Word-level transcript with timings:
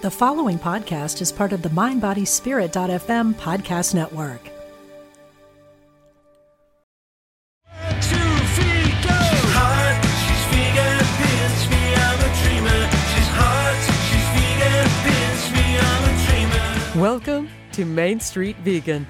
The 0.00 0.12
following 0.12 0.60
podcast 0.60 1.20
is 1.20 1.32
part 1.32 1.52
of 1.52 1.62
the 1.62 1.70
MindBodySpirit.fm 1.70 3.34
podcast 3.34 3.96
network. 3.96 4.40
Welcome 16.94 17.48
to 17.72 17.84
Main 17.84 18.20
Street 18.20 18.54
Vegan, 18.58 19.04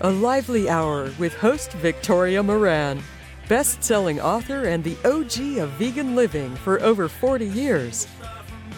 a 0.00 0.10
lively 0.10 0.68
hour 0.68 1.12
with 1.20 1.34
host 1.34 1.70
Victoria 1.74 2.42
Moran, 2.42 3.00
best 3.48 3.84
selling 3.84 4.20
author 4.20 4.64
and 4.64 4.82
the 4.82 4.96
OG 5.04 5.58
of 5.62 5.70
vegan 5.78 6.16
living 6.16 6.52
for 6.56 6.82
over 6.82 7.06
40 7.08 7.46
years. 7.46 8.08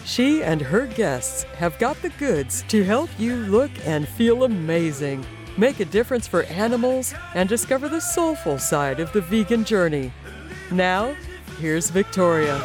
She 0.05 0.43
and 0.43 0.61
her 0.61 0.85
guests 0.85 1.43
have 1.57 1.79
got 1.79 1.99
the 2.03 2.11
goods 2.11 2.63
to 2.67 2.83
help 2.83 3.09
you 3.17 3.35
look 3.35 3.71
and 3.85 4.07
feel 4.07 4.43
amazing, 4.43 5.25
make 5.57 5.79
a 5.79 5.85
difference 5.85 6.27
for 6.27 6.43
animals, 6.43 7.15
and 7.33 7.49
discover 7.49 7.89
the 7.89 7.99
soulful 7.99 8.59
side 8.59 8.99
of 8.99 9.11
the 9.13 9.21
vegan 9.21 9.63
journey. 9.63 10.13
Now, 10.71 11.15
here's 11.57 11.89
Victoria. 11.89 12.59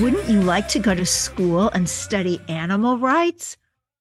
Wouldn't 0.00 0.28
you 0.28 0.42
like 0.42 0.66
to 0.68 0.80
go 0.80 0.96
to 0.96 1.06
school 1.06 1.68
and 1.68 1.88
study 1.88 2.40
animal 2.48 2.98
rights? 2.98 3.56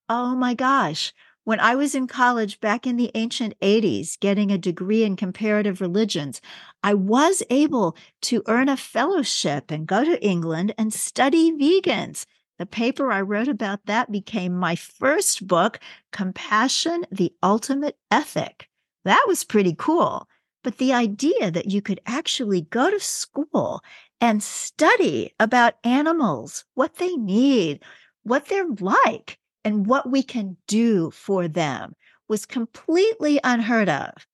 Oh 0.10 0.36
my 0.36 0.56
gosh. 0.56 1.14
When 1.44 1.60
I 1.62 1.76
was 1.76 1.96
in 1.96 2.08
college 2.08 2.60
back 2.60 2.86
in 2.86 2.98
the 2.98 3.10
ancient 3.16 3.58
80s, 3.62 4.20
getting 4.20 4.52
a 4.52 4.58
degree 4.58 5.04
in 5.04 5.16
comparative 5.16 5.80
religions, 5.80 6.42
I 6.88 6.94
was 6.94 7.44
able 7.50 7.98
to 8.22 8.44
earn 8.48 8.70
a 8.70 8.78
fellowship 8.78 9.72
and 9.72 9.86
go 9.86 10.06
to 10.06 10.26
England 10.26 10.74
and 10.78 10.94
study 10.94 11.52
vegans. 11.52 12.26
The 12.60 12.66
paper 12.66 13.12
I 13.12 13.20
wrote 13.20 13.50
about 13.50 13.88
that 13.88 14.10
became 14.10 14.56
my 14.56 14.78
first 14.78 15.46
book, 15.46 15.82
Compassion, 16.14 17.06
the 17.12 17.34
Ultimate 17.44 17.98
Ethic. 18.10 18.70
That 19.04 19.22
was 19.28 19.44
pretty 19.44 19.76
cool. 19.78 20.30
But 20.64 20.78
the 20.78 20.94
idea 20.94 21.52
that 21.52 21.70
you 21.70 21.82
could 21.82 22.00
actually 22.06 22.62
go 22.62 22.90
to 22.90 23.02
school 23.02 23.82
and 24.22 24.42
study 24.42 25.34
about 25.42 25.74
animals, 25.84 26.64
what 26.76 26.96
they 26.96 27.18
need, 27.18 27.84
what 28.24 28.46
they're 28.46 28.74
like, 28.80 29.38
and 29.66 29.88
what 29.88 30.10
we 30.10 30.24
can 30.24 30.56
do 30.68 31.12
for 31.12 31.50
them 31.50 31.96
was 32.30 32.46
completely 32.46 33.42
unheard 33.44 33.90
of. 33.90 34.26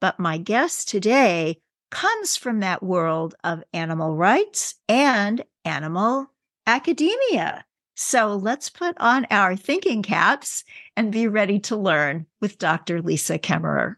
But 0.00 0.18
my 0.18 0.38
guest 0.38 0.88
today 0.88 1.60
comes 1.90 2.36
from 2.36 2.60
that 2.60 2.82
world 2.82 3.34
of 3.44 3.62
animal 3.72 4.16
rights 4.16 4.76
and 4.88 5.44
animal 5.64 6.30
academia. 6.66 7.64
So 7.96 8.36
let's 8.36 8.70
put 8.70 8.96
on 8.98 9.26
our 9.30 9.56
thinking 9.56 10.02
caps 10.02 10.64
and 10.96 11.12
be 11.12 11.28
ready 11.28 11.58
to 11.60 11.76
learn 11.76 12.26
with 12.40 12.58
Dr. 12.58 13.02
Lisa 13.02 13.38
Kemmerer. 13.38 13.96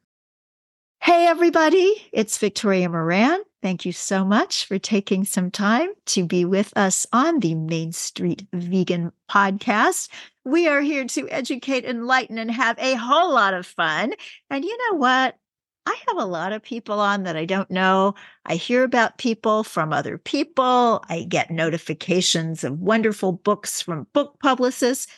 Hey, 1.00 1.26
everybody, 1.26 2.08
it's 2.12 2.38
Victoria 2.38 2.88
Moran. 2.88 3.40
Thank 3.60 3.84
you 3.84 3.92
so 3.92 4.24
much 4.24 4.66
for 4.66 4.78
taking 4.78 5.24
some 5.24 5.50
time 5.50 5.90
to 6.06 6.24
be 6.24 6.44
with 6.44 6.72
us 6.76 7.06
on 7.12 7.38
the 7.38 7.54
Main 7.54 7.92
Street 7.92 8.46
Vegan 8.52 9.12
podcast. 9.30 10.08
We 10.44 10.66
are 10.66 10.80
here 10.80 11.04
to 11.04 11.28
educate, 11.28 11.84
enlighten, 11.84 12.38
and 12.38 12.50
have 12.50 12.78
a 12.78 12.94
whole 12.94 13.32
lot 13.32 13.54
of 13.54 13.66
fun. 13.66 14.14
And 14.50 14.64
you 14.64 14.76
know 14.78 14.96
what? 14.98 15.36
I 15.84 15.96
have 16.08 16.18
a 16.18 16.24
lot 16.24 16.52
of 16.52 16.62
people 16.62 17.00
on 17.00 17.24
that 17.24 17.36
I 17.36 17.44
don't 17.44 17.70
know. 17.70 18.14
I 18.46 18.54
hear 18.54 18.84
about 18.84 19.18
people 19.18 19.64
from 19.64 19.92
other 19.92 20.16
people. 20.16 21.04
I 21.08 21.24
get 21.28 21.50
notifications 21.50 22.62
of 22.62 22.78
wonderful 22.78 23.32
books 23.32 23.82
from 23.82 24.06
book 24.12 24.38
publicists. 24.40 25.08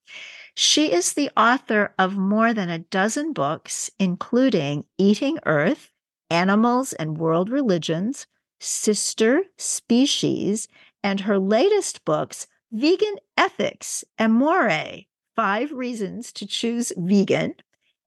She 0.56 0.92
is 0.92 1.14
the 1.14 1.30
author 1.36 1.94
of 1.98 2.16
more 2.16 2.54
than 2.54 2.70
a 2.70 2.78
dozen 2.78 3.32
books, 3.32 3.90
including 3.98 4.84
Eating 4.98 5.38
Earth, 5.46 5.90
Animals 6.30 6.92
and 6.92 7.18
World 7.18 7.50
Religions, 7.50 8.26
Sister 8.60 9.44
Species, 9.58 10.68
and 11.02 11.20
her 11.20 11.38
latest 11.38 12.04
books, 12.04 12.46
Vegan 12.70 13.16
Ethics, 13.36 14.04
Amore, 14.18 15.02
Five 15.34 15.72
Reasons 15.72 16.32
to 16.32 16.46
Choose 16.46 16.92
Vegan, 16.96 17.56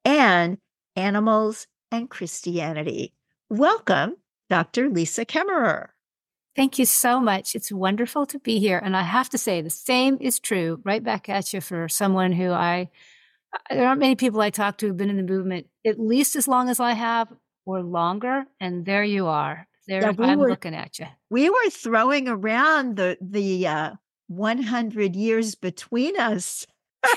and 0.05 0.57
Animals 0.95 1.67
and 1.91 2.09
Christianity. 2.09 3.13
Welcome, 3.49 4.15
Dr. 4.49 4.89
Lisa 4.89 5.25
Kemmerer. 5.25 5.89
Thank 6.57 6.79
you 6.79 6.85
so 6.85 7.19
much. 7.19 7.53
It's 7.53 7.71
wonderful 7.71 8.25
to 8.25 8.39
be 8.39 8.57
here. 8.57 8.81
And 8.83 8.97
I 8.97 9.03
have 9.03 9.29
to 9.29 9.37
say, 9.37 9.61
the 9.61 9.69
same 9.69 10.17
is 10.19 10.39
true 10.39 10.81
right 10.83 11.03
back 11.03 11.29
at 11.29 11.53
you 11.53 11.61
for 11.61 11.87
someone 11.87 12.31
who 12.31 12.51
I, 12.51 12.89
there 13.69 13.87
aren't 13.87 13.99
many 13.99 14.15
people 14.15 14.41
I 14.41 14.49
talk 14.49 14.79
to 14.79 14.87
who've 14.87 14.97
been 14.97 15.11
in 15.11 15.17
the 15.17 15.31
movement 15.31 15.67
at 15.85 15.99
least 15.99 16.35
as 16.35 16.47
long 16.47 16.69
as 16.69 16.79
I 16.79 16.93
have 16.93 17.27
or 17.67 17.83
longer. 17.83 18.45
And 18.59 18.87
there 18.87 19.03
you 19.03 19.27
are. 19.27 19.67
There 19.87 20.01
yeah, 20.01 20.11
we 20.11 20.25
I'm 20.25 20.39
were, 20.39 20.49
looking 20.49 20.73
at 20.73 20.97
you. 20.97 21.05
We 21.29 21.47
were 21.47 21.69
throwing 21.69 22.27
around 22.27 22.95
the, 22.97 23.19
the, 23.21 23.67
uh, 23.67 23.91
100 24.29 25.15
years 25.15 25.53
between 25.53 26.19
us 26.19 26.65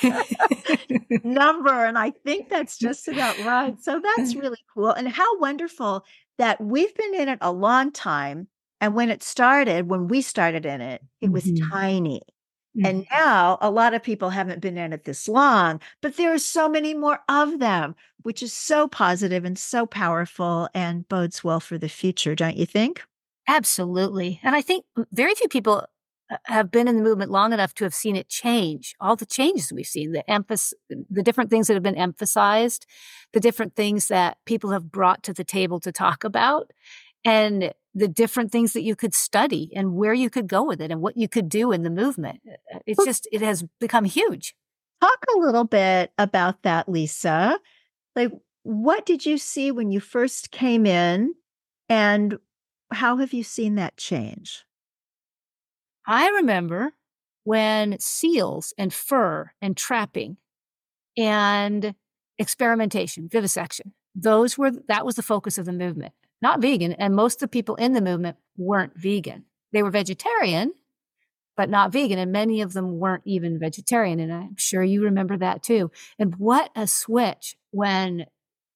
number. 1.24 1.84
And 1.84 1.98
I 1.98 2.10
think 2.10 2.50
that's 2.50 2.76
just 2.76 3.08
about 3.08 3.38
right. 3.40 3.82
So 3.82 4.02
that's 4.16 4.34
really 4.36 4.58
cool. 4.74 4.90
And 4.90 5.08
how 5.08 5.38
wonderful 5.38 6.04
that 6.36 6.60
we've 6.60 6.94
been 6.94 7.14
in 7.14 7.28
it 7.30 7.38
a 7.40 7.50
long 7.50 7.90
time 7.90 8.48
and 8.80 8.94
when 8.94 9.10
it 9.10 9.22
started, 9.22 9.88
when 9.88 10.08
we 10.08 10.22
started 10.22 10.64
in 10.64 10.80
it, 10.80 11.02
it 11.20 11.30
was 11.30 11.44
mm-hmm. 11.44 11.70
tiny. 11.70 12.22
Mm-hmm. 12.76 12.86
And 12.86 13.06
now 13.10 13.58
a 13.60 13.70
lot 13.70 13.94
of 13.94 14.02
people 14.02 14.30
haven't 14.30 14.60
been 14.60 14.78
in 14.78 14.92
it 14.92 15.04
this 15.04 15.28
long, 15.28 15.80
but 16.00 16.16
there 16.16 16.32
are 16.32 16.38
so 16.38 16.68
many 16.68 16.94
more 16.94 17.20
of 17.28 17.58
them, 17.58 17.96
which 18.22 18.42
is 18.42 18.52
so 18.52 18.86
positive 18.86 19.44
and 19.44 19.58
so 19.58 19.86
powerful 19.86 20.68
and 20.72 21.08
bodes 21.08 21.42
well 21.42 21.60
for 21.60 21.78
the 21.78 21.88
future, 21.88 22.34
don't 22.34 22.56
you 22.56 22.66
think? 22.66 23.02
Absolutely. 23.48 24.38
And 24.44 24.54
I 24.54 24.62
think 24.62 24.84
very 25.10 25.34
few 25.34 25.48
people 25.48 25.84
uh, 26.30 26.36
have 26.44 26.70
been 26.70 26.86
in 26.86 26.96
the 26.96 27.02
movement 27.02 27.32
long 27.32 27.52
enough 27.52 27.74
to 27.74 27.84
have 27.84 27.94
seen 27.94 28.14
it 28.14 28.28
change. 28.28 28.94
All 29.00 29.16
the 29.16 29.26
changes 29.26 29.72
we've 29.72 29.84
seen, 29.84 30.12
the 30.12 30.30
emphasis, 30.30 30.74
the 30.88 31.24
different 31.24 31.50
things 31.50 31.66
that 31.66 31.74
have 31.74 31.82
been 31.82 31.96
emphasized, 31.96 32.86
the 33.32 33.40
different 33.40 33.74
things 33.74 34.06
that 34.06 34.38
people 34.46 34.70
have 34.70 34.92
brought 34.92 35.24
to 35.24 35.32
the 35.32 35.42
table 35.42 35.80
to 35.80 35.90
talk 35.90 36.22
about. 36.22 36.70
And 37.24 37.72
the 37.94 38.08
different 38.08 38.52
things 38.52 38.72
that 38.72 38.82
you 38.82 38.94
could 38.94 39.14
study 39.14 39.70
and 39.74 39.94
where 39.94 40.14
you 40.14 40.30
could 40.30 40.46
go 40.46 40.62
with 40.62 40.80
it 40.80 40.90
and 40.90 41.00
what 41.00 41.16
you 41.16 41.28
could 41.28 41.48
do 41.48 41.72
in 41.72 41.82
the 41.82 41.90
movement. 41.90 42.40
Uh, 42.48 42.78
it's 42.86 43.04
just, 43.04 43.28
it 43.32 43.42
has 43.42 43.64
become 43.80 44.04
huge. 44.04 44.54
Talk 45.00 45.24
a 45.34 45.38
little 45.38 45.64
bit 45.64 46.12
about 46.18 46.62
that, 46.62 46.88
Lisa. 46.88 47.58
Like, 48.14 48.32
what 48.62 49.06
did 49.06 49.26
you 49.26 49.38
see 49.38 49.70
when 49.70 49.90
you 49.90 50.00
first 50.00 50.50
came 50.50 50.86
in 50.86 51.34
and 51.88 52.38
how 52.92 53.16
have 53.16 53.32
you 53.32 53.42
seen 53.42 53.74
that 53.76 53.96
change? 53.96 54.64
I 56.06 56.28
remember 56.28 56.92
when 57.44 57.98
seals 57.98 58.72
and 58.78 58.92
fur 58.92 59.50
and 59.60 59.76
trapping 59.76 60.36
and 61.16 61.94
experimentation, 62.38 63.28
vivisection, 63.28 63.94
those 64.14 64.58
were, 64.58 64.70
that 64.88 65.06
was 65.06 65.16
the 65.16 65.22
focus 65.22 65.58
of 65.58 65.66
the 65.66 65.72
movement 65.72 66.12
not 66.42 66.60
vegan. 66.60 66.92
And 66.92 67.14
most 67.14 67.36
of 67.36 67.40
the 67.40 67.48
people 67.48 67.74
in 67.76 67.92
the 67.92 68.00
movement 68.00 68.36
weren't 68.56 68.96
vegan. 68.96 69.44
They 69.72 69.82
were 69.82 69.90
vegetarian, 69.90 70.72
but 71.56 71.70
not 71.70 71.92
vegan. 71.92 72.18
And 72.18 72.32
many 72.32 72.60
of 72.60 72.72
them 72.72 72.98
weren't 72.98 73.22
even 73.26 73.58
vegetarian. 73.58 74.20
And 74.20 74.32
I'm 74.32 74.56
sure 74.56 74.82
you 74.82 75.02
remember 75.02 75.36
that 75.38 75.62
too. 75.62 75.90
And 76.18 76.34
what 76.36 76.70
a 76.74 76.86
switch 76.86 77.56
when 77.70 78.20
it 78.20 78.28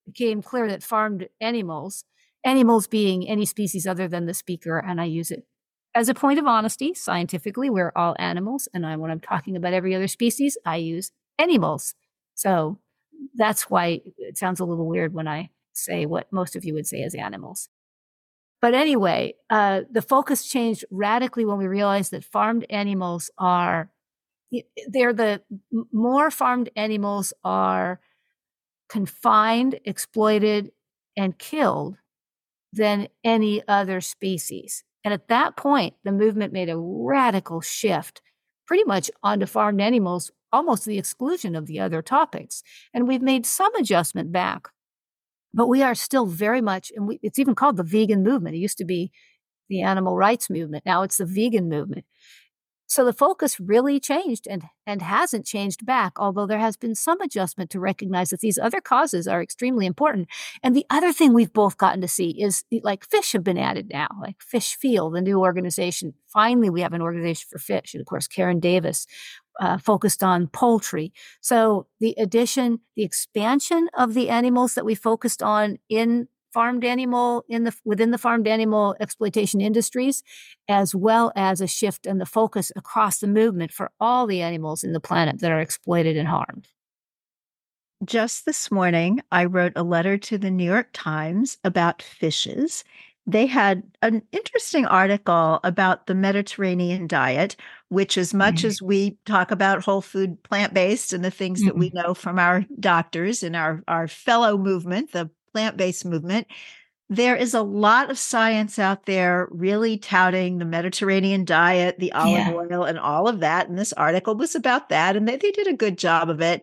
became 0.06 0.42
clear 0.42 0.68
that 0.68 0.82
farmed 0.82 1.28
animals, 1.40 2.04
animals 2.44 2.86
being 2.86 3.28
any 3.28 3.46
species 3.46 3.86
other 3.86 4.08
than 4.08 4.26
the 4.26 4.34
speaker, 4.34 4.78
and 4.78 5.00
I 5.00 5.04
use 5.04 5.30
it 5.30 5.46
as 5.94 6.08
a 6.08 6.14
point 6.14 6.38
of 6.38 6.46
honesty, 6.46 6.92
scientifically, 6.94 7.70
we're 7.70 7.92
all 7.94 8.16
animals. 8.18 8.68
And 8.74 8.84
I, 8.84 8.96
when 8.96 9.10
I'm 9.10 9.20
talking 9.20 9.56
about 9.56 9.72
every 9.72 9.94
other 9.94 10.08
species, 10.08 10.58
I 10.66 10.76
use 10.76 11.12
animals. 11.38 11.94
So 12.34 12.78
that's 13.34 13.70
why 13.70 14.00
it 14.18 14.36
sounds 14.36 14.60
a 14.60 14.64
little 14.64 14.88
weird 14.88 15.14
when 15.14 15.28
I 15.28 15.50
say 15.74 16.06
what 16.06 16.32
most 16.32 16.56
of 16.56 16.64
you 16.64 16.74
would 16.74 16.86
say 16.86 17.02
as 17.02 17.14
animals. 17.14 17.68
But 18.60 18.74
anyway, 18.74 19.34
uh, 19.50 19.82
the 19.90 20.02
focus 20.02 20.46
changed 20.46 20.84
radically 20.90 21.44
when 21.44 21.58
we 21.58 21.66
realized 21.66 22.12
that 22.12 22.24
farmed 22.24 22.64
animals 22.70 23.30
are, 23.36 23.90
they're 24.88 25.12
the 25.12 25.42
more 25.92 26.30
farmed 26.30 26.70
animals 26.74 27.32
are 27.44 28.00
confined, 28.88 29.78
exploited, 29.84 30.70
and 31.16 31.38
killed 31.38 31.96
than 32.72 33.08
any 33.22 33.62
other 33.68 34.00
species. 34.00 34.84
And 35.04 35.12
at 35.12 35.28
that 35.28 35.56
point, 35.56 35.94
the 36.02 36.12
movement 36.12 36.52
made 36.52 36.70
a 36.70 36.78
radical 36.78 37.60
shift 37.60 38.22
pretty 38.66 38.84
much 38.84 39.10
onto 39.22 39.46
farmed 39.46 39.80
animals, 39.80 40.30
almost 40.52 40.86
the 40.86 40.98
exclusion 40.98 41.54
of 41.54 41.66
the 41.66 41.80
other 41.80 42.00
topics. 42.00 42.62
And 42.94 43.06
we've 43.06 43.22
made 43.22 43.44
some 43.44 43.74
adjustment 43.74 44.32
back, 44.32 44.68
but 45.54 45.68
we 45.68 45.82
are 45.82 45.94
still 45.94 46.26
very 46.26 46.60
much, 46.60 46.92
and 46.94 47.06
we, 47.06 47.20
it's 47.22 47.38
even 47.38 47.54
called 47.54 47.76
the 47.76 47.82
vegan 47.82 48.22
movement. 48.22 48.56
It 48.56 48.58
used 48.58 48.78
to 48.78 48.84
be 48.84 49.12
the 49.68 49.82
animal 49.82 50.16
rights 50.16 50.50
movement. 50.50 50.84
Now 50.84 51.02
it's 51.02 51.16
the 51.16 51.26
vegan 51.26 51.68
movement. 51.68 52.04
So 52.86 53.04
the 53.04 53.14
focus 53.14 53.58
really 53.58 53.98
changed 53.98 54.46
and, 54.48 54.64
and 54.86 55.00
hasn't 55.00 55.46
changed 55.46 55.86
back, 55.86 56.12
although 56.18 56.46
there 56.46 56.58
has 56.58 56.76
been 56.76 56.94
some 56.94 57.20
adjustment 57.22 57.70
to 57.70 57.80
recognize 57.80 58.28
that 58.30 58.40
these 58.40 58.58
other 58.58 58.80
causes 58.80 59.26
are 59.26 59.42
extremely 59.42 59.86
important. 59.86 60.28
And 60.62 60.76
the 60.76 60.84
other 60.90 61.12
thing 61.12 61.32
we've 61.32 61.52
both 61.52 61.78
gotten 61.78 62.02
to 62.02 62.08
see 62.08 62.40
is 62.42 62.62
like 62.82 63.08
fish 63.08 63.32
have 63.32 63.42
been 63.42 63.58
added 63.58 63.90
now, 63.90 64.08
like 64.20 64.36
Fish 64.40 64.76
Feel, 64.76 65.10
the 65.10 65.22
new 65.22 65.40
organization. 65.40 66.12
Finally, 66.28 66.68
we 66.68 66.82
have 66.82 66.92
an 66.92 67.02
organization 67.02 67.46
for 67.50 67.58
fish. 67.58 67.94
And 67.94 68.02
of 68.02 68.06
course, 68.06 68.28
Karen 68.28 68.60
Davis 68.60 69.06
uh, 69.60 69.78
focused 69.78 70.22
on 70.22 70.48
poultry. 70.48 71.12
So 71.40 71.86
the 72.00 72.14
addition, 72.18 72.80
the 72.96 73.04
expansion 73.04 73.88
of 73.96 74.14
the 74.14 74.28
animals 74.30 74.74
that 74.74 74.84
we 74.84 74.94
focused 74.94 75.42
on 75.42 75.78
in 75.88 76.28
farmed 76.54 76.84
animal 76.84 77.44
in 77.48 77.64
the 77.64 77.74
within 77.84 78.12
the 78.12 78.18
farmed 78.18 78.46
animal 78.46 78.94
exploitation 79.00 79.60
industries 79.60 80.22
as 80.68 80.94
well 80.94 81.32
as 81.34 81.60
a 81.60 81.66
shift 81.66 82.06
in 82.06 82.18
the 82.18 82.26
focus 82.26 82.70
across 82.76 83.18
the 83.18 83.26
movement 83.26 83.72
for 83.72 83.90
all 83.98 84.24
the 84.24 84.40
animals 84.40 84.84
in 84.84 84.92
the 84.92 85.00
planet 85.00 85.40
that 85.40 85.50
are 85.50 85.58
exploited 85.58 86.16
and 86.16 86.28
harmed 86.28 86.68
just 88.04 88.46
this 88.46 88.70
morning 88.70 89.20
i 89.32 89.44
wrote 89.44 89.72
a 89.74 89.82
letter 89.82 90.16
to 90.16 90.38
the 90.38 90.50
new 90.50 90.64
york 90.64 90.88
times 90.92 91.58
about 91.64 92.00
fishes 92.00 92.84
they 93.26 93.46
had 93.46 93.82
an 94.02 94.22
interesting 94.32 94.84
article 94.86 95.60
about 95.64 96.06
the 96.06 96.14
Mediterranean 96.14 97.06
diet, 97.06 97.56
which, 97.88 98.18
as 98.18 98.34
much 98.34 98.56
mm-hmm. 98.56 98.66
as 98.66 98.82
we 98.82 99.16
talk 99.24 99.50
about 99.50 99.84
whole 99.84 100.02
food, 100.02 100.42
plant 100.42 100.74
based, 100.74 101.12
and 101.12 101.24
the 101.24 101.30
things 101.30 101.60
mm-hmm. 101.60 101.68
that 101.68 101.78
we 101.78 101.90
know 101.94 102.12
from 102.12 102.38
our 102.38 102.64
doctors 102.80 103.42
and 103.42 103.56
our, 103.56 103.82
our 103.88 104.08
fellow 104.08 104.58
movement, 104.58 105.12
the 105.12 105.30
plant 105.52 105.76
based 105.76 106.04
movement, 106.04 106.46
there 107.08 107.36
is 107.36 107.54
a 107.54 107.62
lot 107.62 108.10
of 108.10 108.18
science 108.18 108.78
out 108.78 109.06
there 109.06 109.48
really 109.50 109.98
touting 109.98 110.58
the 110.58 110.64
Mediterranean 110.64 111.44
diet, 111.44 111.98
the 111.98 112.12
olive 112.12 112.32
yeah. 112.32 112.52
oil, 112.52 112.84
and 112.84 112.98
all 112.98 113.28
of 113.28 113.40
that. 113.40 113.68
And 113.68 113.78
this 113.78 113.92
article 113.94 114.34
was 114.34 114.54
about 114.54 114.88
that. 114.88 115.16
And 115.16 115.28
they, 115.28 115.36
they 115.36 115.50
did 115.50 115.66
a 115.66 115.74
good 115.74 115.98
job 115.98 116.30
of 116.30 116.40
it. 116.40 116.62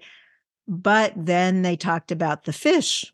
But 0.68 1.14
then 1.16 1.62
they 1.62 1.76
talked 1.76 2.12
about 2.12 2.46
the 2.46 2.54
fish, 2.54 3.14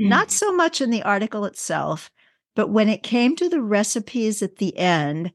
mm. 0.00 0.08
not 0.08 0.30
so 0.30 0.52
much 0.52 0.80
in 0.80 0.90
the 0.90 1.02
article 1.02 1.44
itself, 1.44 2.10
but 2.58 2.70
when 2.70 2.88
it 2.88 3.04
came 3.04 3.36
to 3.36 3.48
the 3.48 3.62
recipes 3.62 4.42
at 4.42 4.56
the 4.56 4.76
end, 4.76 5.30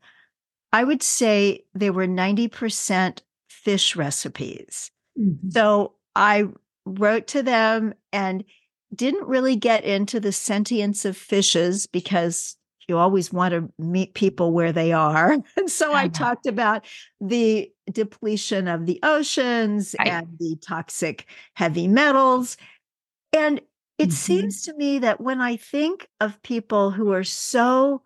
I 0.73 0.83
would 0.83 1.01
say 1.01 1.63
they 1.73 1.89
were 1.89 2.05
90% 2.05 3.21
fish 3.47 3.95
recipes. 3.95 4.91
Mm-hmm. 5.17 5.51
So 5.51 5.93
I 6.17 6.49
wrote 6.85 7.27
to 7.27 7.41
them 7.41 7.93
and 8.11 8.43
didn't 8.93 9.25
really 9.25 9.55
get 9.55 9.85
into 9.85 10.19
the 10.19 10.33
sentience 10.33 11.05
of 11.05 11.15
fishes 11.15 11.87
because 11.87 12.57
you 12.89 12.97
always 12.97 13.31
want 13.31 13.53
to 13.53 13.71
meet 13.79 14.15
people 14.15 14.51
where 14.51 14.73
they 14.73 14.91
are. 14.91 15.37
And 15.55 15.71
so 15.71 15.93
I 15.93 16.09
talked 16.09 16.45
about 16.45 16.85
the 17.21 17.71
depletion 17.89 18.67
of 18.67 18.85
the 18.85 18.99
oceans 19.01 19.95
I, 19.97 20.09
and 20.09 20.27
the 20.41 20.57
toxic 20.61 21.25
heavy 21.53 21.87
metals. 21.87 22.57
And 23.31 23.61
it 23.97 24.05
mm-hmm. 24.05 24.11
seems 24.11 24.63
to 24.63 24.73
me 24.73 24.99
that 24.99 25.21
when 25.21 25.41
I 25.41 25.55
think 25.55 26.07
of 26.19 26.41
people 26.41 26.91
who 26.91 27.11
are 27.11 27.23
so 27.23 28.01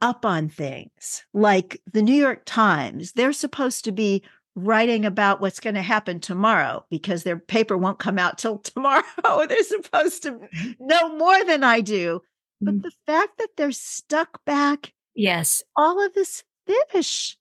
up 0.00 0.24
on 0.24 0.48
things, 0.48 1.24
like 1.34 1.80
the 1.92 2.02
New 2.02 2.14
York 2.14 2.42
Times, 2.46 3.12
they're 3.12 3.32
supposed 3.32 3.84
to 3.84 3.92
be 3.92 4.22
writing 4.54 5.04
about 5.04 5.40
what's 5.40 5.60
going 5.60 5.74
to 5.74 5.82
happen 5.82 6.20
tomorrow 6.20 6.84
because 6.90 7.22
their 7.22 7.38
paper 7.38 7.76
won't 7.76 7.98
come 7.98 8.18
out 8.18 8.38
till 8.38 8.58
tomorrow. 8.58 9.04
they're 9.48 9.62
supposed 9.62 10.22
to 10.22 10.38
know 10.80 11.16
more 11.16 11.44
than 11.44 11.62
I 11.64 11.80
do. 11.80 12.22
But 12.60 12.74
mm. 12.74 12.82
the 12.82 12.92
fact 13.06 13.38
that 13.38 13.50
they're 13.56 13.70
stuck 13.72 14.44
back, 14.44 14.92
yes, 15.14 15.62
all 15.76 16.04
of 16.04 16.14
this 16.14 16.42
fish. 16.66 17.36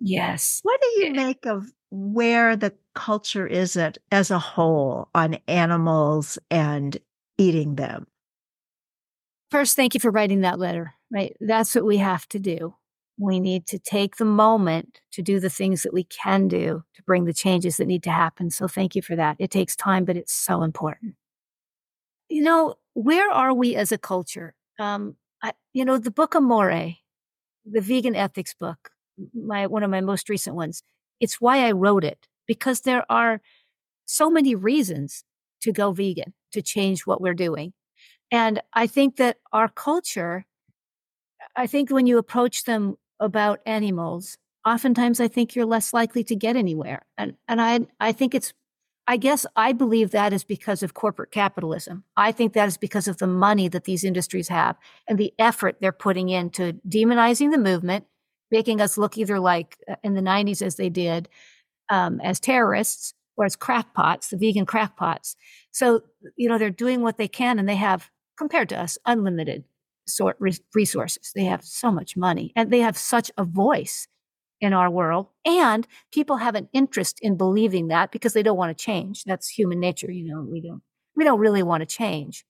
Yes. 0.00 0.60
What 0.62 0.80
do 0.80 1.04
you 1.04 1.12
make 1.12 1.46
of 1.46 1.70
where 1.94 2.56
the 2.56 2.74
culture 2.94 3.46
is 3.46 3.76
at 3.76 3.98
as 4.10 4.32
a 4.32 4.38
whole 4.38 5.08
on 5.14 5.38
animals 5.46 6.38
and 6.50 6.98
eating 7.38 7.76
them? 7.76 8.08
First, 9.52 9.76
thank 9.76 9.94
you 9.94 10.00
for 10.00 10.10
writing 10.10 10.40
that 10.40 10.58
letter. 10.58 10.94
Right. 11.12 11.36
That's 11.40 11.74
what 11.76 11.84
we 11.84 11.98
have 11.98 12.26
to 12.30 12.40
do. 12.40 12.74
We 13.16 13.38
need 13.38 13.68
to 13.68 13.78
take 13.78 14.16
the 14.16 14.24
moment 14.24 15.00
to 15.12 15.22
do 15.22 15.38
the 15.38 15.48
things 15.48 15.84
that 15.84 15.94
we 15.94 16.02
can 16.02 16.48
do 16.48 16.82
to 16.94 17.02
bring 17.04 17.26
the 17.26 17.32
changes 17.32 17.76
that 17.76 17.86
need 17.86 18.02
to 18.02 18.10
happen. 18.10 18.50
So 18.50 18.66
thank 18.66 18.96
you 18.96 19.02
for 19.02 19.14
that. 19.14 19.36
It 19.38 19.52
takes 19.52 19.76
time, 19.76 20.04
but 20.04 20.16
it's 20.16 20.32
so 20.32 20.64
important. 20.64 21.14
You 22.28 22.42
know, 22.42 22.74
where 22.94 23.30
are 23.30 23.54
we 23.54 23.76
as 23.76 23.92
a 23.92 23.98
culture? 23.98 24.54
Um, 24.80 25.14
I, 25.40 25.52
you 25.72 25.84
know, 25.84 25.98
the 25.98 26.10
book 26.10 26.34
Amore, 26.34 26.96
the 27.64 27.80
vegan 27.80 28.16
ethics 28.16 28.54
book, 28.58 28.90
my 29.32 29.68
one 29.68 29.84
of 29.84 29.90
my 29.90 30.00
most 30.00 30.28
recent 30.28 30.56
ones. 30.56 30.82
It's 31.24 31.40
why 31.40 31.66
I 31.66 31.72
wrote 31.72 32.04
it 32.04 32.28
because 32.46 32.82
there 32.82 33.10
are 33.10 33.40
so 34.04 34.28
many 34.28 34.54
reasons 34.54 35.24
to 35.62 35.72
go 35.72 35.90
vegan, 35.90 36.34
to 36.52 36.60
change 36.60 37.06
what 37.06 37.22
we're 37.22 37.32
doing. 37.32 37.72
And 38.30 38.60
I 38.74 38.86
think 38.86 39.16
that 39.16 39.38
our 39.50 39.68
culture, 39.68 40.44
I 41.56 41.66
think 41.66 41.90
when 41.90 42.06
you 42.06 42.18
approach 42.18 42.64
them 42.64 42.98
about 43.20 43.60
animals, 43.64 44.36
oftentimes 44.66 45.18
I 45.18 45.28
think 45.28 45.54
you're 45.54 45.64
less 45.64 45.94
likely 45.94 46.22
to 46.24 46.36
get 46.36 46.56
anywhere. 46.56 47.06
And 47.16 47.36
and 47.48 47.58
I 47.62 47.86
I 48.00 48.12
think 48.12 48.34
it's 48.34 48.52
I 49.06 49.16
guess 49.16 49.46
I 49.56 49.72
believe 49.72 50.10
that 50.10 50.34
is 50.34 50.44
because 50.44 50.82
of 50.82 50.92
corporate 50.92 51.30
capitalism. 51.30 52.04
I 52.18 52.32
think 52.32 52.52
that 52.52 52.68
is 52.68 52.76
because 52.76 53.08
of 53.08 53.16
the 53.16 53.26
money 53.26 53.68
that 53.68 53.84
these 53.84 54.04
industries 54.04 54.48
have 54.48 54.76
and 55.08 55.18
the 55.18 55.32
effort 55.38 55.76
they're 55.80 55.92
putting 56.06 56.28
into 56.28 56.74
demonizing 56.86 57.50
the 57.50 57.58
movement, 57.70 58.04
making 58.50 58.80
us 58.80 58.98
look 58.98 59.16
either 59.18 59.40
like 59.40 59.76
uh, 59.88 59.96
in 60.02 60.14
the 60.14 60.20
90s 60.20 60.62
as 60.62 60.76
they 60.76 60.88
did 60.88 61.28
um, 61.90 62.20
as 62.20 62.40
terrorists 62.40 63.14
or 63.36 63.44
as 63.44 63.56
crackpots, 63.56 64.28
the 64.28 64.36
vegan 64.36 64.66
crackpots. 64.66 65.36
So, 65.72 66.02
you 66.36 66.48
know, 66.48 66.58
they're 66.58 66.70
doing 66.70 67.02
what 67.02 67.18
they 67.18 67.28
can 67.28 67.58
and 67.58 67.68
they 67.68 67.76
have, 67.76 68.10
compared 68.36 68.68
to 68.70 68.80
us, 68.80 68.98
unlimited 69.06 69.64
sort 70.06 70.36
resources. 70.72 71.32
They 71.34 71.44
have 71.44 71.64
so 71.64 71.90
much 71.90 72.16
money 72.16 72.52
and 72.56 72.70
they 72.70 72.80
have 72.80 72.96
such 72.96 73.30
a 73.36 73.44
voice 73.44 74.06
in 74.60 74.72
our 74.72 74.90
world. 74.90 75.28
And 75.44 75.86
people 76.12 76.36
have 76.38 76.54
an 76.54 76.68
interest 76.72 77.18
in 77.22 77.36
believing 77.36 77.88
that 77.88 78.12
because 78.12 78.32
they 78.32 78.42
don't 78.42 78.56
want 78.56 78.76
to 78.76 78.84
change. 78.84 79.24
That's 79.24 79.48
human 79.48 79.80
nature. 79.80 80.10
You 80.10 80.26
know, 80.26 80.46
we 80.48 80.60
don't, 80.60 80.82
we 81.16 81.24
don't 81.24 81.40
really 81.40 81.62
want 81.62 81.80
to 81.82 81.86
change. 81.86 82.44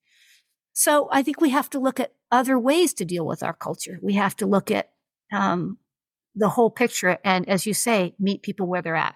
So 0.72 1.08
I 1.12 1.22
think 1.22 1.40
we 1.40 1.50
have 1.50 1.70
to 1.70 1.78
look 1.78 2.00
at 2.00 2.12
other 2.30 2.58
ways 2.58 2.94
to 2.94 3.04
deal 3.04 3.26
with 3.26 3.42
our 3.42 3.52
culture. 3.52 3.98
We 4.02 4.14
have 4.14 4.36
to 4.36 4.46
look 4.46 4.70
at 4.70 4.90
um, 5.32 5.78
the 6.34 6.48
whole 6.50 6.70
picture 6.70 7.18
and, 7.24 7.48
as 7.48 7.66
you 7.66 7.74
say, 7.74 8.14
meet 8.18 8.42
people 8.42 8.66
where 8.66 8.82
they're 8.82 8.96
at. 8.96 9.14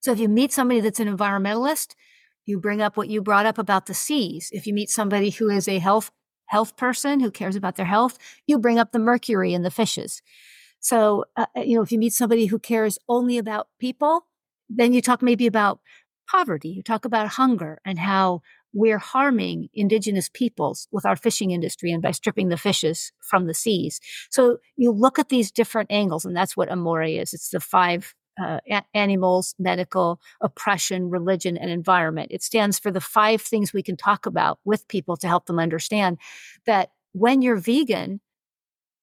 So 0.00 0.12
if 0.12 0.18
you 0.18 0.28
meet 0.28 0.52
somebody 0.52 0.80
that's 0.80 1.00
an 1.00 1.14
environmentalist, 1.14 1.94
you 2.44 2.58
bring 2.58 2.82
up 2.82 2.96
what 2.96 3.08
you 3.08 3.22
brought 3.22 3.46
up 3.46 3.58
about 3.58 3.86
the 3.86 3.94
seas. 3.94 4.50
If 4.52 4.66
you 4.66 4.74
meet 4.74 4.90
somebody 4.90 5.30
who 5.30 5.48
is 5.48 5.68
a 5.68 5.78
health 5.78 6.10
health 6.46 6.76
person 6.76 7.20
who 7.20 7.30
cares 7.30 7.56
about 7.56 7.76
their 7.76 7.86
health, 7.86 8.18
you 8.46 8.58
bring 8.58 8.78
up 8.78 8.92
the 8.92 8.98
mercury 8.98 9.54
in 9.54 9.62
the 9.62 9.70
fishes. 9.70 10.20
So, 10.80 11.24
uh, 11.36 11.46
uh, 11.56 11.60
you 11.62 11.76
know, 11.76 11.82
if 11.82 11.92
you 11.92 11.98
meet 11.98 12.12
somebody 12.12 12.46
who 12.46 12.58
cares 12.58 12.98
only 13.08 13.38
about 13.38 13.68
people, 13.78 14.26
then 14.68 14.92
you 14.92 15.00
talk 15.00 15.22
maybe 15.22 15.46
about 15.46 15.80
poverty. 16.28 16.68
You 16.68 16.82
talk 16.82 17.04
about 17.06 17.28
hunger 17.28 17.80
and 17.86 17.98
how 17.98 18.42
we're 18.72 18.98
harming 18.98 19.68
indigenous 19.74 20.28
peoples 20.28 20.88
with 20.90 21.04
our 21.04 21.16
fishing 21.16 21.50
industry 21.50 21.92
and 21.92 22.02
by 22.02 22.10
stripping 22.10 22.48
the 22.48 22.56
fishes 22.56 23.12
from 23.20 23.46
the 23.46 23.54
seas. 23.54 24.00
So 24.30 24.58
you 24.76 24.90
look 24.90 25.18
at 25.18 25.28
these 25.28 25.50
different 25.50 25.90
angles, 25.90 26.24
and 26.24 26.36
that's 26.36 26.56
what 26.56 26.70
Amore 26.70 27.02
is. 27.02 27.34
It's 27.34 27.50
the 27.50 27.60
five 27.60 28.14
uh, 28.40 28.60
a- 28.70 28.84
animals, 28.94 29.54
medical, 29.58 30.20
oppression, 30.40 31.10
religion, 31.10 31.56
and 31.56 31.70
environment. 31.70 32.28
It 32.30 32.42
stands 32.42 32.78
for 32.78 32.90
the 32.90 33.00
five 33.00 33.42
things 33.42 33.72
we 33.72 33.82
can 33.82 33.96
talk 33.96 34.26
about 34.26 34.58
with 34.64 34.88
people 34.88 35.16
to 35.18 35.28
help 35.28 35.46
them 35.46 35.58
understand 35.58 36.18
that 36.64 36.90
when 37.12 37.42
you're 37.42 37.56
vegan, 37.56 38.20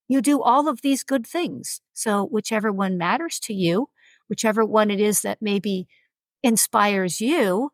you 0.07 0.21
do 0.21 0.41
all 0.41 0.67
of 0.67 0.81
these 0.81 1.03
good 1.03 1.27
things. 1.27 1.81
So, 1.93 2.25
whichever 2.25 2.71
one 2.71 2.97
matters 2.97 3.39
to 3.41 3.53
you, 3.53 3.89
whichever 4.27 4.65
one 4.65 4.89
it 4.89 4.99
is 4.99 5.21
that 5.21 5.37
maybe 5.41 5.87
inspires 6.41 7.21
you, 7.21 7.71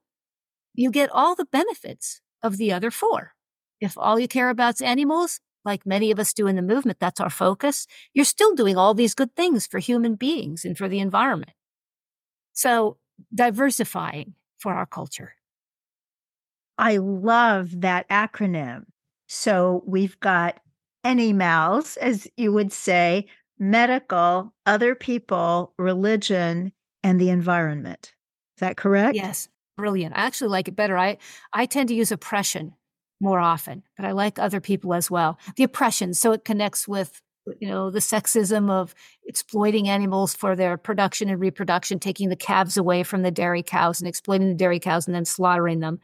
you 0.75 0.91
get 0.91 1.09
all 1.11 1.35
the 1.35 1.45
benefits 1.45 2.21
of 2.43 2.57
the 2.57 2.71
other 2.71 2.91
four. 2.91 3.33
If 3.81 3.97
all 3.97 4.19
you 4.19 4.27
care 4.27 4.49
about 4.49 4.75
is 4.75 4.81
animals, 4.81 5.39
like 5.63 5.85
many 5.85 6.11
of 6.11 6.19
us 6.19 6.33
do 6.33 6.47
in 6.47 6.55
the 6.55 6.61
movement, 6.61 6.99
that's 6.99 7.19
our 7.19 7.29
focus, 7.29 7.87
you're 8.13 8.25
still 8.25 8.53
doing 8.55 8.77
all 8.77 8.93
these 8.93 9.15
good 9.15 9.35
things 9.35 9.65
for 9.67 9.79
human 9.79 10.15
beings 10.15 10.63
and 10.63 10.77
for 10.77 10.87
the 10.87 10.99
environment. 10.99 11.51
So 12.53 12.97
diversifying 13.33 14.35
for 14.57 14.73
our 14.73 14.85
culture. 14.85 15.33
I 16.77 16.97
love 16.97 17.81
that 17.81 18.07
acronym. 18.09 18.85
So 19.27 19.83
we've 19.85 20.19
got 20.19 20.59
animals, 21.03 21.97
as 21.97 22.27
you 22.37 22.51
would 22.51 22.71
say, 22.71 23.27
medical, 23.57 24.53
other 24.65 24.95
people, 24.95 25.73
religion, 25.77 26.73
and 27.03 27.19
the 27.19 27.29
environment. 27.29 28.13
Is 28.57 28.61
that 28.61 28.77
correct? 28.77 29.15
Yes. 29.15 29.47
Brilliant. 29.77 30.15
I 30.15 30.21
actually 30.21 30.49
like 30.49 30.67
it 30.67 30.75
better. 30.75 30.97
I, 30.97 31.17
I 31.51 31.65
tend 31.65 31.89
to 31.89 31.95
use 31.95 32.11
oppression 32.11 32.73
more 33.19 33.39
often, 33.39 33.83
but 33.97 34.05
I 34.05 34.11
like 34.11 34.39
other 34.39 34.61
people 34.61 34.93
as 34.93 35.11
well. 35.11 35.37
The 35.55 35.63
oppression, 35.63 36.13
so 36.13 36.31
it 36.31 36.45
connects 36.45 36.87
with 36.87 37.21
you 37.59 37.67
know 37.67 37.91
the 37.91 37.99
sexism 37.99 38.71
of 38.71 38.95
exploiting 39.25 39.87
animals 39.87 40.33
for 40.35 40.55
their 40.55 40.77
production 40.77 41.29
and 41.29 41.39
reproduction 41.39 41.99
taking 41.99 42.29
the 42.29 42.35
calves 42.35 42.77
away 42.77 43.03
from 43.03 43.21
the 43.21 43.31
dairy 43.31 43.61
cows 43.61 43.99
and 44.01 44.07
exploiting 44.07 44.47
the 44.47 44.55
dairy 44.55 44.79
cows 44.79 45.05
and 45.05 45.15
then 45.15 45.25
slaughtering 45.25 45.79
them 45.79 45.99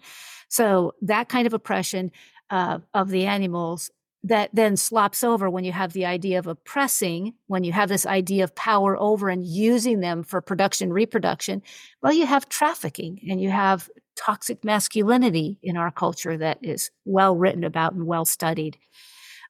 so 0.49 0.93
that 1.01 1.29
kind 1.29 1.47
of 1.47 1.53
oppression 1.53 2.11
uh, 2.51 2.79
of 2.93 3.09
the 3.09 3.25
animals 3.25 3.89
that 4.23 4.49
then 4.53 4.77
slops 4.77 5.23
over 5.23 5.49
when 5.49 5.63
you 5.63 5.71
have 5.71 5.93
the 5.93 6.05
idea 6.05 6.37
of 6.37 6.47
oppressing, 6.47 7.33
when 7.47 7.63
you 7.63 7.71
have 7.71 7.89
this 7.89 8.05
idea 8.05 8.43
of 8.43 8.55
power 8.55 8.95
over 8.97 9.29
and 9.29 9.45
using 9.45 9.99
them 9.99 10.23
for 10.23 10.41
production, 10.41 10.93
reproduction, 10.93 11.61
well, 12.03 12.13
you 12.13 12.25
have 12.25 12.47
trafficking 12.47 13.19
and 13.29 13.41
you 13.41 13.49
have 13.49 13.89
toxic 14.15 14.63
masculinity 14.63 15.57
in 15.63 15.75
our 15.75 15.89
culture 15.89 16.37
that 16.37 16.59
is 16.61 16.91
well 17.05 17.35
written 17.35 17.63
about 17.63 17.93
and 17.93 18.05
well 18.05 18.25
studied. 18.25 18.77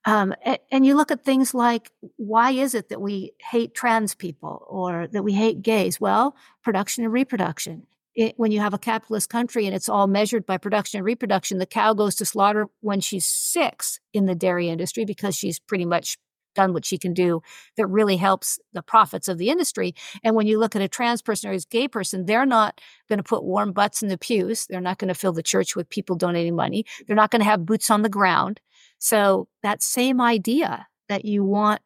Um, 0.05 0.33
and, 0.43 0.57
and 0.71 0.85
you 0.85 0.95
look 0.95 1.11
at 1.11 1.23
things 1.23 1.53
like 1.53 1.91
why 2.15 2.51
is 2.51 2.73
it 2.73 2.89
that 2.89 3.01
we 3.01 3.33
hate 3.39 3.75
trans 3.75 4.15
people 4.15 4.65
or 4.67 5.07
that 5.07 5.23
we 5.23 5.33
hate 5.33 5.61
gays? 5.61 5.99
Well, 5.99 6.35
production 6.63 7.03
and 7.03 7.13
reproduction 7.13 7.85
it, 8.15 8.33
when 8.37 8.51
you 8.51 8.59
have 8.59 8.73
a 8.73 8.79
capitalist 8.79 9.29
country 9.29 9.65
and 9.65 9.75
it's 9.75 9.89
all 9.89 10.07
measured 10.07 10.45
by 10.45 10.57
production 10.57 10.97
and 10.97 11.05
reproduction, 11.05 11.57
the 11.57 11.65
cow 11.65 11.93
goes 11.93 12.15
to 12.15 12.25
slaughter 12.25 12.67
when 12.81 12.99
she's 12.99 13.25
six 13.25 13.99
in 14.13 14.25
the 14.25 14.35
dairy 14.35 14.69
industry 14.69 15.05
because 15.05 15.35
she's 15.35 15.59
pretty 15.59 15.85
much 15.85 16.17
done 16.53 16.73
what 16.73 16.85
she 16.85 16.97
can 16.97 17.13
do 17.13 17.41
that 17.77 17.87
really 17.87 18.17
helps 18.17 18.59
the 18.73 18.81
profits 18.81 19.29
of 19.29 19.37
the 19.37 19.49
industry. 19.49 19.95
And 20.23 20.35
when 20.35 20.47
you 20.47 20.59
look 20.59 20.75
at 20.75 20.81
a 20.81 20.87
trans 20.89 21.21
person 21.21 21.49
or 21.49 21.53
a 21.53 21.59
gay 21.69 21.87
person, 21.87 22.25
they're 22.25 22.45
not 22.45 22.81
going 23.07 23.17
to 23.17 23.23
put 23.23 23.45
warm 23.45 23.71
butts 23.71 24.01
in 24.01 24.09
the 24.09 24.17
pews. 24.17 24.65
They're 24.69 24.81
not 24.81 24.97
going 24.97 25.07
to 25.07 25.13
fill 25.13 25.31
the 25.31 25.43
church 25.43 25.75
with 25.75 25.89
people 25.89 26.17
donating 26.17 26.55
money. 26.55 26.85
They're 27.07 27.15
not 27.15 27.31
going 27.31 27.39
to 27.39 27.49
have 27.49 27.65
boots 27.65 27.89
on 27.89 28.01
the 28.01 28.09
ground. 28.09 28.59
So 28.99 29.47
that 29.63 29.81
same 29.81 30.19
idea 30.19 30.87
that 31.07 31.23
you 31.23 31.43
want 31.43 31.81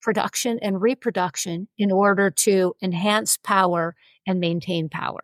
production 0.00 0.60
and 0.62 0.80
reproduction 0.80 1.66
in 1.76 1.90
order 1.90 2.30
to 2.30 2.74
enhance 2.80 3.38
power 3.38 3.96
and 4.24 4.38
maintain 4.38 4.88
power 4.88 5.22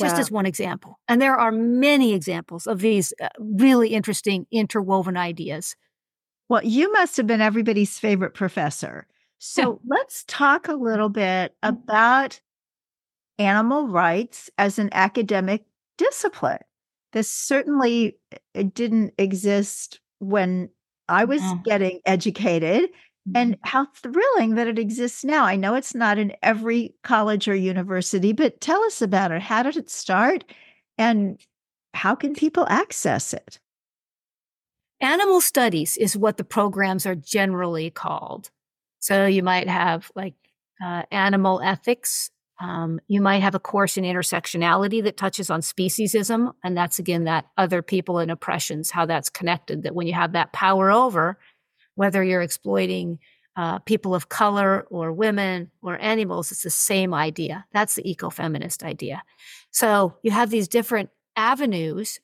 just 0.00 0.14
wow. 0.14 0.20
as 0.20 0.30
one 0.30 0.46
example. 0.46 0.98
And 1.08 1.20
there 1.22 1.36
are 1.36 1.52
many 1.52 2.12
examples 2.12 2.66
of 2.66 2.80
these 2.80 3.12
uh, 3.22 3.28
really 3.38 3.90
interesting 3.90 4.46
interwoven 4.50 5.16
ideas. 5.16 5.76
Well, 6.48 6.64
you 6.64 6.92
must 6.92 7.16
have 7.16 7.26
been 7.26 7.40
everybody's 7.40 7.98
favorite 7.98 8.34
professor. 8.34 9.06
So 9.38 9.80
let's 9.86 10.24
talk 10.26 10.68
a 10.68 10.74
little 10.74 11.08
bit 11.08 11.54
mm-hmm. 11.62 11.76
about 11.76 12.40
animal 13.38 13.88
rights 13.88 14.50
as 14.58 14.78
an 14.78 14.90
academic 14.92 15.64
discipline. 15.96 16.58
This 17.12 17.30
certainly 17.30 18.16
uh, 18.56 18.64
didn't 18.74 19.14
exist 19.18 20.00
when 20.18 20.70
I 21.08 21.24
was 21.24 21.42
getting 21.64 22.00
educated 22.06 22.90
and 23.34 23.54
mm-hmm. 23.54 23.68
how 23.68 23.86
thrilling 23.96 24.54
that 24.54 24.66
it 24.66 24.78
exists 24.78 25.24
now. 25.24 25.44
I 25.44 25.56
know 25.56 25.74
it's 25.74 25.94
not 25.94 26.18
in 26.18 26.32
every 26.42 26.94
college 27.02 27.48
or 27.48 27.54
university, 27.54 28.32
but 28.32 28.60
tell 28.60 28.82
us 28.84 29.02
about 29.02 29.32
it. 29.32 29.42
How 29.42 29.62
did 29.62 29.76
it 29.76 29.90
start? 29.90 30.44
And 30.98 31.38
how 31.94 32.14
can 32.14 32.34
people 32.34 32.66
access 32.68 33.32
it? 33.32 33.58
Animal 35.00 35.40
studies 35.40 35.96
is 35.96 36.16
what 36.16 36.36
the 36.36 36.44
programs 36.44 37.06
are 37.06 37.14
generally 37.14 37.90
called. 37.90 38.50
So 38.98 39.26
you 39.26 39.42
might 39.42 39.68
have 39.68 40.10
like 40.14 40.34
uh, 40.84 41.02
animal 41.10 41.60
ethics. 41.62 42.30
Um, 42.60 43.00
you 43.08 43.22
might 43.22 43.42
have 43.42 43.54
a 43.54 43.58
course 43.60 43.96
in 43.96 44.04
intersectionality 44.04 45.02
that 45.04 45.16
touches 45.16 45.48
on 45.48 45.62
speciesism. 45.62 46.52
And 46.62 46.76
that's 46.76 46.98
again 46.98 47.24
that 47.24 47.46
other 47.56 47.80
people 47.80 48.18
and 48.18 48.30
oppressions, 48.30 48.90
how 48.90 49.06
that's 49.06 49.30
connected, 49.30 49.82
that 49.84 49.94
when 49.94 50.06
you 50.06 50.12
have 50.12 50.32
that 50.32 50.52
power 50.52 50.90
over, 50.90 51.38
whether 52.00 52.24
you're 52.24 52.40
exploiting 52.40 53.18
uh, 53.56 53.78
people 53.80 54.14
of 54.14 54.30
color 54.30 54.86
or 54.88 55.12
women 55.12 55.70
or 55.82 56.00
animals, 56.00 56.50
it's 56.50 56.62
the 56.62 56.70
same 56.70 57.12
idea. 57.12 57.66
That's 57.74 57.94
the 57.94 58.02
ecofeminist 58.04 58.82
idea. 58.82 59.22
So 59.70 60.16
you 60.22 60.30
have 60.30 60.48
these 60.48 60.66
different 60.66 61.10
avenues 61.36 62.18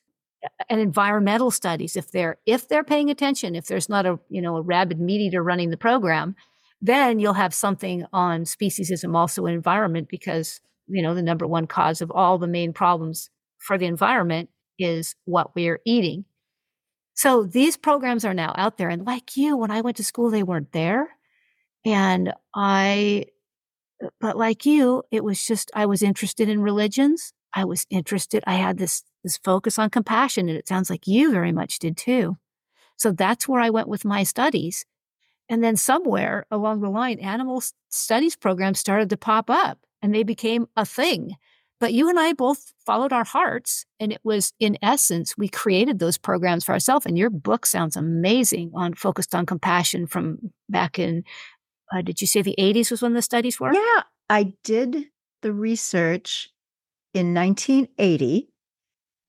and 0.67 0.81
environmental 0.81 1.51
studies. 1.51 1.95
If 1.95 2.09
they're 2.09 2.37
if 2.47 2.67
they're 2.67 2.83
paying 2.83 3.11
attention, 3.11 3.55
if 3.55 3.67
there's 3.67 3.87
not 3.87 4.07
a 4.07 4.17
you 4.29 4.41
know 4.41 4.57
a 4.57 4.63
rabid 4.63 4.99
meat 4.99 5.21
eater 5.21 5.43
running 5.43 5.69
the 5.69 5.77
program, 5.77 6.35
then 6.81 7.19
you'll 7.19 7.33
have 7.33 7.53
something 7.53 8.03
on 8.11 8.45
speciesism 8.45 9.15
also 9.15 9.45
in 9.45 9.53
environment 9.53 10.07
because 10.09 10.59
you 10.87 11.03
know 11.03 11.13
the 11.13 11.21
number 11.21 11.45
one 11.45 11.67
cause 11.67 12.01
of 12.01 12.09
all 12.09 12.39
the 12.39 12.47
main 12.47 12.73
problems 12.73 13.29
for 13.59 13.77
the 13.77 13.85
environment 13.85 14.49
is 14.79 15.13
what 15.25 15.53
we're 15.53 15.81
eating 15.85 16.25
so 17.17 17.41
these 17.41 17.77
programs 17.77 18.23
are 18.25 18.35
now 18.35 18.53
out 18.55 18.77
there. 18.77 18.89
And 18.89 19.03
like 19.03 19.35
you, 19.35 19.57
when 19.57 19.71
I 19.71 19.81
went 19.81 19.97
to 19.97 20.03
school, 20.03 20.29
they 20.29 20.43
weren't 20.43 20.71
there. 20.71 21.09
And 21.83 22.31
I, 22.53 23.25
but 24.21 24.37
like 24.37 24.67
you, 24.67 25.01
it 25.09 25.23
was 25.23 25.43
just, 25.43 25.71
I 25.73 25.87
was 25.87 26.03
interested 26.03 26.47
in 26.47 26.61
religions. 26.61 27.33
I 27.55 27.65
was 27.65 27.87
interested. 27.89 28.43
I 28.45 28.53
had 28.53 28.77
this, 28.77 29.03
this 29.23 29.35
focus 29.35 29.79
on 29.79 29.89
compassion. 29.89 30.47
And 30.47 30.59
it 30.59 30.67
sounds 30.67 30.91
like 30.91 31.07
you 31.07 31.31
very 31.31 31.51
much 31.51 31.79
did 31.79 31.97
too. 31.97 32.37
So 32.97 33.11
that's 33.11 33.47
where 33.47 33.61
I 33.61 33.71
went 33.71 33.87
with 33.87 34.05
my 34.05 34.21
studies. 34.21 34.85
And 35.49 35.63
then 35.63 35.75
somewhere 35.75 36.45
along 36.51 36.81
the 36.81 36.89
line, 36.89 37.17
animal 37.17 37.63
studies 37.89 38.35
programs 38.35 38.77
started 38.77 39.09
to 39.09 39.17
pop 39.17 39.49
up 39.49 39.79
and 40.03 40.13
they 40.13 40.21
became 40.21 40.67
a 40.75 40.85
thing. 40.85 41.35
But 41.79 41.93
you 41.93 42.09
and 42.09 42.19
I 42.19 42.33
both 42.33 42.73
followed 42.85 43.13
our 43.13 43.23
hearts. 43.23 43.85
And 43.99 44.11
it 44.11 44.19
was, 44.23 44.53
in 44.59 44.77
essence, 44.81 45.37
we 45.37 45.47
created 45.47 45.99
those 45.99 46.17
programs 46.17 46.63
for 46.63 46.71
ourselves. 46.71 47.05
And 47.05 47.17
your 47.17 47.29
book 47.29 47.65
sounds 47.65 47.95
amazing 47.95 48.71
on 48.73 48.95
focused 48.95 49.35
on 49.35 49.45
compassion 49.45 50.07
from 50.07 50.51
back 50.69 50.97
in, 50.97 51.23
uh, 51.93 52.01
did 52.01 52.19
you 52.19 52.27
say 52.27 52.41
the 52.41 52.55
80s 52.57 52.89
was 52.89 53.01
when 53.01 53.13
the 53.13 53.21
studies 53.21 53.59
were? 53.59 53.73
Yeah, 53.73 54.03
I 54.29 54.53
did 54.63 55.05
the 55.41 55.53
research 55.53 56.49
in 57.13 57.33
1980. 57.33 58.49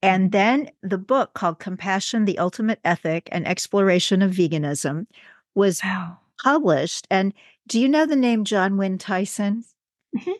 And 0.01 0.31
then 0.31 0.71
the 0.81 0.97
book 0.97 1.33
called 1.33 1.59
Compassion, 1.59 2.25
the 2.25 2.39
Ultimate 2.39 2.79
Ethic 2.83 3.27
and 3.31 3.47
Exploration 3.47 4.21
of 4.21 4.31
Veganism 4.31 5.05
was 5.55 5.81
wow. 5.83 6.17
published. 6.41 7.05
And 7.11 7.33
do 7.67 7.79
you 7.79 7.89
know 7.89 8.05
the 8.05 8.15
name 8.15 8.45
Jon 8.45 8.77
Wynne-Tyson? 8.77 9.65
Mm-hmm. 10.17 10.31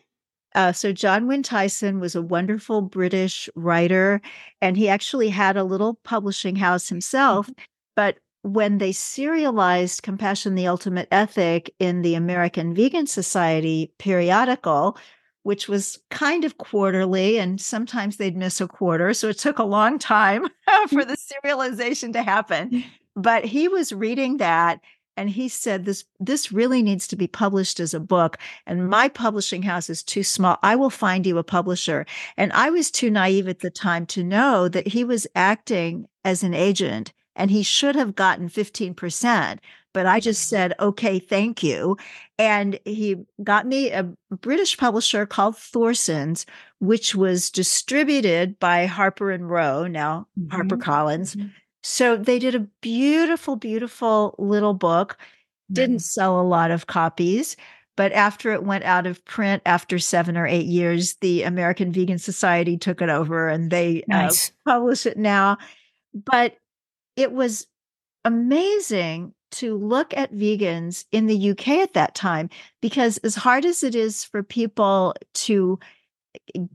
Uh, 0.54 0.72
so 0.72 0.92
Jon 0.92 1.26
Wynne-Tyson 1.26 2.00
was 2.00 2.14
a 2.14 2.22
wonderful 2.22 2.82
British 2.82 3.48
writer, 3.54 4.20
and 4.60 4.76
he 4.76 4.88
actually 4.88 5.28
had 5.28 5.56
a 5.56 5.64
little 5.64 5.94
publishing 6.04 6.56
house 6.56 6.88
himself. 6.88 7.46
Mm-hmm. 7.46 7.62
But 7.96 8.18
when 8.42 8.78
they 8.78 8.92
serialized 8.92 10.02
Compassion, 10.02 10.54
the 10.54 10.66
Ultimate 10.66 11.08
Ethic 11.10 11.74
in 11.78 12.02
the 12.02 12.14
American 12.14 12.74
Vegan 12.74 13.06
Society 13.06 13.92
periodical, 13.98 14.96
which 15.42 15.68
was 15.68 15.98
kind 16.10 16.44
of 16.44 16.58
quarterly, 16.58 17.38
and 17.38 17.60
sometimes 17.60 18.16
they'd 18.16 18.36
miss 18.36 18.60
a 18.60 18.68
quarter. 18.68 19.12
So 19.14 19.28
it 19.28 19.38
took 19.38 19.58
a 19.58 19.64
long 19.64 19.98
time 19.98 20.46
for 20.88 21.04
the 21.04 21.16
serialization 21.16 22.12
to 22.14 22.22
happen. 22.22 22.84
But 23.14 23.44
he 23.44 23.68
was 23.68 23.92
reading 23.92 24.38
that 24.38 24.80
and 25.16 25.30
he 25.30 25.48
said 25.48 25.84
this 25.84 26.04
this 26.18 26.52
really 26.52 26.82
needs 26.82 27.06
to 27.08 27.16
be 27.16 27.26
published 27.26 27.80
as 27.80 27.94
a 27.94 28.00
book 28.00 28.38
and 28.66 28.88
my 28.88 29.08
publishing 29.08 29.62
house 29.62 29.90
is 29.90 30.02
too 30.02 30.22
small 30.22 30.58
i 30.62 30.74
will 30.76 30.90
find 30.90 31.26
you 31.26 31.38
a 31.38 31.44
publisher 31.44 32.06
and 32.36 32.52
i 32.52 32.70
was 32.70 32.90
too 32.90 33.10
naive 33.10 33.48
at 33.48 33.60
the 33.60 33.70
time 33.70 34.06
to 34.06 34.24
know 34.24 34.68
that 34.68 34.88
he 34.88 35.04
was 35.04 35.26
acting 35.34 36.06
as 36.24 36.42
an 36.42 36.54
agent 36.54 37.12
and 37.36 37.50
he 37.50 37.62
should 37.62 37.94
have 37.94 38.14
gotten 38.14 38.48
15% 38.48 39.58
but 39.92 40.06
i 40.06 40.20
just 40.20 40.48
said 40.48 40.74
okay 40.80 41.18
thank 41.18 41.62
you 41.62 41.96
and 42.38 42.78
he 42.84 43.16
got 43.42 43.66
me 43.66 43.90
a 43.90 44.08
british 44.40 44.76
publisher 44.76 45.26
called 45.26 45.56
thorson's 45.56 46.46
which 46.78 47.14
was 47.14 47.50
distributed 47.50 48.58
by 48.58 48.86
harper 48.86 49.30
and 49.30 49.50
row 49.50 49.86
now 49.86 50.26
mm-hmm. 50.38 50.50
harper 50.50 50.76
collins 50.76 51.34
mm-hmm. 51.34 51.48
So 51.82 52.16
they 52.16 52.38
did 52.38 52.54
a 52.54 52.66
beautiful, 52.82 53.56
beautiful 53.56 54.34
little 54.38 54.74
book. 54.74 55.16
Didn't 55.72 56.00
sell 56.00 56.40
a 56.40 56.42
lot 56.42 56.70
of 56.70 56.86
copies, 56.86 57.56
But 57.96 58.12
after 58.12 58.52
it 58.52 58.64
went 58.64 58.84
out 58.84 59.06
of 59.06 59.22
print 59.24 59.62
after 59.66 59.98
seven 59.98 60.36
or 60.36 60.46
eight 60.46 60.66
years, 60.66 61.16
the 61.20 61.42
American 61.42 61.92
Vegan 61.92 62.18
Society 62.18 62.78
took 62.78 63.02
it 63.02 63.10
over 63.10 63.48
and 63.48 63.70
they 63.70 64.04
nice. 64.08 64.52
uh, 64.66 64.72
publish 64.72 65.06
it 65.06 65.18
now. 65.18 65.58
But 66.14 66.56
it 67.16 67.32
was 67.32 67.66
amazing 68.24 69.34
to 69.52 69.76
look 69.76 70.16
at 70.16 70.32
vegans 70.32 71.04
in 71.12 71.26
the 71.26 71.50
UK 71.50 71.68
at 71.80 71.94
that 71.94 72.14
time 72.14 72.48
because, 72.80 73.18
as 73.18 73.34
hard 73.34 73.64
as 73.64 73.82
it 73.82 73.94
is 73.94 74.24
for 74.24 74.42
people 74.42 75.14
to 75.34 75.78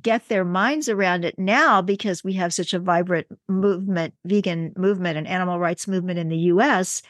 get 0.02 0.28
their 0.28 0.46
minds 0.46 0.90
around 0.90 1.26
it 1.26 1.38
now 1.38 1.82
because 1.82 2.24
we 2.24 2.34
have 2.34 2.54
such 2.54 2.74
a 2.74 2.80
vibrant 2.80 3.28
movement, 3.48 4.14
vegan 4.26 4.74
movement 4.78 5.18
and 5.18 5.28
animal 5.28 5.60
rights 5.60 5.88
movement 5.88 6.20
in 6.20 6.30
the 6.30 6.38
US, 6.38 7.02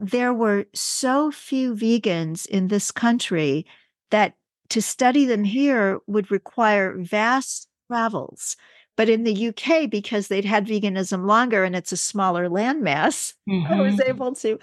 there 0.00 0.32
were 0.32 0.66
so 0.74 1.30
few 1.30 1.74
vegans 1.74 2.46
in 2.46 2.68
this 2.68 2.90
country 2.90 3.66
that 4.10 4.34
to 4.70 4.82
study 4.82 5.24
them 5.24 5.44
here 5.44 6.00
would 6.06 6.30
require 6.30 6.96
vast 6.98 7.68
travels. 7.88 8.56
But 8.96 9.08
in 9.08 9.24
the 9.24 9.48
UK, 9.48 9.90
because 9.90 10.28
they'd 10.28 10.44
had 10.44 10.66
veganism 10.66 11.26
longer 11.26 11.64
and 11.64 11.76
it's 11.76 11.92
a 11.92 11.96
smaller 11.96 12.48
landmass, 12.48 13.34
mm-hmm. 13.48 13.72
I 13.72 13.80
was 13.80 13.96
mm-hmm. 13.96 14.08
able 14.08 14.34
to 14.36 14.58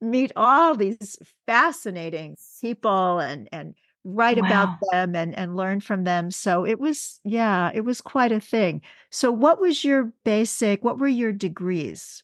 meet 0.00 0.32
all 0.36 0.74
these 0.74 1.16
fascinating 1.46 2.36
people 2.60 3.18
and 3.18 3.48
and 3.52 3.74
write 4.06 4.40
wow. 4.40 4.46
about 4.46 4.78
them 4.90 5.16
and 5.16 5.36
and 5.36 5.56
learn 5.56 5.80
from 5.80 6.04
them. 6.04 6.30
So 6.30 6.64
it 6.64 6.78
was 6.78 7.20
yeah 7.24 7.70
it 7.74 7.82
was 7.82 8.00
quite 8.00 8.32
a 8.32 8.40
thing. 8.40 8.82
So 9.10 9.32
what 9.32 9.60
was 9.60 9.84
your 9.84 10.12
basic 10.24 10.84
what 10.84 10.98
were 10.98 11.08
your 11.08 11.32
degrees? 11.32 12.22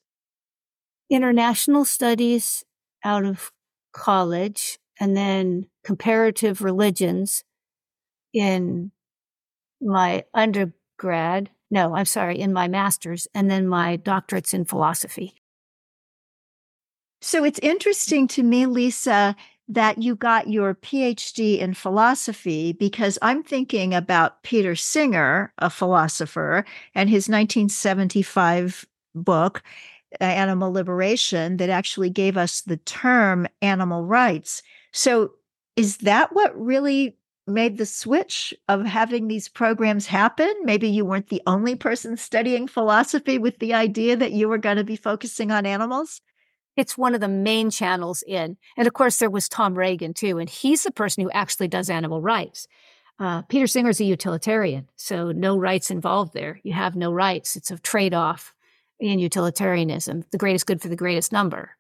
International 1.11 1.85
studies 1.85 2.65
out 3.05 3.25
of 3.25 3.51
college 3.93 4.79
and 5.01 5.17
then 5.17 5.67
comparative 5.85 6.63
religions 6.63 7.43
in 8.33 8.91
my 9.81 10.25
undergrad 10.33 11.51
no 11.71 11.95
i'm 11.95 12.07
sorry 12.07 12.39
in 12.39 12.53
my 12.53 12.69
master's 12.69 13.27
and 13.35 13.51
then 13.51 13.67
my 13.67 13.97
doctorates 13.99 14.55
in 14.55 14.65
philosophy. 14.65 15.35
So 17.21 17.45
it's 17.45 17.59
interesting 17.61 18.29
to 18.29 18.43
me 18.43 18.67
lisa 18.67 19.37
that 19.69 19.99
you 19.99 20.15
got 20.15 20.49
your 20.49 20.75
PhD 20.75 21.59
in 21.59 21.75
philosophy 21.75 22.73
because 22.73 23.19
I'm 23.23 23.43
thinking 23.43 23.95
about 23.95 24.43
Peter 24.43 24.75
Singer, 24.75 25.53
a 25.59 25.71
philosopher, 25.71 26.65
and 26.95 27.09
his 27.09 27.29
1975 27.29 28.85
book, 29.15 29.63
Animal 30.21 30.73
Liberation, 30.73 31.57
that 31.57 31.71
actually 31.71 32.11
gave 32.11 32.37
us 32.37 32.61
the 32.63 32.77
term 32.79 33.47
animal 33.63 34.05
rights. 34.05 34.63
So, 34.93 35.33
is 35.77 35.99
that 35.99 36.35
what 36.35 36.59
really 36.61 37.17
made 37.47 37.79
the 37.79 37.87
switch 37.87 38.53
of 38.69 38.85
having 38.85 39.29
these 39.29 39.49
programs 39.49 40.07
happen? 40.07 40.53
Maybe 40.65 40.89
you 40.89 41.05
weren't 41.05 41.29
the 41.29 41.43
only 41.47 41.77
person 41.77 42.17
studying 42.17 42.69
philosophy 42.69 43.39
with 43.39 43.59
the 43.59 43.73
idea 43.75 44.17
that 44.17 44.33
you 44.33 44.49
were 44.49 44.59
going 44.59 44.77
to 44.77 44.85
be 44.85 44.97
focusing 44.97 45.51
on 45.51 45.65
animals? 45.67 46.21
It's 46.77 46.99
one 46.99 47.15
of 47.15 47.21
the 47.21 47.29
main 47.29 47.71
channels 47.71 48.23
in. 48.27 48.57
And 48.77 48.87
of 48.87 48.95
course, 48.95 49.19
there 49.19 49.31
was 49.31 49.49
Tom 49.49 49.77
Regan 49.77 50.15
too, 50.15 50.39
and 50.39 50.49
he's 50.49 50.83
the 50.83 50.91
person 50.91 51.23
who 51.23 51.31
actually 51.31 51.69
does 51.69 51.91
animal 51.91 52.21
rights. 52.21 52.67
Uh, 53.19 53.43
Peter 53.43 53.67
Singer's 53.67 54.01
a 54.01 54.05
utilitarian, 54.05 54.89
so 54.97 55.33
no 55.33 55.57
rights 55.57 55.91
involved 55.91 56.33
there. 56.33 56.61
You 56.65 56.73
have 56.73 56.97
no 56.97 57.13
rights. 57.13 57.57
It's 57.57 57.71
a 57.71 57.79
trade 57.79 58.15
off 58.15 58.55
in 58.99 59.19
utilitarianism, 59.19 60.25
the 60.31 60.39
greatest 60.39 60.67
good 60.67 60.81
for 60.81 60.89
the 60.89 60.97
greatest 60.97 61.33
number. 61.33 61.77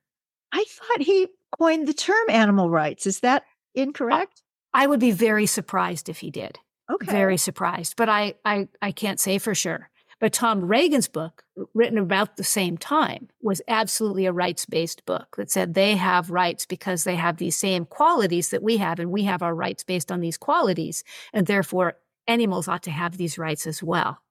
I 0.52 0.64
thought 0.68 1.02
he 1.02 1.28
coined 1.58 1.88
the 1.88 1.94
term 1.94 2.28
animal 2.28 2.68
rights. 2.68 3.06
Is 3.06 3.20
that 3.20 3.44
incorrect? 3.74 4.42
I 4.74 4.86
would 4.86 5.00
be 5.00 5.10
very 5.10 5.46
surprised 5.46 6.08
if 6.08 6.18
he 6.18 6.30
did. 6.30 6.58
Okay. 6.90 7.10
Very 7.10 7.36
surprised, 7.36 7.94
but 7.96 8.08
I, 8.08 8.34
I, 8.44 8.68
I 8.80 8.92
can't 8.92 9.20
say 9.20 9.38
for 9.38 9.54
sure. 9.54 9.88
But 10.22 10.32
Tom 10.32 10.60
Regan's 10.64 11.08
book, 11.08 11.42
written 11.74 11.98
about 11.98 12.36
the 12.36 12.44
same 12.44 12.78
time, 12.78 13.28
was 13.40 13.60
absolutely 13.66 14.24
a 14.24 14.32
rights 14.32 14.64
based 14.64 15.04
book 15.04 15.34
that 15.36 15.50
said 15.50 15.74
they 15.74 15.96
have 15.96 16.30
rights 16.30 16.64
because 16.64 17.02
they 17.02 17.16
have 17.16 17.38
these 17.38 17.56
same 17.56 17.84
qualities 17.86 18.50
that 18.50 18.62
we 18.62 18.76
have, 18.76 19.00
and 19.00 19.10
we 19.10 19.24
have 19.24 19.42
our 19.42 19.52
rights 19.52 19.82
based 19.82 20.12
on 20.12 20.20
these 20.20 20.38
qualities. 20.38 21.02
And 21.32 21.48
therefore, 21.48 21.96
animals 22.28 22.68
ought 22.68 22.84
to 22.84 22.92
have 22.92 23.16
these 23.16 23.36
rights 23.36 23.66
as 23.66 23.82
well. 23.82 24.22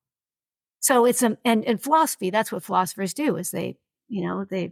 So 0.79 1.03
it's 1.03 1.23
a, 1.23 1.37
and, 1.43 1.65
and 1.65 1.83
philosophy, 1.83 2.29
that's 2.29 2.53
what 2.53 2.63
philosophers 2.63 3.13
do 3.13 3.35
is 3.35 3.51
they, 3.51 3.75
you 4.07 4.25
know, 4.25 4.45
they 4.45 4.71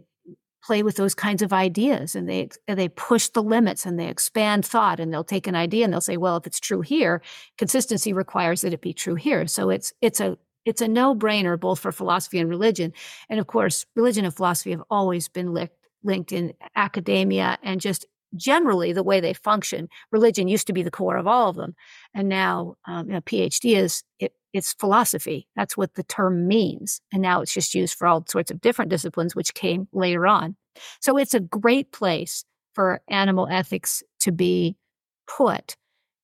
play 0.64 0.82
with 0.82 0.96
those 0.96 1.14
kinds 1.14 1.42
of 1.42 1.52
ideas 1.52 2.16
and 2.16 2.30
they 2.30 2.48
they 2.66 2.88
push 2.88 3.28
the 3.28 3.42
limits 3.42 3.84
and 3.84 4.00
they 4.00 4.08
expand 4.08 4.64
thought 4.64 4.98
and 4.98 5.12
they'll 5.12 5.22
take 5.22 5.46
an 5.46 5.54
idea 5.54 5.84
and 5.84 5.92
they'll 5.92 6.02
say 6.02 6.18
well 6.18 6.36
if 6.36 6.46
it's 6.46 6.60
true 6.60 6.82
here 6.82 7.22
consistency 7.56 8.12
requires 8.12 8.60
that 8.60 8.74
it 8.74 8.82
be 8.82 8.92
true 8.92 9.14
here 9.14 9.46
so 9.46 9.70
it's 9.70 9.94
it's 10.02 10.20
a 10.20 10.36
it's 10.64 10.80
a 10.80 10.88
no-brainer 10.88 11.58
both 11.58 11.80
for 11.80 11.92
philosophy 11.92 12.38
and 12.38 12.48
religion. 12.48 12.92
And 13.28 13.40
of 13.40 13.46
course, 13.46 13.86
religion 13.96 14.24
and 14.24 14.34
philosophy 14.34 14.70
have 14.72 14.82
always 14.90 15.28
been 15.28 15.52
linked, 15.52 15.74
linked 16.02 16.32
in 16.32 16.54
academia 16.76 17.58
and 17.62 17.80
just 17.80 18.06
generally 18.36 18.92
the 18.92 19.02
way 19.02 19.20
they 19.20 19.32
function. 19.32 19.88
Religion 20.12 20.48
used 20.48 20.66
to 20.66 20.72
be 20.72 20.82
the 20.82 20.90
core 20.90 21.16
of 21.16 21.26
all 21.26 21.48
of 21.48 21.56
them, 21.56 21.74
and 22.14 22.28
now 22.28 22.76
um, 22.86 23.08
you 23.08 23.12
know, 23.14 23.20
PhD 23.20 23.76
is 23.76 24.04
it, 24.18 24.32
it's 24.52 24.72
philosophy. 24.74 25.48
That's 25.56 25.76
what 25.76 25.94
the 25.94 26.04
term 26.04 26.46
means, 26.46 27.00
and 27.12 27.22
now 27.22 27.40
it's 27.40 27.54
just 27.54 27.74
used 27.74 27.96
for 27.96 28.06
all 28.06 28.24
sorts 28.28 28.50
of 28.50 28.60
different 28.60 28.90
disciplines, 28.90 29.34
which 29.34 29.54
came 29.54 29.88
later 29.92 30.26
on. 30.26 30.56
So 31.00 31.16
it's 31.16 31.34
a 31.34 31.40
great 31.40 31.92
place 31.92 32.44
for 32.74 33.00
animal 33.08 33.48
ethics 33.50 34.02
to 34.20 34.32
be 34.32 34.76
put 35.26 35.76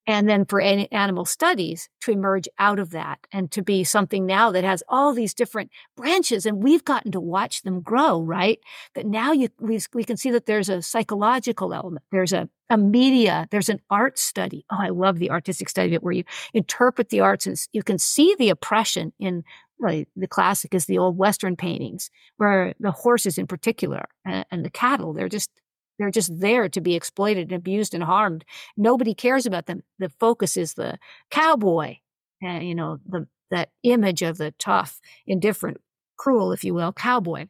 and 0.07 0.29
then 0.29 0.45
for 0.45 0.61
animal 0.61 1.25
studies 1.25 1.89
to 2.01 2.13
emerge 2.13 2.49
out 2.59 2.79
of 2.79 2.91
that 2.91 3.19
and 3.33 3.51
to 3.51 3.63
be 3.63 3.85
something 3.85 4.25
now 4.25 4.51
that 4.51 4.65
has 4.65 4.83
all 4.89 5.13
these 5.13 5.35
different 5.35 5.71
branches 5.97 6.47
and 6.47 6.63
we've 6.63 6.85
gotten 6.85 7.11
to 7.13 7.21
watch 7.21 7.63
them 7.63 7.81
grow 7.81 8.21
right 8.21 8.61
that 8.95 9.07
now 9.07 9.33
you 9.33 9.49
we, 9.59 9.81
we 9.95 10.05
can 10.05 10.17
see 10.17 10.31
that 10.31 10.47
there's 10.47 10.69
a 10.69 10.83
psychological 10.83 11.75
element 11.75 12.05
there's 12.13 12.33
a, 12.33 12.49
a 12.71 12.77
media 12.77 13.47
there's 13.51 13.69
an 13.69 13.81
art 13.91 14.19
study 14.19 14.65
oh 14.71 14.79
i 14.79 14.89
love 14.89 15.19
the 15.19 15.31
artistic 15.31 15.69
study 15.69 15.89
of 15.89 15.95
it 15.95 16.03
where 16.03 16.13
you 16.13 16.25
interpret 16.55 17.09
the 17.09 17.21
arts 17.21 17.47
and 17.47 17.57
you 17.73 17.83
can 17.83 17.99
see 17.99 18.35
the 18.39 18.51
oppression 18.51 19.13
in. 19.19 19.45
The 19.79 20.27
classic 20.31 20.73
is 20.73 20.87
the 20.87 20.97
old 20.97 21.19
Western 21.19 21.55
paintings 21.55 22.11
where 22.39 22.73
the 22.81 22.93
horses 22.93 23.37
in 23.37 23.47
particular 23.47 24.07
and, 24.25 24.47
and 24.51 24.65
the 24.65 24.71
cattle, 24.71 25.13
they're 25.13 25.29
just 25.29 25.51
they're 25.99 26.11
just 26.11 26.39
there 26.39 26.69
to 26.69 26.81
be 26.81 26.95
exploited 26.95 27.51
and 27.51 27.57
abused 27.57 27.95
and 27.95 28.05
harmed. 28.05 28.45
Nobody 28.77 29.15
cares 29.15 29.47
about 29.47 29.67
them. 29.67 29.83
The 29.99 30.09
focus 30.09 30.57
is 30.57 30.75
the 30.75 30.99
cowboy, 31.31 31.97
and 32.43 32.67
you 32.67 32.75
know 32.75 32.99
the 33.07 33.27
that 33.51 33.71
image 33.83 34.23
of 34.23 34.39
the 34.39 34.51
tough, 34.53 35.01
indifferent, 35.27 35.81
cruel, 36.17 36.53
if 36.53 36.65
you 36.65 36.75
will, 36.75 36.93
cowboy. 36.93 37.47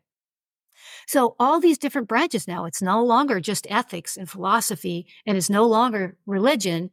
So 1.07 1.35
all 1.39 1.59
these 1.59 1.79
different 1.79 2.09
branches 2.09 2.47
now, 2.47 2.67
it's 2.67 2.83
no 2.83 3.03
longer 3.03 3.41
just 3.41 3.67
ethics 3.71 4.17
and 4.17 4.29
philosophy, 4.29 5.07
and 5.27 5.37
it's 5.37 5.51
no 5.51 5.67
longer 5.67 6.17
religion. 6.27 6.91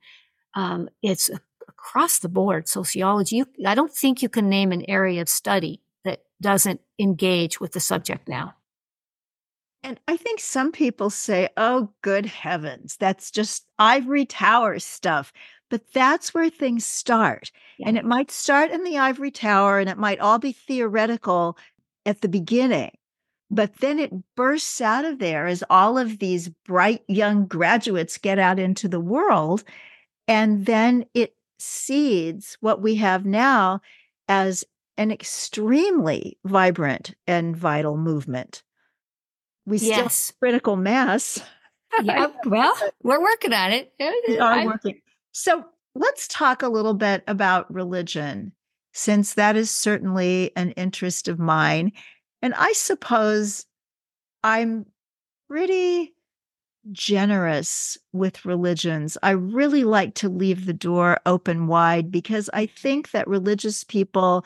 Um, 0.55 0.89
it's 1.01 1.29
across 1.67 2.19
the 2.19 2.29
board 2.29 2.67
sociology. 2.67 3.37
You, 3.37 3.45
I 3.65 3.75
don't 3.75 3.93
think 3.93 4.21
you 4.21 4.29
can 4.29 4.49
name 4.49 4.71
an 4.71 4.85
area 4.87 5.21
of 5.21 5.29
study 5.29 5.81
that 6.05 6.21
doesn't 6.41 6.81
engage 6.99 7.59
with 7.59 7.73
the 7.73 7.79
subject 7.79 8.27
now. 8.27 8.55
And 9.83 9.99
I 10.07 10.15
think 10.15 10.39
some 10.39 10.71
people 10.71 11.09
say, 11.09 11.49
oh, 11.57 11.89
good 12.01 12.25
heavens, 12.25 12.95
that's 12.97 13.29
just 13.29 13.65
ivory 13.77 14.25
tower 14.25 14.79
stuff. 14.79 15.33
But 15.69 15.81
that's 15.93 16.33
where 16.33 16.49
things 16.49 16.85
start. 16.85 17.51
Yeah. 17.77 17.89
And 17.89 17.97
it 17.97 18.05
might 18.05 18.31
start 18.31 18.71
in 18.71 18.83
the 18.83 18.97
ivory 18.97 19.31
tower 19.31 19.79
and 19.79 19.89
it 19.89 19.97
might 19.97 20.19
all 20.19 20.39
be 20.39 20.53
theoretical 20.53 21.57
at 22.05 22.21
the 22.21 22.29
beginning. 22.29 22.91
But 23.49 23.77
then 23.77 23.99
it 23.99 24.13
bursts 24.35 24.81
out 24.81 25.03
of 25.03 25.19
there 25.19 25.47
as 25.47 25.63
all 25.69 25.97
of 25.97 26.19
these 26.19 26.49
bright 26.65 27.03
young 27.07 27.45
graduates 27.45 28.17
get 28.17 28.39
out 28.39 28.59
into 28.59 28.87
the 28.87 28.99
world. 28.99 29.63
And 30.27 30.65
then 30.65 31.05
it 31.13 31.35
seeds 31.59 32.57
what 32.61 32.81
we 32.81 32.95
have 32.95 33.25
now 33.25 33.81
as 34.27 34.63
an 34.97 35.11
extremely 35.11 36.37
vibrant 36.45 37.15
and 37.27 37.55
vital 37.55 37.97
movement 37.97 38.63
we 39.65 39.77
still 39.77 39.89
yes. 39.89 40.33
critical 40.39 40.75
mass. 40.75 41.41
yeah, 42.01 42.27
well, 42.45 42.75
we're 43.01 43.21
working 43.21 43.53
on 43.53 43.71
it. 43.71 43.93
We 43.99 44.39
are 44.39 44.65
working. 44.65 45.01
So 45.31 45.65
let's 45.95 46.27
talk 46.27 46.61
a 46.61 46.69
little 46.69 46.93
bit 46.93 47.23
about 47.27 47.73
religion, 47.73 48.51
since 48.93 49.35
that 49.35 49.55
is 49.55 49.71
certainly 49.71 50.51
an 50.55 50.71
interest 50.71 51.27
of 51.27 51.39
mine. 51.39 51.91
And 52.41 52.53
I 52.55 52.73
suppose 52.73 53.65
I'm 54.43 54.85
pretty 55.47 56.13
generous 56.91 57.97
with 58.11 58.43
religions. 58.43 59.17
I 59.23 59.31
really 59.31 59.83
like 59.83 60.15
to 60.15 60.29
leave 60.29 60.65
the 60.65 60.73
door 60.73 61.19
open 61.25 61.67
wide 61.67 62.11
because 62.11 62.49
I 62.53 62.65
think 62.65 63.11
that 63.11 63.27
religious 63.27 63.83
people 63.83 64.45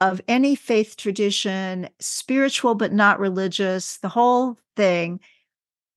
of 0.00 0.20
any 0.28 0.54
faith 0.54 0.96
tradition, 0.96 1.88
spiritual 1.98 2.74
but 2.74 2.92
not 2.92 3.18
religious, 3.18 3.98
the 3.98 4.08
whole 4.08 4.56
thing, 4.76 5.20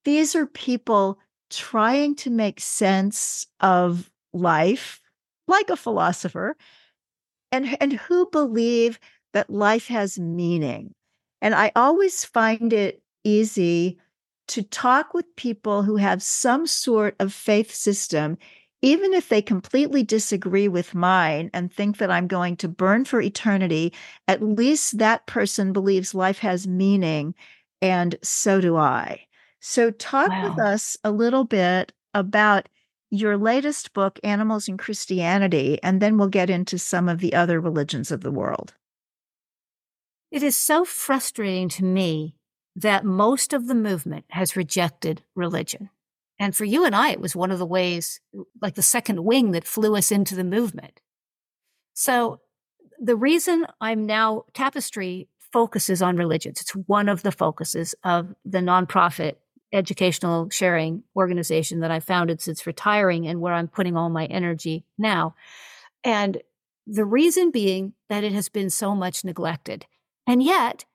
these 0.05 0.35
are 0.35 0.47
people 0.47 1.19
trying 1.49 2.15
to 2.15 2.29
make 2.29 2.59
sense 2.59 3.45
of 3.59 4.09
life 4.33 4.99
like 5.47 5.69
a 5.69 5.75
philosopher 5.75 6.55
and 7.51 7.77
and 7.81 7.93
who 7.93 8.27
believe 8.31 8.99
that 9.33 9.49
life 9.49 9.87
has 9.87 10.17
meaning. 10.17 10.93
And 11.41 11.53
i 11.53 11.71
always 11.75 12.23
find 12.23 12.71
it 12.71 13.01
easy 13.23 13.99
to 14.47 14.63
talk 14.63 15.13
with 15.13 15.35
people 15.35 15.83
who 15.83 15.97
have 15.97 16.23
some 16.23 16.65
sort 16.67 17.15
of 17.19 17.33
faith 17.33 17.73
system 17.73 18.37
even 18.81 19.13
if 19.13 19.29
they 19.29 19.41
completely 19.41 20.03
disagree 20.03 20.67
with 20.67 20.95
mine 20.95 21.49
and 21.53 21.71
think 21.71 21.97
that 21.97 22.11
I'm 22.11 22.27
going 22.27 22.57
to 22.57 22.67
burn 22.67 23.05
for 23.05 23.21
eternity, 23.21 23.93
at 24.27 24.41
least 24.41 24.97
that 24.97 25.27
person 25.27 25.71
believes 25.71 26.15
life 26.15 26.39
has 26.39 26.67
meaning, 26.67 27.35
and 27.81 28.15
so 28.23 28.59
do 28.59 28.77
I. 28.77 29.25
So, 29.59 29.91
talk 29.91 30.29
wow. 30.29 30.49
with 30.49 30.59
us 30.59 30.97
a 31.03 31.11
little 31.11 31.43
bit 31.43 31.93
about 32.13 32.67
your 33.11 33.37
latest 33.37 33.93
book, 33.93 34.19
Animals 34.23 34.67
and 34.67 34.79
Christianity, 34.79 35.77
and 35.83 36.01
then 36.01 36.17
we'll 36.17 36.29
get 36.29 36.49
into 36.49 36.79
some 36.79 37.07
of 37.07 37.19
the 37.19 37.33
other 37.35 37.59
religions 37.59 38.11
of 38.11 38.21
the 38.21 38.31
world. 38.31 38.73
It 40.31 40.41
is 40.41 40.55
so 40.55 40.85
frustrating 40.85 41.69
to 41.69 41.83
me 41.83 42.35
that 42.75 43.03
most 43.03 43.53
of 43.53 43.67
the 43.67 43.75
movement 43.75 44.25
has 44.29 44.55
rejected 44.55 45.23
religion. 45.35 45.89
And 46.41 46.55
for 46.55 46.65
you 46.65 46.85
and 46.85 46.95
I, 46.95 47.11
it 47.11 47.21
was 47.21 47.35
one 47.35 47.51
of 47.51 47.59
the 47.59 47.67
ways, 47.67 48.19
like 48.63 48.73
the 48.73 48.81
second 48.81 49.23
wing 49.23 49.51
that 49.51 49.63
flew 49.63 49.95
us 49.95 50.11
into 50.11 50.33
the 50.35 50.43
movement. 50.43 50.99
So 51.93 52.41
the 52.99 53.15
reason 53.15 53.67
I'm 53.79 54.07
now 54.07 54.45
Tapestry 54.55 55.27
focuses 55.53 56.01
on 56.01 56.15
religions. 56.15 56.59
It's 56.59 56.71
one 56.71 57.09
of 57.09 57.21
the 57.21 57.31
focuses 57.31 57.93
of 58.03 58.33
the 58.43 58.57
nonprofit 58.57 59.35
educational 59.71 60.49
sharing 60.49 61.03
organization 61.15 61.81
that 61.81 61.91
I 61.91 61.99
founded 61.99 62.41
since 62.41 62.65
retiring 62.65 63.27
and 63.27 63.39
where 63.39 63.53
I'm 63.53 63.67
putting 63.67 63.95
all 63.95 64.09
my 64.09 64.25
energy 64.25 64.83
now. 64.97 65.35
And 66.03 66.41
the 66.87 67.05
reason 67.05 67.51
being 67.51 67.93
that 68.09 68.23
it 68.23 68.33
has 68.33 68.49
been 68.49 68.71
so 68.71 68.95
much 68.95 69.23
neglected. 69.23 69.85
And 70.25 70.41
yet, 70.41 70.85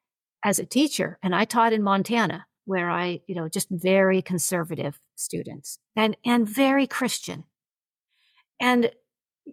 as 0.44 0.58
a 0.58 0.66
teacher, 0.66 1.20
and 1.22 1.36
I 1.36 1.44
taught 1.44 1.72
in 1.72 1.84
Montana, 1.84 2.46
where 2.66 2.90
I, 2.90 3.20
you 3.26 3.34
know, 3.34 3.48
just 3.48 3.68
very 3.70 4.20
conservative 4.20 5.00
students 5.14 5.78
and, 5.94 6.16
and 6.24 6.48
very 6.48 6.86
Christian. 6.86 7.44
And 8.60 8.90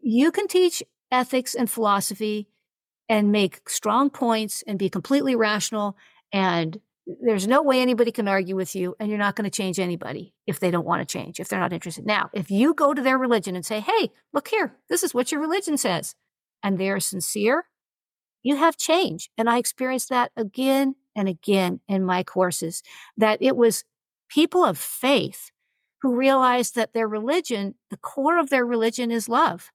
you 0.02 0.32
can 0.32 0.48
teach 0.48 0.84
ethics 1.12 1.56
and 1.56 1.70
philosophy 1.70 2.50
and 3.08 3.32
make 3.32 3.70
strong 3.70 4.10
points 4.10 4.64
and 4.68 4.80
be 4.80 4.90
completely 4.90 5.36
rational. 5.36 5.96
And 6.32 6.80
there's 7.22 7.48
no 7.48 7.62
way 7.62 7.82
anybody 7.82 8.12
can 8.12 8.28
argue 8.28 8.56
with 8.56 8.76
you. 8.76 8.96
And 9.00 9.10
you're 9.10 9.20
not 9.20 9.36
going 9.36 9.50
to 9.50 9.56
change 9.56 9.80
anybody 9.80 10.34
if 10.48 10.60
they 10.60 10.72
don't 10.72 10.86
want 10.86 11.08
to 11.08 11.12
change, 11.12 11.40
if 11.40 11.48
they're 11.48 11.60
not 11.60 11.74
interested. 11.74 12.06
Now, 12.06 12.30
if 12.34 12.50
you 12.50 12.74
go 12.74 12.94
to 12.94 13.02
their 13.02 13.18
religion 13.18 13.56
and 13.56 13.66
say, 13.66 13.80
Hey, 13.82 14.10
look 14.34 14.48
here, 14.48 14.76
this 14.90 15.04
is 15.04 15.14
what 15.14 15.32
your 15.32 15.42
religion 15.42 15.78
says, 15.78 16.16
and 16.64 16.78
they're 16.78 17.00
sincere, 17.00 17.66
you 18.42 18.56
have 18.56 18.78
change. 18.78 19.30
And 19.38 19.50
I 19.50 19.58
experienced 19.58 20.10
that 20.10 20.32
again 20.36 20.96
and 21.16 21.28
again 21.28 21.80
in 21.88 22.04
my 22.04 22.24
courses 22.24 22.84
that 23.18 23.42
it 23.42 23.56
was 23.56 23.84
people 24.30 24.64
of 24.64 24.78
faith 24.78 25.52
who 26.02 26.16
realized 26.16 26.76
that 26.76 26.94
their 26.94 27.08
religion, 27.08 27.76
the 27.90 27.98
core 27.98 28.38
of 28.38 28.50
their 28.50 28.66
religion 28.66 29.12
is 29.12 29.30
love 29.30 29.72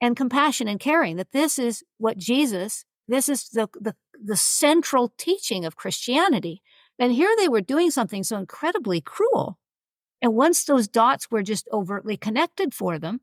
and 0.00 0.16
compassion 0.16 0.66
and 0.66 0.80
caring, 0.80 1.16
that 1.16 1.32
this 1.32 1.58
is 1.58 1.84
what 1.98 2.18
Jesus, 2.18 2.84
this 3.06 3.28
is 3.28 3.48
the, 3.50 3.68
the, 3.80 3.94
the 4.22 4.36
central 4.36 5.12
teaching 5.16 5.64
of 5.64 5.76
Christianity. 5.76 6.62
And 6.98 7.12
here 7.12 7.34
they 7.38 7.48
were 7.48 7.60
doing 7.60 7.90
something 7.90 8.22
so 8.24 8.36
incredibly 8.36 9.00
cruel. 9.00 9.58
And 10.20 10.34
once 10.34 10.64
those 10.64 10.88
dots 10.88 11.30
were 11.30 11.42
just 11.42 11.68
overtly 11.72 12.16
connected 12.16 12.74
for 12.74 12.98
them, 12.98 13.20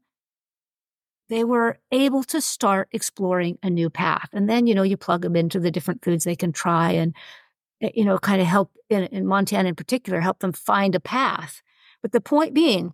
they 1.31 1.45
were 1.45 1.79
able 1.93 2.23
to 2.25 2.41
start 2.41 2.89
exploring 2.91 3.57
a 3.63 3.69
new 3.69 3.89
path. 3.89 4.27
And 4.33 4.49
then, 4.49 4.67
you 4.67 4.75
know, 4.75 4.83
you 4.83 4.97
plug 4.97 5.21
them 5.21 5.37
into 5.37 5.61
the 5.61 5.71
different 5.71 6.03
foods 6.03 6.25
they 6.25 6.35
can 6.35 6.51
try 6.51 6.91
and, 6.91 7.15
eh, 7.81 7.91
you 7.95 8.03
know, 8.03 8.19
kind 8.19 8.41
of 8.41 8.47
help 8.47 8.69
in, 8.89 9.03
in 9.05 9.25
Montana 9.25 9.69
in 9.69 9.75
particular, 9.75 10.19
help 10.19 10.39
them 10.39 10.51
find 10.51 10.93
a 10.93 10.99
path. 10.99 11.61
But 12.01 12.11
the 12.11 12.19
point 12.19 12.53
being, 12.53 12.93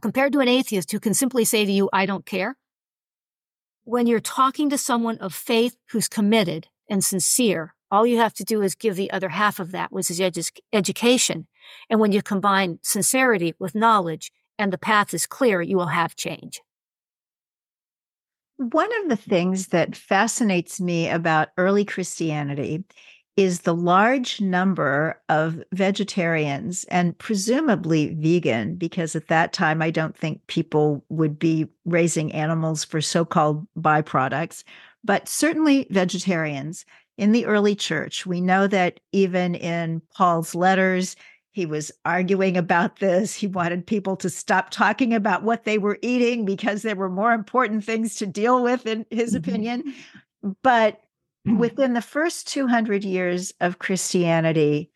compared 0.00 0.32
to 0.32 0.40
an 0.40 0.48
atheist 0.48 0.90
who 0.90 0.98
can 0.98 1.12
simply 1.12 1.44
say 1.44 1.66
to 1.66 1.70
you, 1.70 1.90
I 1.92 2.06
don't 2.06 2.24
care, 2.24 2.56
when 3.84 4.06
you're 4.06 4.20
talking 4.20 4.70
to 4.70 4.78
someone 4.78 5.18
of 5.18 5.34
faith 5.34 5.76
who's 5.90 6.08
committed 6.08 6.68
and 6.88 7.04
sincere, 7.04 7.74
all 7.90 8.06
you 8.06 8.16
have 8.16 8.32
to 8.34 8.44
do 8.44 8.62
is 8.62 8.74
give 8.74 8.96
the 8.96 9.10
other 9.10 9.28
half 9.28 9.60
of 9.60 9.70
that, 9.72 9.92
which 9.92 10.10
is 10.10 10.18
edu- 10.18 10.60
education. 10.72 11.46
And 11.90 12.00
when 12.00 12.12
you 12.12 12.22
combine 12.22 12.78
sincerity 12.80 13.54
with 13.58 13.74
knowledge 13.74 14.32
and 14.58 14.72
the 14.72 14.78
path 14.78 15.12
is 15.12 15.26
clear, 15.26 15.60
you 15.60 15.76
will 15.76 15.88
have 15.88 16.16
change. 16.16 16.62
One 18.60 18.90
of 19.02 19.08
the 19.08 19.16
things 19.16 19.68
that 19.68 19.96
fascinates 19.96 20.82
me 20.82 21.08
about 21.08 21.48
early 21.56 21.82
Christianity 21.82 22.84
is 23.34 23.60
the 23.60 23.74
large 23.74 24.38
number 24.38 25.18
of 25.30 25.62
vegetarians 25.72 26.84
and 26.90 27.16
presumably 27.16 28.12
vegan, 28.12 28.74
because 28.74 29.16
at 29.16 29.28
that 29.28 29.54
time, 29.54 29.80
I 29.80 29.90
don't 29.90 30.14
think 30.14 30.46
people 30.46 31.02
would 31.08 31.38
be 31.38 31.68
raising 31.86 32.32
animals 32.32 32.84
for 32.84 33.00
so 33.00 33.24
called 33.24 33.66
byproducts, 33.78 34.62
but 35.02 35.26
certainly 35.26 35.86
vegetarians 35.88 36.84
in 37.16 37.32
the 37.32 37.46
early 37.46 37.74
church. 37.74 38.26
We 38.26 38.42
know 38.42 38.66
that 38.66 39.00
even 39.12 39.54
in 39.54 40.02
Paul's 40.14 40.54
letters, 40.54 41.16
he 41.52 41.66
was 41.66 41.90
arguing 42.04 42.56
about 42.56 43.00
this. 43.00 43.34
He 43.34 43.46
wanted 43.46 43.86
people 43.86 44.16
to 44.16 44.30
stop 44.30 44.70
talking 44.70 45.12
about 45.12 45.42
what 45.42 45.64
they 45.64 45.78
were 45.78 45.98
eating 46.00 46.44
because 46.44 46.82
there 46.82 46.96
were 46.96 47.10
more 47.10 47.32
important 47.32 47.84
things 47.84 48.14
to 48.16 48.26
deal 48.26 48.62
with, 48.62 48.86
in 48.86 49.04
his 49.10 49.30
mm-hmm. 49.30 49.38
opinion. 49.38 49.94
But 50.62 51.00
mm. 51.46 51.58
within 51.58 51.94
the 51.94 52.02
first 52.02 52.46
200 52.48 53.04
years 53.04 53.52
of 53.60 53.80
Christianity, 53.80 54.90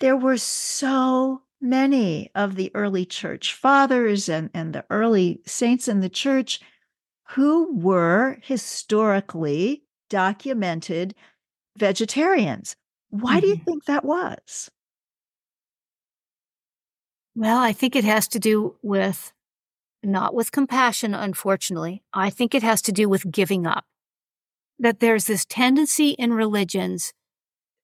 there 0.00 0.16
were 0.16 0.36
so 0.38 1.42
many 1.60 2.30
of 2.34 2.56
the 2.56 2.70
early 2.74 3.06
church 3.06 3.54
fathers 3.54 4.28
and, 4.28 4.50
and 4.52 4.74
the 4.74 4.84
early 4.90 5.40
saints 5.46 5.86
in 5.88 6.00
the 6.00 6.08
church 6.08 6.60
who 7.30 7.74
were 7.76 8.38
historically 8.42 9.84
documented 10.10 11.14
vegetarians. 11.78 12.76
Why 13.10 13.34
mm-hmm. 13.34 13.40
do 13.40 13.46
you 13.46 13.54
mm-hmm. 13.54 13.64
think 13.64 13.84
that 13.84 14.04
was? 14.04 14.68
Well, 17.38 17.58
I 17.58 17.74
think 17.74 17.94
it 17.94 18.04
has 18.04 18.26
to 18.28 18.38
do 18.38 18.76
with 18.82 19.34
not 20.02 20.32
with 20.32 20.52
compassion, 20.52 21.14
unfortunately. 21.14 22.02
I 22.14 22.30
think 22.30 22.54
it 22.54 22.62
has 22.62 22.80
to 22.82 22.92
do 22.92 23.10
with 23.10 23.30
giving 23.30 23.66
up. 23.66 23.84
That 24.78 25.00
there's 25.00 25.26
this 25.26 25.44
tendency 25.44 26.10
in 26.10 26.32
religions, 26.32 27.12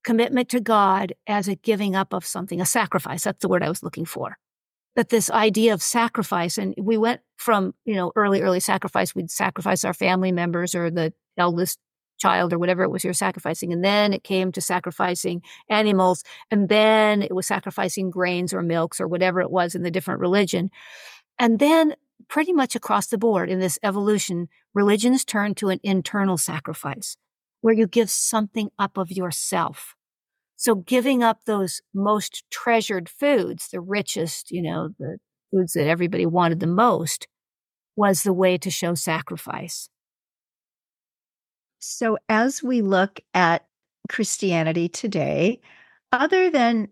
commitment 0.05 0.49
to 0.51 0.61
God 0.61 1.12
as 1.27 1.49
a 1.49 1.57
giving 1.57 1.95
up 1.95 2.15
of 2.15 2.25
something, 2.25 2.62
a 2.62 2.67
sacrifice. 2.67 3.25
That's 3.25 3.43
the 3.43 3.49
word 3.49 3.62
I 3.62 3.69
was 3.69 3.83
looking 3.83 4.07
for. 4.07 4.38
That 4.97 5.11
this 5.11 5.31
idea 5.31 5.75
of 5.75 5.83
sacrifice, 5.83 6.57
and 6.57 6.75
we 6.79 6.97
went 6.97 7.21
from, 7.37 7.75
you 7.85 7.95
know, 7.95 8.11
early, 8.17 8.41
early 8.41 8.61
sacrifice, 8.61 9.15
we'd 9.15 9.31
sacrifice 9.31 9.85
our 9.85 9.95
family 9.95 10.33
members 10.33 10.75
or 10.75 10.91
the 10.91 11.12
eldest 11.37 11.79
child 12.22 12.52
or 12.52 12.58
whatever 12.58 12.82
it 12.82 12.90
was 12.90 13.04
you're 13.04 13.12
sacrificing. 13.12 13.72
And 13.72 13.85
then 13.85 14.12
it 14.12 14.22
came 14.22 14.52
to 14.52 14.61
sacrificing 14.61 15.42
animals. 15.68 16.22
And 16.50 16.68
then 16.68 17.22
it 17.22 17.35
was 17.35 17.46
sacrificing 17.46 18.11
grains 18.11 18.54
or 18.54 18.62
milks 18.62 19.00
or 19.00 19.08
whatever 19.08 19.40
it 19.40 19.50
was 19.50 19.74
in 19.74 19.82
the 19.82 19.90
different 19.90 20.20
religion. 20.20 20.70
And 21.38 21.58
then 21.58 21.94
pretty 22.28 22.52
much 22.52 22.76
across 22.76 23.08
the 23.08 23.18
board 23.18 23.50
in 23.50 23.58
this 23.58 23.78
evolution, 23.82 24.48
religions 24.72 25.24
turn 25.24 25.54
to 25.56 25.70
an 25.70 25.80
internal 25.82 26.38
sacrifice 26.38 27.16
where 27.61 27.74
you 27.74 27.87
give 27.87 28.11
something 28.11 28.70
up 28.78 28.96
of 28.96 29.11
yourself. 29.11 29.94
So 30.56 30.76
giving 30.76 31.24
up 31.24 31.44
those 31.44 31.80
most 31.92 32.44
treasured 32.50 33.08
foods, 33.08 33.68
the 33.68 33.80
richest, 33.80 34.52
you 34.52 34.62
know, 34.62 34.90
the 34.98 35.18
foods 35.50 35.72
that 35.72 35.88
everybody 35.88 36.26
wanted 36.26 36.61
the 36.61 36.66
most 36.68 37.26
was 37.96 38.22
the 38.22 38.32
way 38.32 38.58
to 38.58 38.70
show 38.70 38.94
sacrifice. 38.94 39.88
So, 41.83 42.16
as 42.29 42.62
we 42.62 42.81
look 42.81 43.21
at 43.35 43.66
Christianity 44.09 44.88
today, 44.88 45.61
other 46.12 46.49
than 46.49 46.88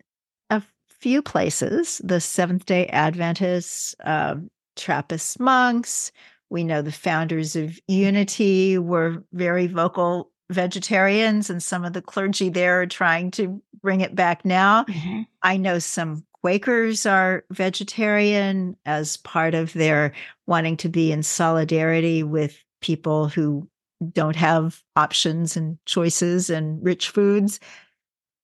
a 0.50 0.62
few 0.88 1.22
places, 1.22 2.00
the 2.03 2.20
Seventh 2.20 2.66
day 2.66 2.87
Adventists, 2.88 3.94
uh, 4.05 4.35
Trappist 4.76 5.38
monks, 5.38 6.11
we 6.50 6.64
know 6.64 6.83
the 6.83 6.90
founders 6.90 7.55
of 7.55 7.79
Unity 7.87 8.79
were 8.79 9.22
very 9.33 9.68
vocal 9.68 10.33
vegetarians, 10.50 11.48
and 11.48 11.62
some 11.62 11.85
of 11.85 11.92
the 11.92 12.03
clergy 12.03 12.48
there 12.48 12.83
are 12.83 12.87
trying 12.87 13.31
to 13.31 13.62
bring 13.81 14.00
it 14.00 14.16
back 14.16 14.44
now. 14.44 14.85
Mm-hmm. 14.85 15.22
I 15.42 15.57
know 15.57 15.79
some 15.79 16.24
Quakers 16.42 17.05
are 17.05 17.44
vegetarian 17.50 18.76
as 18.87 19.18
part 19.18 19.55
of 19.55 19.72
their 19.74 20.12
wanting 20.46 20.79
to 20.79 20.88
be 20.88 21.12
in 21.12 21.22
solidarity 21.22 22.22
with 22.22 22.64
people 22.81 23.29
who 23.29 23.68
don't 24.12 24.36
have 24.36 24.82
options 24.96 25.56
and 25.56 25.78
choices 25.86 26.50
and 26.50 26.82
rich 26.84 27.08
foods. 27.08 27.60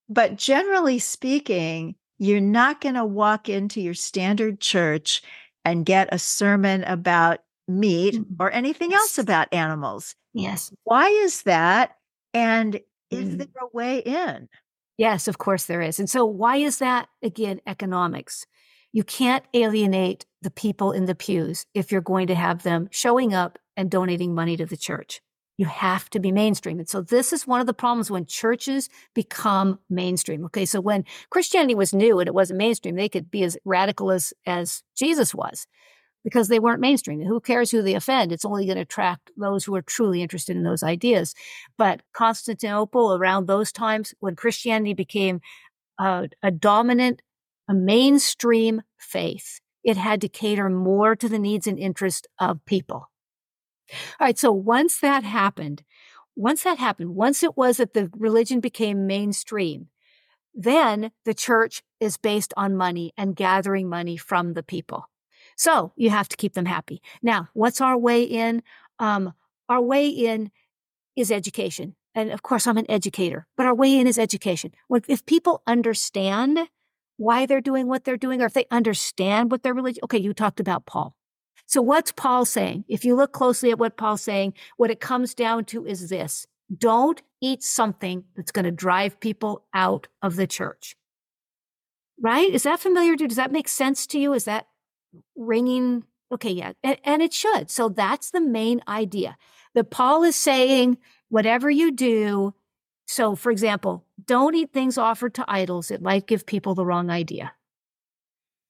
But 0.08 0.36
generally 0.36 0.98
speaking, 0.98 1.96
you're 2.18 2.40
not 2.40 2.80
going 2.80 2.94
to 2.94 3.04
walk 3.04 3.48
into 3.48 3.80
your 3.80 3.94
standard 3.94 4.60
church 4.60 5.22
and 5.64 5.84
get 5.84 6.08
a 6.12 6.18
sermon 6.18 6.84
about 6.84 7.40
meat 7.68 8.14
mm-hmm. 8.14 8.34
or 8.38 8.50
anything 8.50 8.92
yes. 8.92 9.00
else 9.00 9.18
about 9.18 9.52
animals. 9.52 10.14
Yes. 10.32 10.72
Why 10.84 11.08
is 11.08 11.42
that? 11.42 11.96
And 12.32 12.80
is 13.10 13.30
mm. 13.30 13.38
there 13.38 13.62
a 13.62 13.76
way 13.76 13.98
in? 13.98 14.48
Yes, 14.98 15.28
of 15.28 15.38
course 15.38 15.66
there 15.66 15.82
is. 15.82 15.98
And 15.98 16.08
so, 16.08 16.24
why 16.24 16.56
is 16.56 16.78
that? 16.78 17.08
Again, 17.22 17.60
economics. 17.66 18.46
You 18.92 19.04
can't 19.04 19.44
alienate 19.52 20.24
the 20.42 20.50
people 20.50 20.92
in 20.92 21.04
the 21.04 21.14
pews 21.14 21.66
if 21.74 21.92
you're 21.92 22.00
going 22.00 22.28
to 22.28 22.34
have 22.34 22.62
them 22.62 22.88
showing 22.90 23.34
up 23.34 23.58
and 23.76 23.90
donating 23.90 24.34
money 24.34 24.56
to 24.56 24.64
the 24.64 24.76
church. 24.76 25.20
You 25.58 25.66
have 25.66 26.10
to 26.10 26.20
be 26.20 26.32
mainstream. 26.32 26.78
And 26.78 26.88
so 26.88 27.00
this 27.00 27.32
is 27.32 27.46
one 27.46 27.60
of 27.60 27.66
the 27.66 27.74
problems 27.74 28.10
when 28.10 28.26
churches 28.26 28.88
become 29.14 29.78
mainstream. 29.88 30.44
Okay. 30.46 30.66
So 30.66 30.80
when 30.80 31.04
Christianity 31.30 31.74
was 31.74 31.94
new 31.94 32.18
and 32.18 32.28
it 32.28 32.34
wasn't 32.34 32.58
mainstream, 32.58 32.96
they 32.96 33.08
could 33.08 33.30
be 33.30 33.42
as 33.42 33.56
radical 33.64 34.10
as, 34.10 34.34
as 34.44 34.82
Jesus 34.96 35.34
was 35.34 35.66
because 36.26 36.48
they 36.48 36.58
weren't 36.58 36.80
mainstream. 36.80 37.24
Who 37.24 37.40
cares 37.40 37.70
who 37.70 37.82
they 37.82 37.94
offend? 37.94 38.32
It's 38.32 38.44
only 38.44 38.66
going 38.66 38.76
to 38.76 38.82
attract 38.82 39.30
those 39.36 39.64
who 39.64 39.76
are 39.76 39.82
truly 39.82 40.22
interested 40.22 40.56
in 40.56 40.64
those 40.64 40.82
ideas. 40.82 41.34
But 41.78 42.02
Constantinople, 42.12 43.14
around 43.14 43.46
those 43.46 43.70
times 43.70 44.12
when 44.18 44.34
Christianity 44.34 44.92
became 44.92 45.40
a, 46.00 46.28
a 46.42 46.50
dominant, 46.50 47.22
a 47.68 47.74
mainstream 47.74 48.82
faith, 48.98 49.60
it 49.84 49.96
had 49.96 50.20
to 50.20 50.28
cater 50.28 50.68
more 50.68 51.14
to 51.14 51.28
the 51.28 51.38
needs 51.38 51.68
and 51.68 51.78
interests 51.78 52.26
of 52.40 52.64
people. 52.66 53.08
All 54.20 54.26
right. 54.26 54.38
So 54.38 54.52
once 54.52 55.00
that 55.00 55.24
happened, 55.24 55.82
once 56.34 56.62
that 56.64 56.78
happened, 56.78 57.14
once 57.14 57.42
it 57.42 57.56
was 57.56 57.78
that 57.78 57.94
the 57.94 58.10
religion 58.16 58.60
became 58.60 59.06
mainstream, 59.06 59.88
then 60.54 61.10
the 61.24 61.34
church 61.34 61.82
is 62.00 62.16
based 62.16 62.52
on 62.56 62.76
money 62.76 63.12
and 63.16 63.36
gathering 63.36 63.88
money 63.88 64.16
from 64.16 64.54
the 64.54 64.62
people. 64.62 65.08
So 65.56 65.92
you 65.96 66.10
have 66.10 66.28
to 66.28 66.36
keep 66.36 66.54
them 66.54 66.66
happy. 66.66 67.00
Now, 67.22 67.48
what's 67.54 67.80
our 67.80 67.96
way 67.96 68.22
in? 68.22 68.62
Um, 68.98 69.34
our 69.68 69.80
way 69.80 70.08
in 70.08 70.50
is 71.16 71.30
education. 71.30 71.96
And 72.14 72.30
of 72.30 72.42
course, 72.42 72.66
I'm 72.66 72.78
an 72.78 72.90
educator, 72.90 73.46
but 73.56 73.66
our 73.66 73.74
way 73.74 73.98
in 73.98 74.06
is 74.06 74.18
education. 74.18 74.72
If 75.08 75.26
people 75.26 75.62
understand 75.66 76.58
why 77.18 77.46
they're 77.46 77.60
doing 77.60 77.86
what 77.88 78.04
they're 78.04 78.16
doing, 78.16 78.42
or 78.42 78.46
if 78.46 78.54
they 78.54 78.66
understand 78.70 79.50
what 79.50 79.62
their 79.62 79.74
religion, 79.74 80.00
okay, 80.04 80.18
you 80.18 80.32
talked 80.32 80.60
about 80.60 80.86
Paul. 80.86 81.14
So 81.66 81.82
what's 81.82 82.12
Paul 82.12 82.44
saying? 82.44 82.84
If 82.88 83.04
you 83.04 83.16
look 83.16 83.32
closely 83.32 83.70
at 83.70 83.78
what 83.78 83.96
Paul's 83.96 84.22
saying, 84.22 84.54
what 84.76 84.90
it 84.90 85.00
comes 85.00 85.34
down 85.34 85.64
to 85.66 85.84
is 85.84 86.08
this. 86.08 86.46
Don't 86.76 87.20
eat 87.40 87.62
something 87.62 88.24
that's 88.34 88.52
going 88.52 88.64
to 88.64 88.72
drive 88.72 89.20
people 89.20 89.64
out 89.74 90.08
of 90.22 90.36
the 90.36 90.46
church. 90.46 90.96
Right? 92.20 92.52
Is 92.52 92.62
that 92.62 92.80
familiar 92.80 93.16
to 93.16 93.26
Does 93.26 93.36
that 93.36 93.52
make 93.52 93.68
sense 93.68 94.06
to 94.08 94.18
you? 94.18 94.32
Is 94.32 94.44
that 94.44 94.68
ringing? 95.36 96.04
Okay, 96.32 96.50
yeah. 96.50 96.72
And, 96.82 96.98
and 97.04 97.22
it 97.22 97.32
should. 97.32 97.70
So 97.70 97.88
that's 97.88 98.30
the 98.30 98.40
main 98.40 98.80
idea. 98.88 99.36
That 99.74 99.90
Paul 99.90 100.22
is 100.22 100.36
saying, 100.36 100.98
whatever 101.28 101.68
you 101.68 101.92
do, 101.92 102.54
so 103.06 103.34
for 103.34 103.50
example, 103.50 104.04
don't 104.24 104.54
eat 104.54 104.72
things 104.72 104.98
offered 104.98 105.34
to 105.34 105.44
idols. 105.46 105.90
It 105.90 106.00
might 106.00 106.26
give 106.26 106.46
people 106.46 106.74
the 106.74 106.86
wrong 106.86 107.10
idea. 107.10 107.52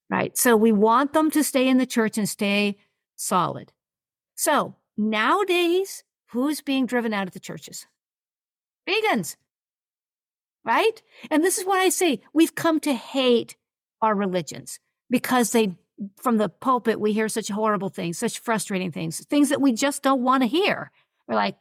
Right? 0.09 0.37
So 0.37 0.55
we 0.55 0.71
want 0.71 1.13
them 1.13 1.31
to 1.31 1.43
stay 1.43 1.67
in 1.67 1.77
the 1.77 1.85
church 1.85 2.17
and 2.17 2.27
stay 2.27 2.77
solid. 3.17 3.73
So 4.35 4.75
nowadays, 4.95 6.03
who's 6.27 6.61
being 6.61 6.85
driven 6.85 7.13
out 7.13 7.27
of 7.27 7.33
the 7.33 7.39
churches? 7.39 7.85
Vegans, 8.87 9.35
right? 10.63 11.01
And 11.29 11.43
this 11.43 11.57
is 11.57 11.65
what 11.65 11.79
I 11.79 11.89
say 11.89 12.21
we've 12.33 12.55
come 12.55 12.79
to 12.81 12.93
hate 12.93 13.57
our 14.01 14.15
religions 14.15 14.79
because 15.09 15.51
they, 15.51 15.75
from 16.17 16.37
the 16.37 16.47
pulpit, 16.47 16.99
we 16.99 17.11
hear 17.11 17.27
such 17.27 17.49
horrible 17.49 17.89
things, 17.89 18.17
such 18.17 18.39
frustrating 18.39 18.91
things, 18.91 19.25
things 19.25 19.49
that 19.49 19.61
we 19.61 19.73
just 19.73 20.03
don't 20.03 20.23
want 20.23 20.43
to 20.43 20.47
hear. 20.47 20.91
We're 21.27 21.35
like, 21.35 21.55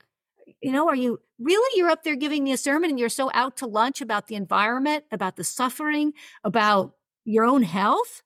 you 0.61 0.71
know, 0.71 0.89
are 0.89 0.97
you 0.97 1.19
really? 1.39 1.79
You're 1.79 1.91
up 1.91 2.05
there 2.05 2.17
giving 2.17 2.45
me 2.45 2.53
a 2.53 2.57
sermon 2.57 2.91
and 2.91 2.99
you're 2.99 3.09
so 3.09 3.31
out 3.35 3.57
to 3.59 3.67
lunch 3.67 4.01
about 4.01 4.29
the 4.29 4.37
environment, 4.37 5.05
about 5.11 5.37
the 5.37 5.45
suffering, 5.45 6.13
about 6.45 6.93
your 7.25 7.45
own 7.45 7.63
health? 7.63 8.23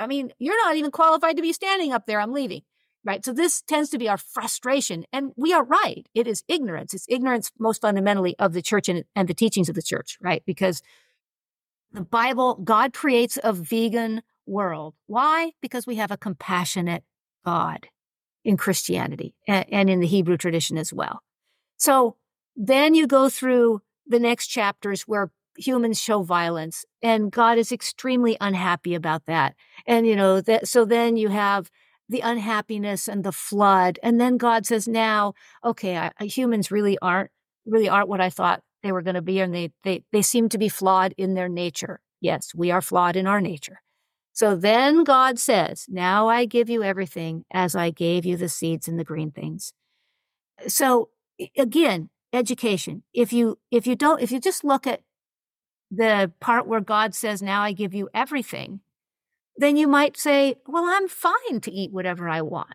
I 0.00 0.06
mean, 0.06 0.32
you're 0.38 0.64
not 0.64 0.76
even 0.76 0.90
qualified 0.90 1.36
to 1.36 1.42
be 1.42 1.52
standing 1.52 1.92
up 1.92 2.06
there. 2.06 2.20
I'm 2.20 2.32
leaving. 2.32 2.62
Right. 3.04 3.24
So 3.24 3.32
this 3.32 3.62
tends 3.62 3.90
to 3.90 3.98
be 3.98 4.08
our 4.08 4.18
frustration. 4.18 5.04
And 5.12 5.30
we 5.36 5.52
are 5.52 5.62
right. 5.62 6.08
It 6.12 6.26
is 6.26 6.42
ignorance. 6.48 6.92
It's 6.92 7.06
ignorance 7.08 7.52
most 7.56 7.80
fundamentally 7.80 8.34
of 8.40 8.52
the 8.52 8.62
church 8.62 8.88
and, 8.88 9.04
and 9.14 9.28
the 9.28 9.34
teachings 9.34 9.68
of 9.68 9.76
the 9.76 9.82
church, 9.82 10.18
right? 10.20 10.42
Because 10.44 10.82
the 11.92 12.00
Bible, 12.00 12.56
God 12.56 12.92
creates 12.92 13.38
a 13.44 13.52
vegan 13.52 14.22
world. 14.44 14.94
Why? 15.06 15.52
Because 15.62 15.86
we 15.86 15.96
have 15.96 16.10
a 16.10 16.16
compassionate 16.16 17.04
God 17.44 17.86
in 18.44 18.56
Christianity 18.56 19.34
and, 19.46 19.64
and 19.70 19.88
in 19.88 20.00
the 20.00 20.06
Hebrew 20.08 20.36
tradition 20.36 20.76
as 20.76 20.92
well. 20.92 21.22
So 21.76 22.16
then 22.56 22.94
you 22.94 23.06
go 23.06 23.28
through 23.28 23.82
the 24.06 24.18
next 24.18 24.48
chapters 24.48 25.02
where 25.02 25.30
humans 25.58 26.00
show 26.00 26.22
violence 26.22 26.84
and 27.02 27.30
god 27.30 27.58
is 27.58 27.72
extremely 27.72 28.36
unhappy 28.40 28.94
about 28.94 29.26
that. 29.26 29.54
And 29.86 30.06
you 30.06 30.16
know 30.16 30.40
that 30.40 30.68
so 30.68 30.84
then 30.84 31.16
you 31.16 31.28
have 31.28 31.70
the 32.08 32.20
unhappiness 32.20 33.08
and 33.08 33.24
the 33.24 33.32
flood 33.32 33.98
and 34.02 34.20
then 34.20 34.36
god 34.36 34.64
says 34.66 34.86
now 34.86 35.34
okay 35.64 35.96
I, 35.96 36.24
humans 36.24 36.70
really 36.70 36.96
aren't 37.02 37.30
really 37.64 37.88
aren't 37.88 38.08
what 38.08 38.20
i 38.20 38.30
thought 38.30 38.62
they 38.82 38.92
were 38.92 39.02
going 39.02 39.14
to 39.14 39.22
be 39.22 39.40
and 39.40 39.52
they 39.54 39.72
they 39.82 40.04
they 40.12 40.22
seem 40.22 40.48
to 40.50 40.58
be 40.58 40.68
flawed 40.68 41.14
in 41.16 41.34
their 41.34 41.48
nature. 41.48 42.00
Yes 42.20 42.54
we 42.54 42.70
are 42.70 42.82
flawed 42.82 43.16
in 43.16 43.26
our 43.26 43.40
nature. 43.40 43.80
So 44.32 44.54
then 44.56 45.04
god 45.04 45.38
says 45.38 45.86
now 45.88 46.28
i 46.28 46.44
give 46.44 46.70
you 46.70 46.82
everything 46.82 47.44
as 47.52 47.74
i 47.74 47.90
gave 47.90 48.24
you 48.24 48.36
the 48.36 48.48
seeds 48.48 48.88
and 48.88 48.98
the 48.98 49.04
green 49.04 49.30
things. 49.30 49.72
So 50.68 51.10
again 51.56 52.10
education. 52.32 53.02
If 53.12 53.32
you 53.32 53.58
if 53.70 53.86
you 53.86 53.96
don't 53.96 54.20
if 54.20 54.30
you 54.30 54.40
just 54.40 54.64
look 54.64 54.86
at 54.86 55.00
the 55.90 56.32
part 56.40 56.66
where 56.66 56.80
God 56.80 57.14
says, 57.14 57.42
Now 57.42 57.62
I 57.62 57.72
give 57.72 57.94
you 57.94 58.08
everything, 58.14 58.80
then 59.56 59.76
you 59.76 59.88
might 59.88 60.16
say, 60.16 60.56
Well, 60.66 60.84
I'm 60.84 61.08
fine 61.08 61.60
to 61.62 61.72
eat 61.72 61.92
whatever 61.92 62.28
I 62.28 62.42
want. 62.42 62.74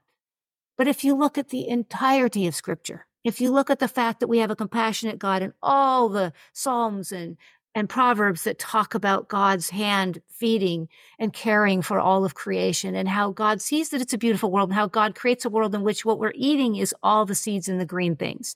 But 0.77 0.87
if 0.87 1.03
you 1.03 1.15
look 1.15 1.37
at 1.37 1.49
the 1.49 1.67
entirety 1.67 2.47
of 2.47 2.55
Scripture, 2.55 3.05
if 3.23 3.39
you 3.39 3.51
look 3.51 3.69
at 3.69 3.79
the 3.79 3.87
fact 3.87 4.19
that 4.19 4.27
we 4.27 4.39
have 4.39 4.49
a 4.51 4.55
compassionate 4.55 5.19
God 5.19 5.43
and 5.43 5.53
all 5.61 6.09
the 6.09 6.33
Psalms 6.53 7.11
and, 7.11 7.37
and 7.75 7.87
Proverbs 7.87 8.43
that 8.45 8.57
talk 8.57 8.95
about 8.95 9.27
God's 9.27 9.69
hand 9.69 10.21
feeding 10.29 10.89
and 11.19 11.31
caring 11.31 11.83
for 11.83 11.99
all 11.99 12.25
of 12.25 12.33
creation 12.33 12.95
and 12.95 13.07
how 13.07 13.31
God 13.31 13.61
sees 13.61 13.89
that 13.89 14.01
it's 14.01 14.13
a 14.13 14.17
beautiful 14.17 14.49
world 14.49 14.69
and 14.69 14.75
how 14.75 14.87
God 14.87 15.13
creates 15.13 15.45
a 15.45 15.51
world 15.51 15.75
in 15.75 15.83
which 15.83 16.03
what 16.03 16.17
we're 16.17 16.33
eating 16.33 16.77
is 16.77 16.95
all 17.03 17.25
the 17.25 17.35
seeds 17.35 17.69
and 17.69 17.79
the 17.79 17.85
green 17.85 18.15
things. 18.15 18.55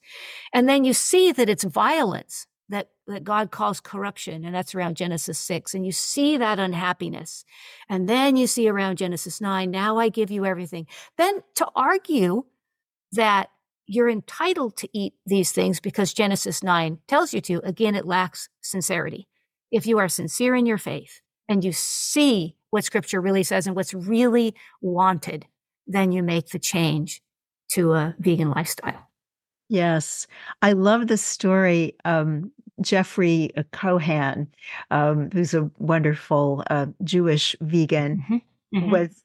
And 0.51 0.67
then 0.67 0.83
you 0.83 0.93
see 0.93 1.31
that 1.31 1.49
it's 1.49 1.63
violence 1.63 2.47
that, 3.07 3.23
God 3.23 3.51
calls 3.51 3.79
corruption, 3.79 4.45
and 4.45 4.53
that's 4.53 4.75
around 4.75 4.97
Genesis 4.97 5.37
6. 5.39 5.73
And 5.73 5.85
you 5.85 5.91
see 5.91 6.37
that 6.37 6.59
unhappiness. 6.59 7.45
And 7.89 8.09
then 8.09 8.35
you 8.35 8.47
see 8.47 8.67
around 8.67 8.97
Genesis 8.97 9.41
9, 9.41 9.69
now 9.69 9.97
I 9.97 10.09
give 10.09 10.31
you 10.31 10.45
everything. 10.45 10.87
Then 11.17 11.41
to 11.55 11.67
argue 11.75 12.45
that 13.11 13.49
you're 13.87 14.09
entitled 14.09 14.77
to 14.77 14.89
eat 14.93 15.13
these 15.25 15.51
things 15.51 15.79
because 15.79 16.13
Genesis 16.13 16.63
9 16.63 16.99
tells 17.07 17.33
you 17.33 17.41
to, 17.41 17.61
again, 17.63 17.95
it 17.95 18.05
lacks 18.05 18.49
sincerity. 18.61 19.27
If 19.71 19.85
you 19.85 19.99
are 19.99 20.09
sincere 20.09 20.55
in 20.55 20.65
your 20.65 20.77
faith 20.77 21.21
and 21.47 21.63
you 21.63 21.71
see 21.71 22.57
what 22.71 22.83
scripture 22.83 23.21
really 23.21 23.43
says 23.43 23.67
and 23.67 23.75
what's 23.75 23.93
really 23.93 24.55
wanted, 24.81 25.45
then 25.87 26.11
you 26.11 26.23
make 26.23 26.49
the 26.49 26.59
change 26.59 27.21
to 27.69 27.93
a 27.93 28.15
vegan 28.19 28.49
lifestyle. 28.49 29.09
Yes, 29.69 30.27
I 30.61 30.73
love 30.73 31.07
the 31.07 31.17
story. 31.17 31.95
Um, 32.05 32.51
Jeffrey 32.81 33.51
uh, 33.55 33.63
Cohan, 33.71 34.47
um, 34.91 35.29
who's 35.31 35.53
a 35.53 35.69
wonderful 35.77 36.63
uh, 36.69 36.87
Jewish 37.03 37.55
vegan, 37.61 38.17
mm-hmm. 38.17 38.77
Mm-hmm. 38.77 38.91
was 38.91 39.23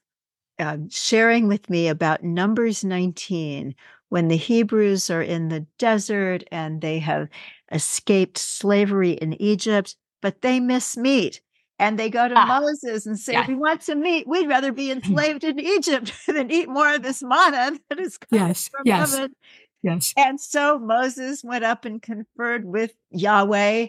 uh, 0.59 0.77
sharing 0.89 1.47
with 1.47 1.69
me 1.69 1.87
about 1.87 2.23
Numbers 2.23 2.83
19 2.83 3.75
when 4.09 4.27
the 4.27 4.37
Hebrews 4.37 5.09
are 5.09 5.21
in 5.21 5.49
the 5.49 5.65
desert 5.77 6.43
and 6.51 6.81
they 6.81 6.99
have 6.99 7.29
escaped 7.71 8.37
slavery 8.37 9.11
in 9.11 9.41
Egypt, 9.41 9.95
but 10.21 10.41
they 10.41 10.59
miss 10.59 10.97
meat. 10.97 11.41
And 11.79 11.97
they 11.97 12.11
go 12.11 12.27
to 12.27 12.35
ah, 12.37 12.59
Moses 12.59 13.07
and 13.07 13.17
say, 13.17 13.33
yeah. 13.33 13.47
We 13.47 13.55
want 13.55 13.81
some 13.81 14.01
meat. 14.01 14.27
We'd 14.27 14.47
rather 14.47 14.71
be 14.71 14.91
enslaved 14.91 15.43
in 15.43 15.59
Egypt 15.59 16.13
than 16.27 16.51
eat 16.51 16.69
more 16.69 16.93
of 16.93 17.01
this 17.01 17.23
manna 17.23 17.79
that 17.89 17.99
is 17.99 18.19
coming 18.19 18.47
yes, 18.49 18.67
from 18.67 18.81
yes. 18.85 19.15
heaven. 19.15 19.35
Yes. 19.83 20.13
And 20.15 20.39
so 20.39 20.77
Moses 20.77 21.43
went 21.43 21.63
up 21.63 21.85
and 21.85 22.01
conferred 22.01 22.65
with 22.65 22.93
Yahweh, 23.09 23.87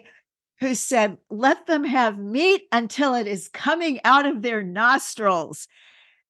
who 0.59 0.75
said, 0.75 1.17
Let 1.29 1.67
them 1.67 1.83
have 1.83 2.17
meat 2.17 2.63
until 2.71 3.13
it 3.13 3.27
is 3.27 3.49
coming 3.49 3.99
out 4.03 4.25
of 4.25 4.41
their 4.41 4.63
nostrils. 4.63 5.67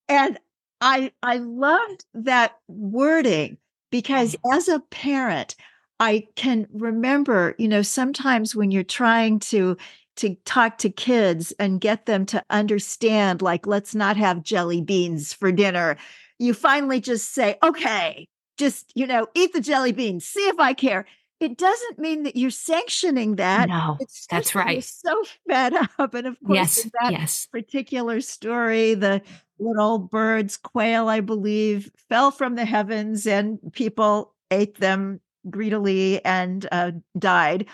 And 0.09 0.37
I 0.81 1.11
I 1.23 1.37
loved 1.37 2.05
that 2.13 2.55
wording 2.67 3.57
because 3.89 4.35
mm-hmm. 4.35 4.57
as 4.57 4.67
a 4.67 4.79
parent, 4.79 5.55
I 5.99 6.27
can 6.35 6.67
remember, 6.73 7.55
you 7.57 7.69
know, 7.69 7.81
sometimes 7.81 8.55
when 8.55 8.71
you're 8.71 8.83
trying 8.83 9.39
to 9.39 9.77
to 10.17 10.35
talk 10.45 10.77
to 10.79 10.89
kids 10.89 11.53
and 11.57 11.81
get 11.81 12.05
them 12.05 12.25
to 12.27 12.43
understand, 12.49 13.41
like, 13.41 13.65
let's 13.65 13.95
not 13.95 14.17
have 14.17 14.43
jelly 14.43 14.81
beans 14.81 15.33
for 15.33 15.51
dinner. 15.51 15.97
You 16.37 16.53
finally 16.53 16.99
just 16.99 17.33
say, 17.33 17.57
okay, 17.63 18.27
just, 18.57 18.91
you 18.95 19.07
know, 19.07 19.27
eat 19.33 19.53
the 19.53 19.61
jelly 19.61 19.91
beans, 19.91 20.25
see 20.25 20.47
if 20.47 20.59
I 20.59 20.73
care. 20.73 21.05
It 21.39 21.57
doesn't 21.57 21.99
mean 21.99 22.23
that 22.23 22.35
you're 22.35 22.51
sanctioning 22.51 23.35
that. 23.35 23.67
No, 23.67 23.97
it's 23.99 24.27
that's 24.27 24.55
right. 24.55 24.75
You're 24.75 24.81
so 24.81 25.23
fed 25.49 25.73
up. 25.99 26.13
And 26.13 26.27
of 26.27 26.37
course, 26.45 26.55
yes, 26.55 26.89
that 27.01 27.11
yes. 27.11 27.47
particular 27.51 28.21
story, 28.21 28.93
the 28.93 29.21
little 29.59 29.99
birds, 29.99 30.57
quail, 30.57 31.09
I 31.09 31.19
believe, 31.19 31.91
fell 32.09 32.31
from 32.31 32.55
the 32.55 32.65
heavens 32.65 33.27
and 33.27 33.59
people 33.73 34.33
ate 34.51 34.79
them 34.79 35.19
greedily 35.49 36.23
and 36.23 36.67
uh, 36.71 36.91
died 37.17 37.65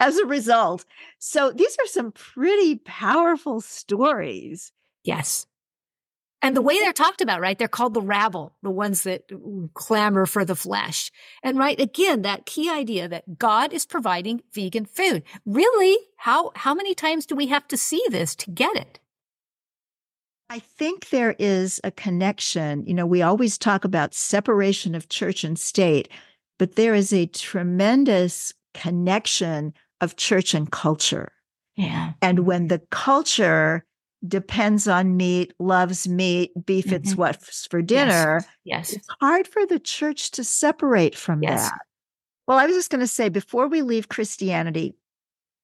as 0.00 0.16
a 0.16 0.26
result. 0.26 0.84
So 1.18 1.52
these 1.52 1.76
are 1.78 1.86
some 1.86 2.12
pretty 2.12 2.76
powerful 2.76 3.60
stories. 3.60 4.72
Yes. 5.04 5.46
And 6.40 6.56
the 6.56 6.62
way 6.62 6.78
they're 6.78 6.92
talked 6.92 7.20
about, 7.20 7.40
right? 7.40 7.58
They're 7.58 7.66
called 7.66 7.94
the 7.94 8.00
rabble, 8.00 8.54
the 8.62 8.70
ones 8.70 9.02
that 9.02 9.28
mm, 9.28 9.72
clamor 9.74 10.24
for 10.24 10.44
the 10.44 10.54
flesh. 10.54 11.10
And 11.42 11.58
right, 11.58 11.78
again, 11.80 12.22
that 12.22 12.46
key 12.46 12.70
idea 12.70 13.08
that 13.08 13.38
God 13.38 13.72
is 13.72 13.84
providing 13.84 14.42
vegan 14.52 14.84
food. 14.84 15.24
Really, 15.44 15.98
how, 16.16 16.52
how 16.54 16.74
many 16.74 16.94
times 16.94 17.26
do 17.26 17.34
we 17.34 17.48
have 17.48 17.66
to 17.68 17.76
see 17.76 18.02
this 18.08 18.36
to 18.36 18.50
get 18.50 18.76
it? 18.76 19.00
I 20.48 20.60
think 20.60 21.10
there 21.10 21.34
is 21.38 21.80
a 21.84 21.90
connection. 21.90 22.86
You 22.86 22.94
know, 22.94 23.06
we 23.06 23.20
always 23.20 23.58
talk 23.58 23.84
about 23.84 24.14
separation 24.14 24.94
of 24.94 25.08
church 25.08 25.44
and 25.44 25.58
state, 25.58 26.08
but 26.58 26.76
there 26.76 26.94
is 26.94 27.12
a 27.12 27.26
tremendous 27.26 28.54
connection 28.74 29.74
of 30.00 30.16
church 30.16 30.54
and 30.54 30.70
culture. 30.70 31.32
Yeah. 31.76 32.12
And 32.22 32.40
when 32.40 32.68
the 32.68 32.80
culture 32.90 33.84
depends 34.26 34.88
on 34.88 35.16
meat, 35.16 35.52
loves 35.58 36.08
meat, 36.08 36.52
beef, 36.66 36.86
mm-hmm. 36.86 36.94
it's 36.96 37.14
what's 37.14 37.66
for 37.66 37.82
dinner. 37.82 38.44
Yes. 38.64 38.90
yes. 38.90 38.92
It's 38.94 39.08
hard 39.20 39.46
for 39.46 39.64
the 39.66 39.78
church 39.78 40.32
to 40.32 40.44
separate 40.44 41.14
from 41.14 41.42
yes. 41.42 41.70
that. 41.70 41.78
Well, 42.46 42.58
I 42.58 42.66
was 42.66 42.76
just 42.76 42.90
going 42.90 43.00
to 43.00 43.06
say 43.06 43.28
before 43.28 43.68
we 43.68 43.82
leave 43.82 44.08
Christianity, 44.08 44.94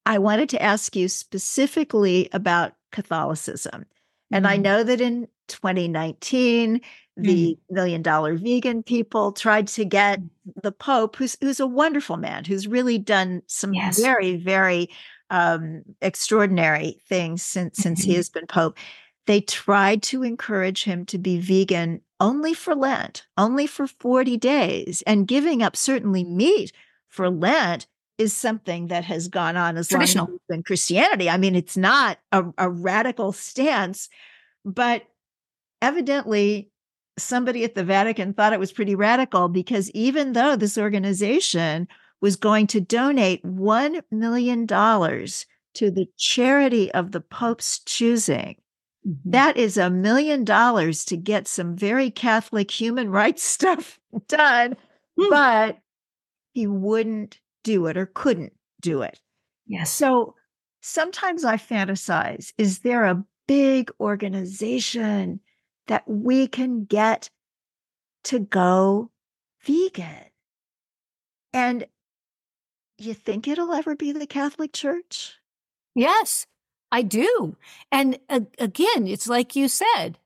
I 0.07 0.19
wanted 0.19 0.51
to 0.51 0.63
ask 0.63 0.95
you 0.95 1.09
specifically 1.09 2.29
about 2.33 2.75
Catholicism. 2.93 3.87
And 4.31 4.47
I 4.47 4.55
mm-hmm. 4.55 4.63
know 4.63 4.83
that 4.85 5.01
in 5.01 5.29
2019, 5.49 6.81
the 7.17 7.57
mm. 7.57 7.75
million 7.75 8.03
dollar 8.03 8.35
vegan 8.37 8.83
people 8.83 9.33
tried 9.33 9.69
to 9.69 9.85
get 9.85 10.21
mm. 10.21 10.29
the 10.63 10.73
Pope, 10.73 11.17
who's 11.17 11.37
who's 11.41 11.61
a 11.61 11.67
wonderful 11.67 12.17
man, 12.17 12.45
who's 12.45 12.67
really 12.67 12.99
done 12.99 13.43
some 13.47 13.73
yes. 13.73 14.01
very, 14.01 14.37
very 14.37 14.91
um, 15.31 15.83
extraordinary 16.01 17.01
things 17.09 17.43
since 17.43 17.79
since 17.79 18.03
he 18.03 18.13
mm-hmm. 18.13 18.17
has 18.17 18.29
been 18.29 18.47
Pope. 18.47 18.79
They 19.27 19.41
tried 19.41 20.03
to 20.05 20.23
encourage 20.23 20.85
him 20.85 21.07
to 21.07 21.19
be 21.19 21.39
vegan 21.39 22.03
only 22.21 22.55
for 22.55 22.75
Lent, 22.75 23.27
only 23.39 23.67
for 23.67 23.87
40 23.87 24.37
days, 24.37 25.03
and 25.07 25.27
giving 25.27 25.63
up 25.63 25.77
certainly 25.77 26.25
meat 26.25 26.73
for 27.09 27.31
Lent 27.31 27.87
is 28.19 28.33
something 28.33 28.89
that 28.89 29.05
has 29.05 29.29
gone 29.29 29.57
on 29.57 29.77
as 29.77 29.91
long 29.91 30.03
as 30.03 30.17
in 30.49 30.63
Christianity. 30.63 31.29
I 31.29 31.37
mean, 31.37 31.57
it's 31.57 31.77
not 31.77 32.19
a, 32.31 32.45
a 32.59 32.71
radical 32.71 33.33
stance, 33.33 34.09
but 34.65 35.03
evidently 35.83 36.71
somebody 37.19 37.65
at 37.65 37.75
the 37.75 37.85
Vatican 37.85 38.33
thought 38.33 38.53
it 38.53 38.61
was 38.61 38.73
pretty 38.73 38.95
radical 38.95 39.49
because 39.49 39.91
even 39.91 40.33
though 40.33 40.57
this 40.57 40.79
organization 40.79 41.89
was 42.25 42.37
going 42.37 42.67
to 42.67 42.81
donate 42.81 43.45
$1 43.45 44.01
million 44.11 44.67
to 44.67 45.91
the 45.91 46.07
charity 46.17 46.91
of 46.93 47.13
the 47.13 47.21
Pope's 47.21 47.81
choosing, 47.81 48.57
mm-hmm. 49.07 49.31
that 49.31 49.59
is 49.59 49.77
a 49.77 49.91
million 49.91 50.43
dollars 50.43 51.05
to 51.05 51.19
get 51.19 51.47
some 51.47 51.77
very 51.77 52.11
Catholic 52.11 52.71
human 52.71 53.11
rights 53.11 53.45
stuff 53.57 54.01
done. 54.27 54.75
Mm. 55.21 55.29
But 55.29 55.79
he 56.55 56.67
wouldn't 56.67 57.41
do 57.63 57.89
it 57.89 57.99
or 57.99 58.07
couldn't 58.07 58.55
do 58.81 59.03
it. 59.03 59.21
Yes. 59.67 59.93
So 59.93 60.35
sometimes 60.81 61.45
I 61.45 61.59
fantasize 61.59 62.55
is 62.57 62.79
there 62.79 63.05
a 63.05 63.23
big 63.47 63.91
organization 64.01 65.41
that 65.89 66.05
we 66.09 66.47
can 66.47 66.87
get 66.87 67.29
to 68.25 68.39
go 68.39 69.11
vegan? 69.67 70.25
And 71.53 71.87
you 72.99 73.15
think 73.15 73.49
it'll 73.49 73.73
ever 73.73 73.97
be 73.97 74.13
the 74.13 74.27
Catholic 74.27 74.73
Church? 74.73 75.35
Yes, 75.95 76.47
I 76.93 77.03
do. 77.03 77.57
And 77.91 78.19
uh, 78.29 78.41
again, 78.59 79.07
it's 79.07 79.29
like 79.29 79.57
you 79.57 79.69
said, 79.69 80.19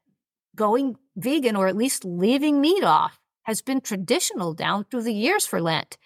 going 0.55 0.97
vegan 1.17 1.57
or 1.57 1.67
at 1.69 1.77
least 1.77 2.05
leaving 2.05 2.61
meat 2.61 2.85
off 2.85 3.21
has 3.45 3.63
been 3.63 3.81
traditional 3.81 4.53
down 4.53 4.85
through 4.85 5.03
the 5.03 5.15
years 5.15 5.47
for 5.47 5.61
Lent. 5.61 5.97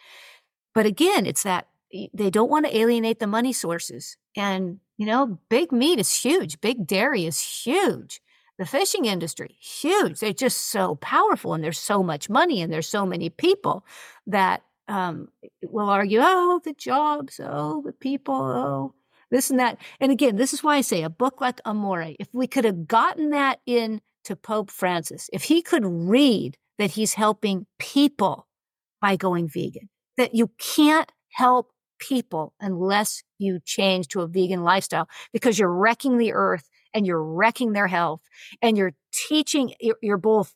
But 0.75 0.87
again, 0.87 1.27
it's 1.27 1.42
that 1.42 1.68
they 2.14 2.31
don't 2.31 2.51
want 2.51 2.66
to 2.66 2.77
alienate 2.77 3.18
the 3.18 3.27
money 3.27 3.53
sources. 3.53 4.16
And, 4.37 4.79
you 4.96 5.07
know, 5.07 5.38
big 5.48 5.72
meat 5.72 5.98
is 5.98 6.14
huge, 6.14 6.61
big 6.61 6.87
dairy 6.87 7.27
is 7.27 7.40
huge. 7.40 8.20
The 8.59 8.66
fishing 8.66 9.07
industry, 9.07 9.57
huge. 9.59 10.20
They're 10.20 10.33
just 10.33 10.59
so 10.70 10.94
powerful 10.96 11.55
and 11.55 11.64
there's 11.64 11.79
so 11.79 12.03
much 12.03 12.31
money 12.31 12.62
and 12.62 12.72
there's 12.72 12.88
so 12.88 13.05
many 13.05 13.29
people 13.29 13.85
that 14.27 14.62
um, 14.92 15.28
will 15.62 15.88
argue, 15.88 16.20
oh, 16.22 16.61
the 16.62 16.74
jobs, 16.74 17.40
oh, 17.42 17.83
the 17.83 17.92
people, 17.92 18.35
oh, 18.35 18.94
this 19.31 19.48
and 19.48 19.59
that. 19.59 19.78
And 20.00 20.12
again, 20.12 20.37
this 20.37 20.52
is 20.52 20.62
why 20.62 20.76
I 20.76 20.81
say 20.83 21.02
a 21.02 21.09
book 21.09 21.40
like 21.40 21.61
Amore, 21.64 22.14
if 22.20 22.28
we 22.35 22.46
could 22.46 22.66
have 22.66 22.87
gotten 22.87 23.31
that 23.31 23.61
in 23.64 24.02
to 24.24 24.37
Pope 24.37 24.70
Francis, 24.70 25.31
if 25.33 25.44
he 25.44 25.62
could 25.62 25.85
read 25.87 26.59
that 26.78 26.90
he's 26.90 27.14
helping 27.14 27.66
people 27.78 28.46
by 29.00 29.16
going 29.16 29.48
vegan, 29.48 29.88
that 30.18 30.35
you 30.35 30.50
can't 30.59 31.11
help 31.31 31.70
people 31.98 32.52
unless 32.61 33.22
you 33.38 33.61
change 33.64 34.09
to 34.09 34.20
a 34.20 34.26
vegan 34.26 34.62
lifestyle 34.62 35.09
because 35.33 35.59
you're 35.59 35.72
wrecking 35.72 36.18
the 36.18 36.35
earth 36.35 36.68
and 36.92 37.07
you're 37.07 37.22
wrecking 37.22 37.72
their 37.72 37.87
health 37.87 38.20
and 38.61 38.76
you're 38.76 38.92
teaching, 39.11 39.72
you're 40.02 40.18
both 40.18 40.55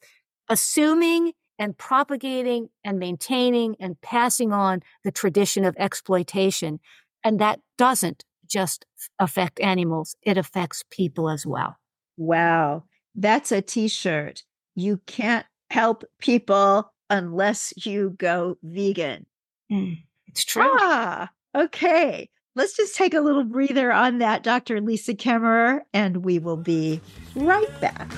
assuming 0.50 1.32
and 1.58 1.76
propagating 1.76 2.68
and 2.84 2.98
maintaining 2.98 3.76
and 3.80 4.00
passing 4.00 4.52
on 4.52 4.82
the 5.04 5.10
tradition 5.10 5.64
of 5.64 5.74
exploitation. 5.78 6.80
And 7.24 7.38
that 7.40 7.60
doesn't 7.78 8.24
just 8.48 8.86
affect 9.18 9.60
animals, 9.60 10.16
it 10.22 10.36
affects 10.36 10.84
people 10.90 11.28
as 11.28 11.44
well. 11.44 11.76
Wow. 12.16 12.84
That's 13.14 13.50
a 13.50 13.62
t 13.62 13.88
shirt. 13.88 14.44
You 14.74 15.00
can't 15.06 15.46
help 15.70 16.04
people 16.18 16.92
unless 17.10 17.72
you 17.84 18.14
go 18.18 18.58
vegan. 18.62 19.26
Mm, 19.72 19.98
it's 20.28 20.44
true. 20.44 20.62
Ah, 20.64 21.30
okay. 21.54 22.28
Let's 22.54 22.74
just 22.74 22.94
take 22.94 23.14
a 23.14 23.20
little 23.20 23.44
breather 23.44 23.92
on 23.92 24.18
that, 24.18 24.42
Dr. 24.42 24.80
Lisa 24.80 25.14
Kemmerer, 25.14 25.80
and 25.92 26.24
we 26.24 26.38
will 26.38 26.56
be 26.56 27.00
right 27.34 27.80
back. 27.80 28.10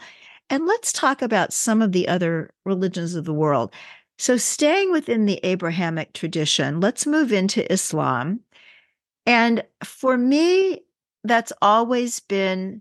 and 0.48 0.66
let's 0.66 0.92
talk 0.92 1.22
about 1.22 1.52
some 1.52 1.82
of 1.82 1.92
the 1.92 2.08
other 2.08 2.50
religions 2.64 3.14
of 3.14 3.24
the 3.24 3.34
world. 3.34 3.72
So, 4.18 4.36
staying 4.36 4.92
within 4.92 5.26
the 5.26 5.40
Abrahamic 5.42 6.12
tradition, 6.12 6.80
let's 6.80 7.06
move 7.06 7.32
into 7.32 7.70
Islam. 7.70 8.40
And 9.26 9.64
for 9.84 10.16
me, 10.16 10.82
that's 11.24 11.52
always 11.60 12.20
been 12.20 12.80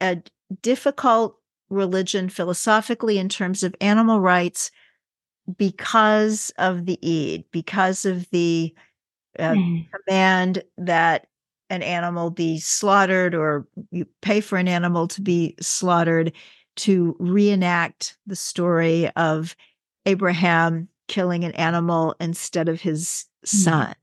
a 0.00 0.22
difficult 0.62 1.36
religion 1.70 2.28
philosophically 2.28 3.18
in 3.18 3.28
terms 3.28 3.62
of 3.62 3.74
animal 3.80 4.20
rights 4.20 4.70
because 5.56 6.52
of 6.58 6.86
the 6.86 6.98
Eid, 7.02 7.44
because 7.52 8.04
of 8.04 8.28
the 8.30 8.74
uh, 9.38 9.52
mm. 9.52 9.86
command 9.92 10.62
that 10.76 11.28
an 11.70 11.82
animal 11.82 12.30
be 12.30 12.58
slaughtered 12.58 13.34
or 13.34 13.66
you 13.92 14.04
pay 14.22 14.40
for 14.40 14.58
an 14.58 14.68
animal 14.68 15.06
to 15.06 15.22
be 15.22 15.54
slaughtered 15.60 16.32
to 16.80 17.14
reenact 17.18 18.16
the 18.26 18.36
story 18.36 19.10
of 19.10 19.54
Abraham 20.06 20.88
killing 21.08 21.44
an 21.44 21.52
animal 21.52 22.14
instead 22.20 22.68
of 22.68 22.80
his 22.80 23.26
mm. 23.44 23.48
son. 23.48 23.94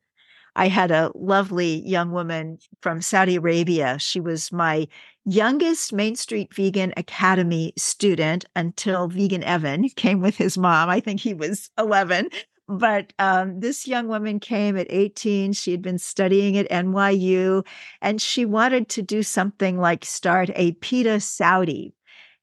I 0.56 0.68
had 0.68 0.90
a 0.90 1.12
lovely 1.14 1.88
young 1.88 2.12
woman 2.12 2.58
from 2.82 3.02
Saudi 3.02 3.36
Arabia. 3.36 3.98
She 4.00 4.20
was 4.20 4.52
my 4.52 4.88
youngest 5.26 5.94
Main 5.94 6.16
Street 6.16 6.54
Vegan 6.54 6.94
Academy 6.98 7.74
student 7.78 8.46
until 8.56 9.08
Vegan 9.08 9.44
Evan 9.44 9.90
came 9.96 10.20
with 10.20 10.36
his 10.36 10.58
mom. 10.58 10.90
I 10.90 11.00
think 11.00 11.20
he 11.20 11.34
was 11.34 11.70
11. 11.78 12.30
But 12.68 13.14
um, 13.18 13.60
this 13.60 13.88
young 13.88 14.08
woman 14.08 14.40
came 14.40 14.78
at 14.78 14.88
18. 14.90 15.54
She 15.54 15.72
had 15.72 15.82
been 15.82 16.00
studying 16.00 16.58
at 16.58 16.70
NYU 16.70 17.66
and 18.02 18.22
she 18.22 18.46
wanted 18.46 18.90
to 18.90 19.02
do 19.02 19.24
something 19.24 19.80
like 19.80 20.04
start 20.04 20.50
a 20.56 20.74
PETA 20.74 21.22
Saudi. 21.22 21.94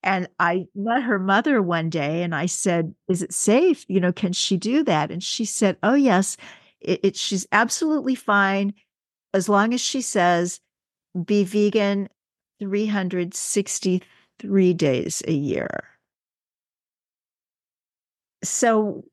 And 0.05 0.29
I 0.39 0.67
met 0.75 1.03
her 1.03 1.19
mother 1.19 1.61
one 1.61 1.91
day 1.91 2.23
and 2.23 2.35
I 2.35 2.47
said, 2.47 2.95
Is 3.09 3.23
it 3.23 3.33
safe? 3.33 3.85
You 3.89 3.99
know, 3.99 4.13
can 4.13 4.33
she 4.33 4.57
do 4.57 4.85
that? 4.85 5.11
And 5.11 5.23
she 5.23 5.45
said, 5.45 5.77
Oh, 5.83 5.95
yes 5.95 6.37
it, 6.85 7.01
it, 7.03 7.17
she's 7.17 7.49
absolutely 7.51 8.15
fine 8.15 8.75
as 9.33 9.49
long 9.49 9.75
as 9.75 9.81
she 9.81 10.03
says 10.03 10.61
be 11.25 11.43
vegan 11.45 12.09
363 12.61 14.75
days 14.75 15.23
a 15.27 15.33
year. 15.33 15.85
So 18.45 19.05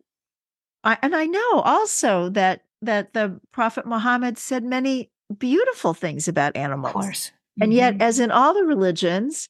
I, 0.84 0.98
and 1.02 1.16
I 1.16 1.26
know 1.26 1.62
also 1.62 2.30
that 2.30 2.66
that 2.84 3.14
the 3.14 3.40
Prophet 3.52 3.86
Muhammad 3.86 4.40
said 4.40 4.64
many 4.64 5.12
beautiful 5.38 5.94
things 5.94 6.28
about 6.28 6.58
animals. 6.58 6.96
Of 6.96 7.02
course. 7.02 7.32
And 7.62 7.72
yet, 7.74 7.94
mm-hmm. 7.94 8.02
as 8.02 8.20
in 8.20 8.32
all 8.32 8.56
the 8.56 8.64
religions, 8.64 9.48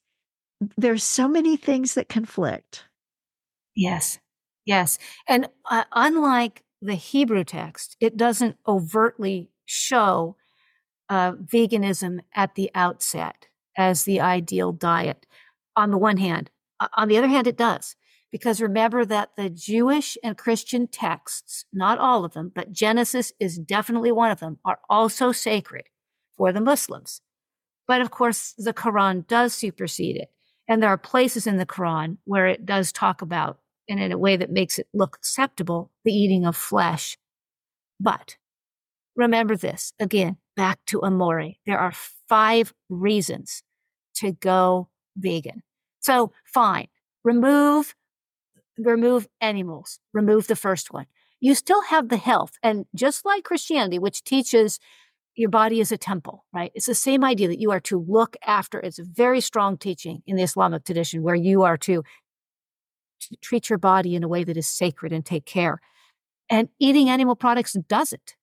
there's 0.76 1.04
so 1.04 1.28
many 1.28 1.56
things 1.56 1.94
that 1.94 2.08
conflict. 2.08 2.84
Yes. 3.74 4.18
Yes. 4.64 4.98
And 5.28 5.48
uh, 5.70 5.84
unlike 5.92 6.62
the 6.80 6.94
Hebrew 6.94 7.44
text, 7.44 7.96
it 8.00 8.16
doesn't 8.16 8.56
overtly 8.66 9.50
show 9.64 10.36
uh, 11.08 11.32
veganism 11.32 12.20
at 12.34 12.54
the 12.54 12.70
outset 12.74 13.46
as 13.76 14.04
the 14.04 14.20
ideal 14.20 14.72
diet. 14.72 15.26
On 15.76 15.90
the 15.90 15.98
one 15.98 16.18
hand, 16.18 16.50
on 16.96 17.08
the 17.08 17.16
other 17.16 17.28
hand, 17.28 17.46
it 17.46 17.56
does. 17.56 17.96
Because 18.30 18.62
remember 18.62 19.04
that 19.04 19.30
the 19.36 19.50
Jewish 19.50 20.16
and 20.24 20.38
Christian 20.38 20.86
texts, 20.86 21.66
not 21.72 21.98
all 21.98 22.24
of 22.24 22.32
them, 22.32 22.50
but 22.54 22.72
Genesis 22.72 23.32
is 23.38 23.58
definitely 23.58 24.10
one 24.10 24.30
of 24.30 24.40
them, 24.40 24.58
are 24.64 24.78
also 24.88 25.32
sacred 25.32 25.84
for 26.36 26.50
the 26.50 26.60
Muslims. 26.60 27.20
But 27.86 28.00
of 28.00 28.10
course, 28.10 28.54
the 28.56 28.72
Quran 28.72 29.26
does 29.26 29.52
supersede 29.52 30.16
it. 30.16 30.30
And 30.72 30.82
there 30.82 30.88
are 30.88 30.96
places 30.96 31.46
in 31.46 31.58
the 31.58 31.66
Quran 31.66 32.16
where 32.24 32.46
it 32.46 32.64
does 32.64 32.92
talk 32.92 33.20
about 33.20 33.58
and 33.90 34.00
in 34.00 34.10
a 34.10 34.16
way 34.16 34.38
that 34.38 34.50
makes 34.50 34.78
it 34.78 34.88
look 34.94 35.16
acceptable, 35.16 35.90
the 36.02 36.14
eating 36.14 36.46
of 36.46 36.56
flesh. 36.56 37.18
But 38.00 38.38
remember 39.14 39.54
this 39.54 39.92
again, 40.00 40.38
back 40.56 40.78
to 40.86 41.02
Amore. 41.02 41.52
There 41.66 41.78
are 41.78 41.92
five 42.26 42.72
reasons 42.88 43.62
to 44.14 44.32
go 44.32 44.88
vegan. 45.14 45.62
So 46.00 46.32
fine, 46.46 46.88
remove, 47.22 47.94
remove 48.78 49.28
animals, 49.42 49.98
remove 50.14 50.46
the 50.46 50.56
first 50.56 50.90
one. 50.90 51.04
You 51.38 51.54
still 51.54 51.82
have 51.82 52.08
the 52.08 52.16
health. 52.16 52.52
And 52.62 52.86
just 52.94 53.26
like 53.26 53.44
Christianity, 53.44 53.98
which 53.98 54.24
teaches 54.24 54.80
your 55.34 55.50
body 55.50 55.80
is 55.80 55.90
a 55.92 55.96
temple, 55.96 56.44
right? 56.52 56.72
It's 56.74 56.86
the 56.86 56.94
same 56.94 57.24
idea 57.24 57.48
that 57.48 57.60
you 57.60 57.70
are 57.70 57.80
to 57.80 57.98
look 57.98 58.36
after. 58.46 58.80
It's 58.80 58.98
a 58.98 59.04
very 59.04 59.40
strong 59.40 59.78
teaching 59.78 60.22
in 60.26 60.36
the 60.36 60.42
Islamic 60.42 60.84
tradition 60.84 61.22
where 61.22 61.34
you 61.34 61.62
are 61.62 61.78
to 61.78 62.02
treat 63.40 63.70
your 63.70 63.78
body 63.78 64.14
in 64.14 64.24
a 64.24 64.28
way 64.28 64.44
that 64.44 64.56
is 64.56 64.68
sacred 64.68 65.12
and 65.12 65.24
take 65.24 65.46
care. 65.46 65.80
And 66.50 66.68
eating 66.78 67.08
animal 67.08 67.36
products 67.36 67.72
doesn't. 67.88 68.34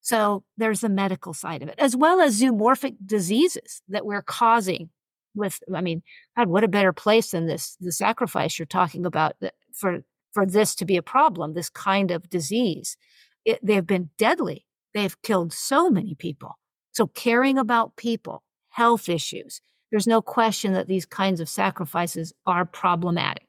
So 0.00 0.44
there's 0.56 0.80
the 0.80 0.88
medical 0.88 1.34
side 1.34 1.62
of 1.62 1.68
it, 1.68 1.74
as 1.78 1.96
well 1.96 2.20
as 2.20 2.40
zoomorphic 2.40 2.96
diseases 3.04 3.82
that 3.88 4.06
we're 4.06 4.22
causing 4.22 4.90
with, 5.34 5.60
I 5.74 5.80
mean, 5.80 6.02
God, 6.36 6.48
what 6.48 6.64
a 6.64 6.68
better 6.68 6.92
place 6.92 7.32
than 7.32 7.46
this, 7.46 7.76
the 7.80 7.92
sacrifice 7.92 8.58
you're 8.58 8.66
talking 8.66 9.04
about 9.04 9.36
for, 9.74 10.00
for 10.32 10.46
this 10.46 10.74
to 10.76 10.84
be 10.84 10.96
a 10.96 11.02
problem, 11.02 11.54
this 11.54 11.68
kind 11.68 12.10
of 12.10 12.30
disease. 12.30 12.96
It, 13.44 13.58
they've 13.62 13.86
been 13.86 14.10
deadly. 14.18 14.66
They've 14.94 15.20
killed 15.22 15.52
so 15.52 15.90
many 15.90 16.14
people. 16.14 16.58
So 16.92 17.06
caring 17.06 17.58
about 17.58 17.96
people, 17.96 18.42
health 18.70 19.08
issues, 19.08 19.60
there's 19.90 20.06
no 20.06 20.20
question 20.20 20.72
that 20.72 20.88
these 20.88 21.06
kinds 21.06 21.40
of 21.40 21.48
sacrifices 21.48 22.32
are 22.46 22.64
problematic. 22.64 23.48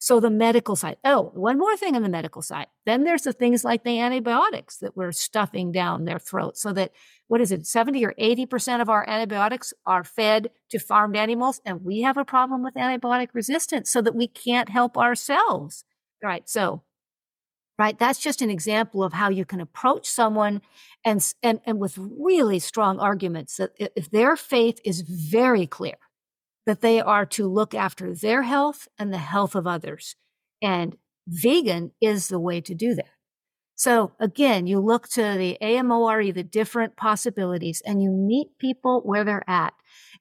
So 0.00 0.20
the 0.20 0.30
medical 0.30 0.76
side. 0.76 0.96
Oh, 1.04 1.32
one 1.34 1.58
more 1.58 1.76
thing 1.76 1.96
on 1.96 2.02
the 2.02 2.08
medical 2.08 2.40
side. 2.40 2.66
Then 2.86 3.02
there's 3.02 3.22
the 3.22 3.32
things 3.32 3.64
like 3.64 3.82
the 3.82 3.98
antibiotics 3.98 4.76
that 4.78 4.96
we're 4.96 5.10
stuffing 5.10 5.72
down 5.72 6.04
their 6.04 6.20
throats 6.20 6.62
so 6.62 6.72
that 6.74 6.92
what 7.26 7.40
is 7.40 7.50
it, 7.50 7.66
70 7.66 8.04
or 8.04 8.14
80% 8.18 8.80
of 8.80 8.88
our 8.88 9.08
antibiotics 9.08 9.74
are 9.86 10.04
fed 10.04 10.50
to 10.70 10.78
farmed 10.78 11.16
animals. 11.16 11.60
And 11.64 11.84
we 11.84 12.02
have 12.02 12.16
a 12.16 12.24
problem 12.24 12.62
with 12.62 12.74
antibiotic 12.74 13.28
resistance 13.34 13.90
so 13.90 14.00
that 14.02 14.14
we 14.14 14.28
can't 14.28 14.68
help 14.68 14.96
ourselves. 14.96 15.84
Right. 16.22 16.48
So, 16.48 16.82
right. 17.78 17.98
That's 17.98 18.18
just 18.18 18.42
an 18.42 18.50
example 18.50 19.04
of 19.04 19.12
how 19.12 19.28
you 19.30 19.44
can 19.44 19.60
approach 19.60 20.06
someone 20.08 20.62
and, 21.04 21.24
and, 21.42 21.60
and 21.64 21.78
with 21.78 21.96
really 21.98 22.58
strong 22.58 22.98
arguments 22.98 23.56
that 23.56 23.72
if 23.78 24.10
their 24.10 24.36
faith 24.36 24.80
is 24.84 25.02
very 25.02 25.66
clear, 25.66 25.96
that 26.66 26.80
they 26.80 27.00
are 27.00 27.24
to 27.24 27.46
look 27.46 27.74
after 27.74 28.14
their 28.14 28.42
health 28.42 28.88
and 28.98 29.12
the 29.12 29.18
health 29.18 29.54
of 29.54 29.66
others. 29.66 30.16
And 30.60 30.96
vegan 31.26 31.92
is 32.00 32.28
the 32.28 32.40
way 32.40 32.60
to 32.60 32.74
do 32.74 32.94
that. 32.94 33.08
So 33.74 34.12
again, 34.18 34.66
you 34.66 34.80
look 34.80 35.08
to 35.10 35.22
the 35.38 35.56
AMORE, 35.62 36.32
the 36.32 36.42
different 36.42 36.96
possibilities, 36.96 37.80
and 37.86 38.02
you 38.02 38.10
meet 38.10 38.58
people 38.58 39.02
where 39.04 39.22
they're 39.22 39.48
at. 39.48 39.72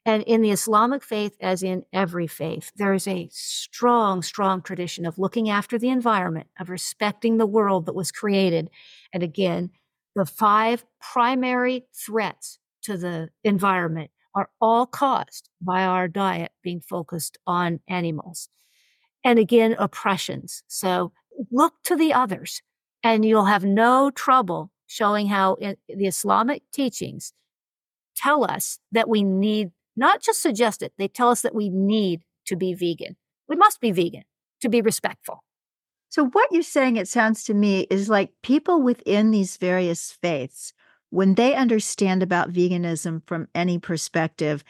And 0.07 0.23
in 0.23 0.41
the 0.41 0.51
Islamic 0.51 1.03
faith, 1.03 1.35
as 1.41 1.61
in 1.61 1.83
every 1.91 2.27
faith, 2.27 2.71
there 2.77 2.93
is 2.93 3.09
a 3.09 3.27
strong, 3.29 4.21
strong 4.21 4.61
tradition 4.61 5.05
of 5.05 5.19
looking 5.19 5.49
after 5.49 5.77
the 5.77 5.89
environment, 5.89 6.47
of 6.57 6.69
respecting 6.69 7.35
the 7.35 7.45
world 7.45 7.85
that 7.85 7.93
was 7.93 8.09
created. 8.09 8.69
And 9.11 9.21
again, 9.21 9.71
the 10.15 10.25
five 10.25 10.85
primary 11.01 11.87
threats 11.93 12.57
to 12.83 12.95
the 12.95 13.31
environment 13.43 14.09
are 14.33 14.49
all 14.61 14.85
caused 14.85 15.49
by 15.61 15.83
our 15.83 16.07
diet 16.07 16.53
being 16.63 16.79
focused 16.79 17.37
on 17.45 17.81
animals. 17.89 18.47
And 19.25 19.37
again, 19.37 19.75
oppressions. 19.77 20.63
So 20.67 21.11
look 21.51 21.73
to 21.83 21.97
the 21.97 22.13
others 22.13 22.61
and 23.03 23.25
you'll 23.25 23.45
have 23.45 23.65
no 23.65 24.09
trouble 24.11 24.71
showing 24.85 25.27
how 25.27 25.57
the 25.59 26.07
Islamic 26.07 26.63
teachings 26.71 27.33
tell 28.15 28.49
us 28.49 28.79
that 28.93 29.09
we 29.09 29.21
need, 29.21 29.71
not 29.97 30.21
just 30.21 30.41
suggest 30.41 30.81
it, 30.81 30.93
they 30.97 31.07
tell 31.07 31.29
us 31.29 31.41
that 31.41 31.55
we 31.55 31.69
need 31.69 32.21
to 32.45 32.55
be 32.55 32.73
vegan. 32.73 33.17
We 33.49 33.55
must 33.55 33.81
be 33.81 33.91
vegan 33.91 34.23
to 34.61 34.69
be 34.69 34.81
respectful. 34.81 35.43
So, 36.09 36.25
what 36.27 36.49
you're 36.51 36.63
saying, 36.63 36.95
it 36.95 37.09
sounds 37.09 37.43
to 37.45 37.53
me, 37.53 37.81
is 37.89 38.07
like 38.07 38.31
people 38.41 38.81
within 38.81 39.31
these 39.31 39.57
various 39.57 40.11
faiths 40.11 40.73
when 41.09 41.35
they 41.35 41.55
understand 41.55 42.21
about 42.21 42.51
veganism 42.51 43.21
from 43.25 43.47
any 43.55 43.79
perspective, 43.79 44.63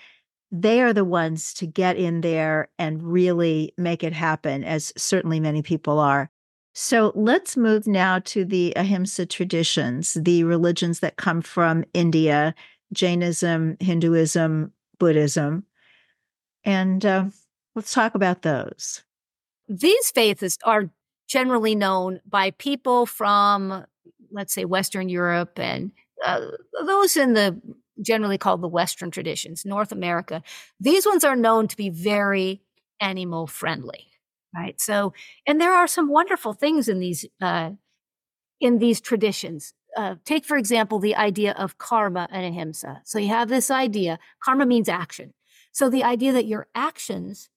they 0.51 0.82
are 0.82 0.93
the 0.93 1.05
ones 1.05 1.53
to 1.55 1.67
get 1.67 1.97
in 1.97 2.21
there 2.21 2.69
and 2.78 3.03
really 3.03 3.73
make 3.78 4.03
it 4.03 4.13
happen, 4.13 4.63
as 4.63 4.93
certainly 4.95 5.39
many 5.39 5.61
people 5.61 5.99
are. 5.99 6.30
So 6.73 7.11
let's 7.15 7.57
move 7.57 7.88
now 7.88 8.19
to 8.19 8.45
the 8.45 8.71
Ahimsa 8.75 9.25
traditions, 9.25 10.13
the 10.13 10.43
religions 10.43 10.99
that 10.99 11.17
come 11.17 11.41
from 11.41 11.84
India, 11.93 12.53
Jainism, 12.93 13.78
Hinduism, 13.80 14.71
Buddhism. 14.99 15.65
And 16.63 17.05
uh, 17.05 17.25
let's 17.75 17.93
talk 17.93 18.15
about 18.15 18.41
those. 18.41 19.03
These 19.67 20.11
faiths 20.11 20.57
are 20.63 20.89
generally 21.27 21.75
known 21.75 22.21
by 22.25 22.51
people 22.51 23.05
from, 23.05 23.85
let's 24.31 24.53
say, 24.53 24.65
Western 24.65 25.09
Europe 25.09 25.59
and 25.59 25.91
uh, 26.25 26.41
those 26.85 27.15
in 27.17 27.33
the 27.33 27.61
generally 28.01 28.37
called 28.37 28.61
the 28.61 28.67
Western 28.67 29.11
traditions, 29.11 29.65
North 29.65 29.91
America, 29.91 30.43
these 30.79 31.05
ones 31.05 31.23
are 31.23 31.35
known 31.35 31.67
to 31.67 31.77
be 31.77 31.89
very 31.89 32.61
animal 32.99 33.47
friendly, 33.47 34.07
right? 34.55 34.79
So, 34.79 35.13
and 35.45 35.59
there 35.59 35.73
are 35.73 35.87
some 35.87 36.09
wonderful 36.09 36.53
things 36.53 36.87
in 36.87 36.99
these 36.99 37.25
uh, 37.41 37.71
in 38.59 38.79
these 38.79 39.01
traditions. 39.01 39.73
Uh, 39.97 40.15
take 40.25 40.45
for 40.45 40.57
example 40.57 40.99
the 40.99 41.15
idea 41.15 41.53
of 41.53 41.79
karma 41.79 42.27
and 42.31 42.45
ahimsa. 42.45 43.01
So 43.03 43.17
you 43.17 43.29
have 43.29 43.49
this 43.49 43.71
idea. 43.71 44.19
Karma 44.43 44.67
means 44.67 44.87
action. 44.87 45.33
So 45.71 45.89
the 45.89 46.03
idea 46.03 46.31
that 46.33 46.45
your 46.45 46.67
actions 46.75 47.49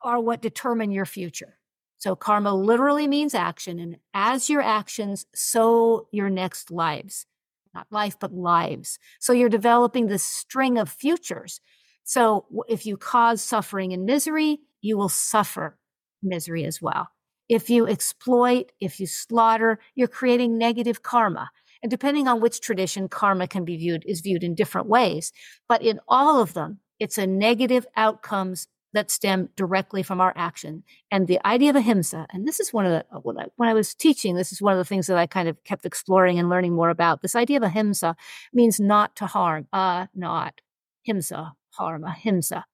are 0.00 0.18
what 0.18 0.40
determine 0.40 0.90
your 0.90 1.04
future. 1.04 1.58
So 1.98 2.16
karma 2.16 2.54
literally 2.54 3.06
means 3.06 3.34
action. 3.34 3.78
And 3.78 3.98
as 4.14 4.48
your 4.48 4.62
actions, 4.62 5.26
so 5.34 6.08
your 6.12 6.30
next 6.30 6.70
lives, 6.70 7.26
not 7.74 7.88
life, 7.90 8.16
but 8.18 8.32
lives. 8.32 8.98
So 9.20 9.34
you're 9.34 9.50
developing 9.50 10.06
this 10.06 10.24
string 10.24 10.78
of 10.78 10.88
futures. 10.88 11.60
So 12.04 12.46
if 12.68 12.86
you 12.86 12.96
cause 12.96 13.42
suffering 13.42 13.92
and 13.92 14.06
misery, 14.06 14.60
you 14.80 14.96
will 14.96 15.10
suffer 15.10 15.76
misery 16.22 16.64
as 16.64 16.80
well. 16.80 17.08
If 17.48 17.70
you 17.70 17.86
exploit, 17.86 18.72
if 18.80 19.00
you 19.00 19.06
slaughter, 19.06 19.78
you're 19.94 20.08
creating 20.08 20.58
negative 20.58 21.02
karma. 21.02 21.50
And 21.82 21.90
depending 21.90 22.26
on 22.26 22.40
which 22.40 22.60
tradition, 22.60 23.08
karma 23.08 23.46
can 23.46 23.64
be 23.64 23.76
viewed, 23.76 24.04
is 24.06 24.20
viewed 24.20 24.42
in 24.42 24.54
different 24.54 24.88
ways. 24.88 25.32
But 25.68 25.82
in 25.82 26.00
all 26.08 26.40
of 26.40 26.54
them, 26.54 26.80
it's 26.98 27.18
a 27.18 27.26
negative 27.26 27.86
outcomes 27.96 28.66
that 28.94 29.10
stem 29.10 29.50
directly 29.54 30.02
from 30.02 30.20
our 30.20 30.32
action. 30.34 30.82
And 31.10 31.26
the 31.26 31.44
idea 31.46 31.70
of 31.70 31.76
ahimsa, 31.76 32.26
and 32.30 32.48
this 32.48 32.58
is 32.58 32.72
one 32.72 32.86
of 32.86 32.92
the, 32.92 33.04
uh, 33.14 33.20
when 33.20 33.38
I, 33.38 33.46
when 33.56 33.68
I 33.68 33.74
was 33.74 33.94
teaching, 33.94 34.34
this 34.34 34.50
is 34.50 34.62
one 34.62 34.72
of 34.72 34.78
the 34.78 34.84
things 34.84 35.06
that 35.06 35.18
I 35.18 35.26
kind 35.26 35.48
of 35.48 35.62
kept 35.64 35.84
exploring 35.84 36.38
and 36.38 36.48
learning 36.48 36.74
more 36.74 36.90
about. 36.90 37.20
This 37.20 37.36
idea 37.36 37.58
of 37.58 37.62
ahimsa 37.62 38.16
means 38.52 38.80
not 38.80 39.14
to 39.16 39.26
harm, 39.26 39.68
uh, 39.72 40.06
not, 40.14 40.60
himsa, 41.06 41.52
harm, 41.72 42.04
ahimsa. 42.04 42.64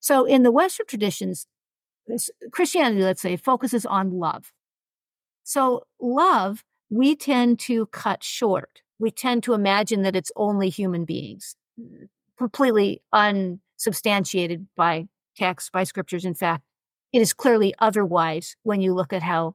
So 0.00 0.26
in 0.26 0.42
the 0.42 0.52
Western 0.52 0.86
traditions, 0.86 1.46
Christianity, 2.52 3.02
let's 3.02 3.22
say, 3.22 3.36
focuses 3.36 3.86
on 3.86 4.18
love. 4.18 4.52
So 5.42 5.86
love, 6.00 6.64
we 6.90 7.16
tend 7.16 7.58
to 7.60 7.86
cut 7.86 8.22
short. 8.22 8.82
We 8.98 9.10
tend 9.10 9.42
to 9.44 9.54
imagine 9.54 10.02
that 10.02 10.16
it's 10.16 10.32
only 10.36 10.68
human 10.68 11.04
beings, 11.04 11.56
completely 12.38 13.02
unsubstantiated 13.12 14.66
by 14.76 15.08
text, 15.36 15.72
by 15.72 15.84
scriptures. 15.84 16.24
In 16.24 16.34
fact, 16.34 16.62
it 17.12 17.20
is 17.20 17.32
clearly 17.32 17.74
otherwise 17.78 18.56
when 18.62 18.80
you 18.80 18.94
look 18.94 19.12
at 19.12 19.22
how 19.22 19.54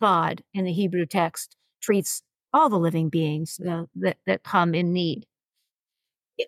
God 0.00 0.42
in 0.52 0.64
the 0.64 0.72
Hebrew 0.72 1.06
text 1.06 1.56
treats 1.82 2.22
all 2.52 2.68
the 2.68 2.78
living 2.78 3.08
beings 3.08 3.60
uh, 3.68 3.84
that, 3.96 4.18
that 4.26 4.42
come 4.42 4.74
in 4.74 4.92
need. 4.92 5.26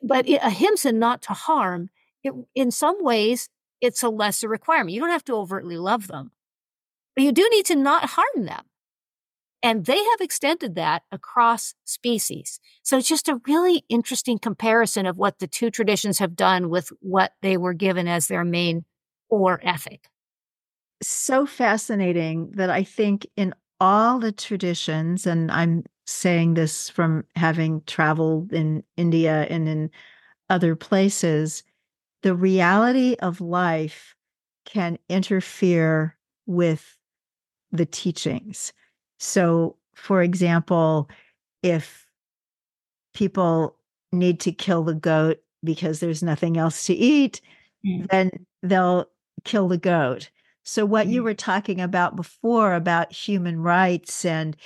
But 0.02 0.28
ahimsa, 0.28 0.92
not 0.92 1.22
to 1.22 1.32
harm, 1.32 1.90
it, 2.22 2.32
in 2.54 2.70
some 2.70 3.02
ways, 3.02 3.48
it's 3.80 4.02
a 4.02 4.08
lesser 4.08 4.48
requirement. 4.48 4.90
You 4.90 5.00
don't 5.00 5.10
have 5.10 5.24
to 5.24 5.34
overtly 5.34 5.76
love 5.76 6.06
them, 6.08 6.32
but 7.14 7.24
you 7.24 7.32
do 7.32 7.48
need 7.50 7.66
to 7.66 7.76
not 7.76 8.10
harm 8.10 8.44
them. 8.44 8.64
And 9.62 9.86
they 9.86 9.98
have 9.98 10.20
extended 10.20 10.74
that 10.76 11.02
across 11.10 11.74
species. 11.84 12.60
So 12.82 12.98
it's 12.98 13.08
just 13.08 13.28
a 13.28 13.40
really 13.48 13.84
interesting 13.88 14.38
comparison 14.38 15.06
of 15.06 15.16
what 15.16 15.38
the 15.38 15.48
two 15.48 15.70
traditions 15.70 16.18
have 16.18 16.36
done 16.36 16.68
with 16.68 16.90
what 17.00 17.32
they 17.42 17.56
were 17.56 17.72
given 17.72 18.06
as 18.06 18.28
their 18.28 18.44
main 18.44 18.84
or 19.28 19.60
ethic. 19.64 20.08
So 21.02 21.46
fascinating 21.46 22.52
that 22.52 22.70
I 22.70 22.84
think 22.84 23.26
in 23.36 23.54
all 23.80 24.18
the 24.18 24.32
traditions, 24.32 25.26
and 25.26 25.50
I'm 25.50 25.84
saying 26.06 26.54
this 26.54 26.88
from 26.88 27.24
having 27.34 27.82
traveled 27.86 28.52
in 28.52 28.84
India 28.96 29.46
and 29.50 29.68
in 29.68 29.90
other 30.48 30.76
places, 30.76 31.64
the 32.26 32.34
reality 32.34 33.14
of 33.20 33.40
life 33.40 34.16
can 34.64 34.98
interfere 35.08 36.16
with 36.46 36.98
the 37.70 37.86
teachings. 37.86 38.72
So, 39.20 39.76
for 39.94 40.22
example, 40.22 41.08
if 41.62 42.04
people 43.14 43.76
need 44.10 44.40
to 44.40 44.50
kill 44.50 44.82
the 44.82 44.92
goat 44.96 45.38
because 45.62 46.00
there's 46.00 46.20
nothing 46.20 46.56
else 46.56 46.84
to 46.86 46.94
eat, 46.94 47.40
mm. 47.86 48.10
then 48.10 48.32
they'll 48.60 49.06
kill 49.44 49.68
the 49.68 49.78
goat. 49.78 50.28
So, 50.64 50.84
what 50.84 51.06
mm. 51.06 51.12
you 51.12 51.22
were 51.22 51.32
talking 51.32 51.80
about 51.80 52.16
before 52.16 52.74
about 52.74 53.12
human 53.12 53.60
rights 53.60 54.24
and 54.24 54.56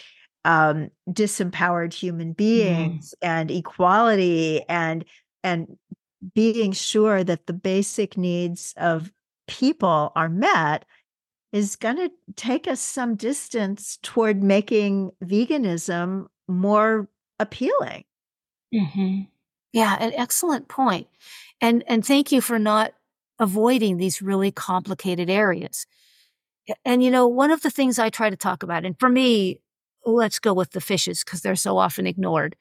um, 0.46 0.90
disempowered 1.10 1.92
human 1.92 2.32
beings 2.32 3.14
mm. 3.22 3.28
and 3.28 3.50
equality 3.50 4.62
and 4.66 5.04
and 5.44 5.76
being 6.34 6.72
sure 6.72 7.24
that 7.24 7.46
the 7.46 7.52
basic 7.52 8.16
needs 8.16 8.74
of 8.76 9.12
people 9.46 10.12
are 10.14 10.28
met 10.28 10.84
is 11.52 11.76
going 11.76 11.96
to 11.96 12.10
take 12.36 12.68
us 12.68 12.80
some 12.80 13.16
distance 13.16 13.98
toward 14.02 14.42
making 14.42 15.10
veganism 15.24 16.26
more 16.46 17.08
appealing. 17.38 18.04
Mm-hmm. 18.72 19.22
Yeah, 19.72 19.96
an 20.00 20.12
excellent 20.14 20.68
point. 20.68 21.08
And 21.60 21.84
and 21.86 22.04
thank 22.04 22.32
you 22.32 22.40
for 22.40 22.58
not 22.58 22.92
avoiding 23.38 23.96
these 23.96 24.22
really 24.22 24.50
complicated 24.50 25.30
areas. 25.30 25.86
And 26.84 27.02
you 27.02 27.10
know, 27.10 27.26
one 27.26 27.50
of 27.50 27.62
the 27.62 27.70
things 27.70 27.98
I 27.98 28.10
try 28.10 28.30
to 28.30 28.36
talk 28.36 28.62
about, 28.62 28.84
and 28.84 28.98
for 28.98 29.08
me, 29.08 29.60
let's 30.04 30.38
go 30.38 30.52
with 30.52 30.70
the 30.70 30.80
fishes 30.80 31.24
because 31.24 31.40
they're 31.40 31.56
so 31.56 31.78
often 31.78 32.06
ignored. 32.06 32.56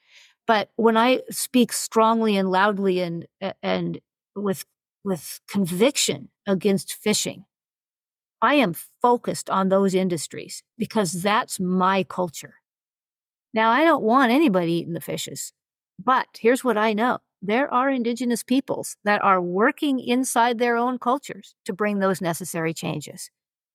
But 0.50 0.72
when 0.78 0.98
I 0.98 1.22
speak 1.30 1.72
strongly 1.72 2.36
and 2.36 2.50
loudly 2.50 3.02
and 3.02 3.28
and 3.62 4.00
with 4.36 4.66
with 5.04 5.42
conviction 5.48 6.30
against 6.48 6.92
fishing, 6.92 7.46
I 8.42 8.56
am 8.56 8.74
focused 9.00 9.52
on 9.52 9.70
those 9.70 9.94
industries 9.94 10.64
because 10.76 11.22
that's 11.22 11.60
my 11.60 12.04
culture. 12.04 12.56
Now, 13.54 13.70
I 13.70 13.84
don't 13.84 14.02
want 14.02 14.32
anybody 14.32 14.72
eating 14.72 14.94
the 14.94 15.02
fishes, 15.02 15.54
but 16.04 16.26
here's 16.40 16.64
what 16.64 16.80
I 16.80 16.94
know. 16.94 17.20
There 17.44 17.72
are 17.72 17.92
indigenous 17.92 18.42
peoples 18.42 18.98
that 19.04 19.24
are 19.24 19.40
working 19.40 20.00
inside 20.00 20.58
their 20.58 20.78
own 20.78 20.98
cultures 20.98 21.54
to 21.66 21.74
bring 21.74 22.00
those 22.00 22.22
necessary 22.22 22.74
changes. 22.74 23.30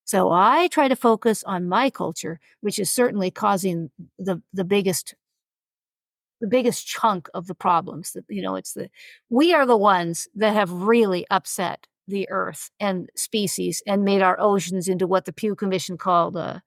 So 0.04 0.32
I 0.32 0.66
try 0.66 0.88
to 0.88 0.96
focus 0.96 1.44
on 1.44 1.68
my 1.68 1.88
culture, 1.88 2.40
which 2.62 2.80
is 2.80 2.90
certainly 2.90 3.30
causing 3.30 3.92
the, 4.18 4.42
the 4.52 4.64
biggest 4.64 5.14
the 6.44 6.48
biggest 6.48 6.86
chunk 6.86 7.26
of 7.32 7.46
the 7.46 7.54
problems 7.54 8.12
that 8.12 8.22
you 8.28 8.42
know 8.42 8.54
it's 8.54 8.74
the 8.74 8.90
we 9.30 9.54
are 9.54 9.64
the 9.64 9.78
ones 9.78 10.28
that 10.34 10.52
have 10.52 10.70
really 10.70 11.26
upset 11.30 11.86
the 12.06 12.28
earth 12.28 12.70
and 12.78 13.08
species 13.16 13.82
and 13.86 14.04
made 14.04 14.20
our 14.20 14.38
oceans 14.38 14.86
into 14.86 15.06
what 15.06 15.24
the 15.24 15.32
Pew 15.32 15.54
Commission 15.54 15.96
called 15.96 16.36
uh, 16.36 16.58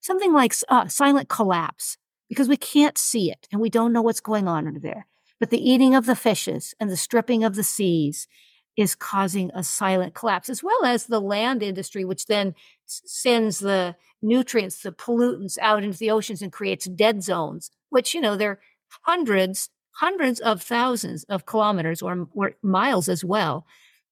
something 0.00 0.32
like 0.32 0.54
uh, 0.70 0.88
silent 0.88 1.28
collapse 1.28 1.98
because 2.30 2.48
we 2.48 2.56
can't 2.56 2.96
see 2.96 3.30
it 3.30 3.46
and 3.52 3.60
we 3.60 3.68
don't 3.68 3.92
know 3.92 4.00
what's 4.00 4.20
going 4.22 4.48
on 4.48 4.66
under 4.66 4.80
there. 4.80 5.06
But 5.38 5.50
the 5.50 5.70
eating 5.70 5.94
of 5.94 6.06
the 6.06 6.16
fishes 6.16 6.74
and 6.80 6.88
the 6.88 6.96
stripping 6.96 7.44
of 7.44 7.56
the 7.56 7.62
seas 7.62 8.26
is 8.74 8.94
causing 8.94 9.50
a 9.52 9.62
silent 9.62 10.14
collapse, 10.14 10.48
as 10.48 10.62
well 10.62 10.86
as 10.86 11.04
the 11.04 11.20
land 11.20 11.62
industry, 11.62 12.06
which 12.06 12.24
then 12.24 12.54
sends 12.86 13.58
the 13.58 13.96
nutrients, 14.22 14.82
the 14.82 14.92
pollutants 14.92 15.58
out 15.60 15.84
into 15.84 15.98
the 15.98 16.10
oceans 16.10 16.40
and 16.40 16.52
creates 16.52 16.86
dead 16.86 17.22
zones, 17.22 17.70
which, 17.90 18.14
you 18.14 18.20
know, 18.22 18.36
they're 18.36 18.60
hundreds, 19.02 19.70
hundreds 19.92 20.40
of 20.40 20.62
thousands 20.62 21.24
of 21.24 21.46
kilometers 21.46 22.02
or, 22.02 22.28
or 22.34 22.52
miles 22.62 23.08
as 23.08 23.24
well. 23.24 23.66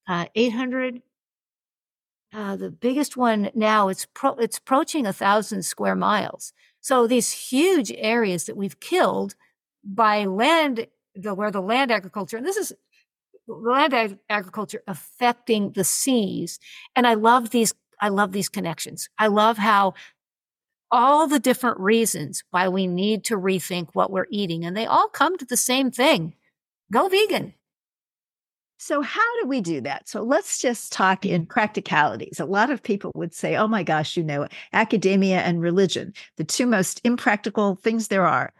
Uh, 0.08 0.26
800 0.34 1.02
uh, 2.32 2.56
the 2.56 2.70
biggest 2.70 3.16
one 3.16 3.50
now 3.54 3.88
it's 3.88 4.06
pro- 4.12 4.34
it's 4.34 4.58
approaching 4.58 5.06
a 5.06 5.12
thousand 5.12 5.62
square 5.62 5.96
miles. 5.96 6.52
So 6.80 7.06
these 7.06 7.32
huge 7.32 7.90
areas 7.92 8.44
that 8.44 8.56
we've 8.56 8.80
killed 8.80 9.34
by 9.82 10.24
land 10.24 10.86
the, 11.14 11.34
where 11.34 11.50
the 11.50 11.62
land 11.62 11.90
agriculture 11.90 12.36
and 12.36 12.46
this 12.46 12.56
is 12.56 12.72
land 13.46 13.94
ag- 13.94 14.18
agriculture 14.28 14.82
affecting 14.86 15.72
the 15.72 15.84
seas. 15.84 16.58
And 16.94 17.06
i 17.06 17.14
love 17.14 17.50
these 17.50 17.72
i 18.00 18.08
love 18.08 18.32
these 18.32 18.48
connections. 18.50 19.08
I 19.18 19.28
love 19.28 19.56
how 19.56 19.94
all 20.90 21.26
the 21.26 21.38
different 21.38 21.78
reasons 21.78 22.42
why 22.50 22.68
we 22.68 22.86
need 22.86 23.24
to 23.24 23.36
rethink 23.36 23.88
what 23.92 24.10
we're 24.10 24.26
eating 24.30 24.64
and 24.64 24.76
they 24.76 24.86
all 24.86 25.08
come 25.08 25.36
to 25.36 25.44
the 25.44 25.56
same 25.56 25.90
thing 25.90 26.34
go 26.90 27.08
vegan 27.08 27.52
so, 28.80 29.02
how 29.02 29.40
do 29.42 29.48
we 29.48 29.60
do 29.60 29.80
that? 29.80 30.08
So, 30.08 30.22
let's 30.22 30.60
just 30.60 30.92
talk 30.92 31.26
in 31.26 31.46
practicalities. 31.46 32.38
A 32.38 32.44
lot 32.44 32.70
of 32.70 32.80
people 32.80 33.10
would 33.16 33.34
say, 33.34 33.56
oh 33.56 33.66
my 33.66 33.82
gosh, 33.82 34.16
you 34.16 34.22
know, 34.22 34.46
academia 34.72 35.40
and 35.40 35.60
religion, 35.60 36.14
the 36.36 36.44
two 36.44 36.64
most 36.64 37.00
impractical 37.02 37.74
things 37.74 38.06
there 38.06 38.24
are. 38.24 38.52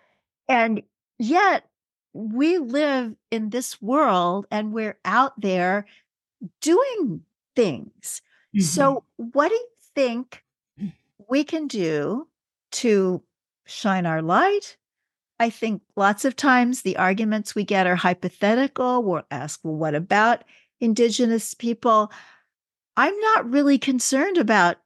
And 0.49 0.83
yet, 1.21 1.67
we 2.15 2.59
live 2.59 3.15
in 3.31 3.51
this 3.51 3.81
world 3.81 4.47
and 4.51 4.73
we're 4.73 4.99
out 5.05 5.41
there 5.41 5.87
doing 6.61 7.23
things. 7.55 8.21
Mm-hmm. 8.57 8.63
So, 8.63 9.05
what 9.17 9.51
do 9.51 9.55
you 9.55 9.69
think. 9.99 10.45
We 11.29 11.45
can 11.45 11.67
do 11.67 12.27
to 12.73 13.23
shine 13.67 14.07
our 14.07 14.23
light, 14.23 14.77
I 15.39 15.51
think 15.51 15.83
lots 15.97 16.25
of 16.25 16.35
times 16.35 16.83
the 16.83 16.97
arguments 16.97 17.55
we 17.55 17.65
get 17.65 17.87
are 17.87 17.97
hypothetical. 17.97 19.03
We'll 19.03 19.23
ask, 19.31 19.61
well, 19.63 19.77
what 19.77 19.95
about 19.95 20.45
Indigenous 20.81 21.55
people? 21.55 22.11
I'm 22.97 23.19
not 23.21 23.49
really 23.49 23.79
concerned 23.79 24.39
about 24.39 24.79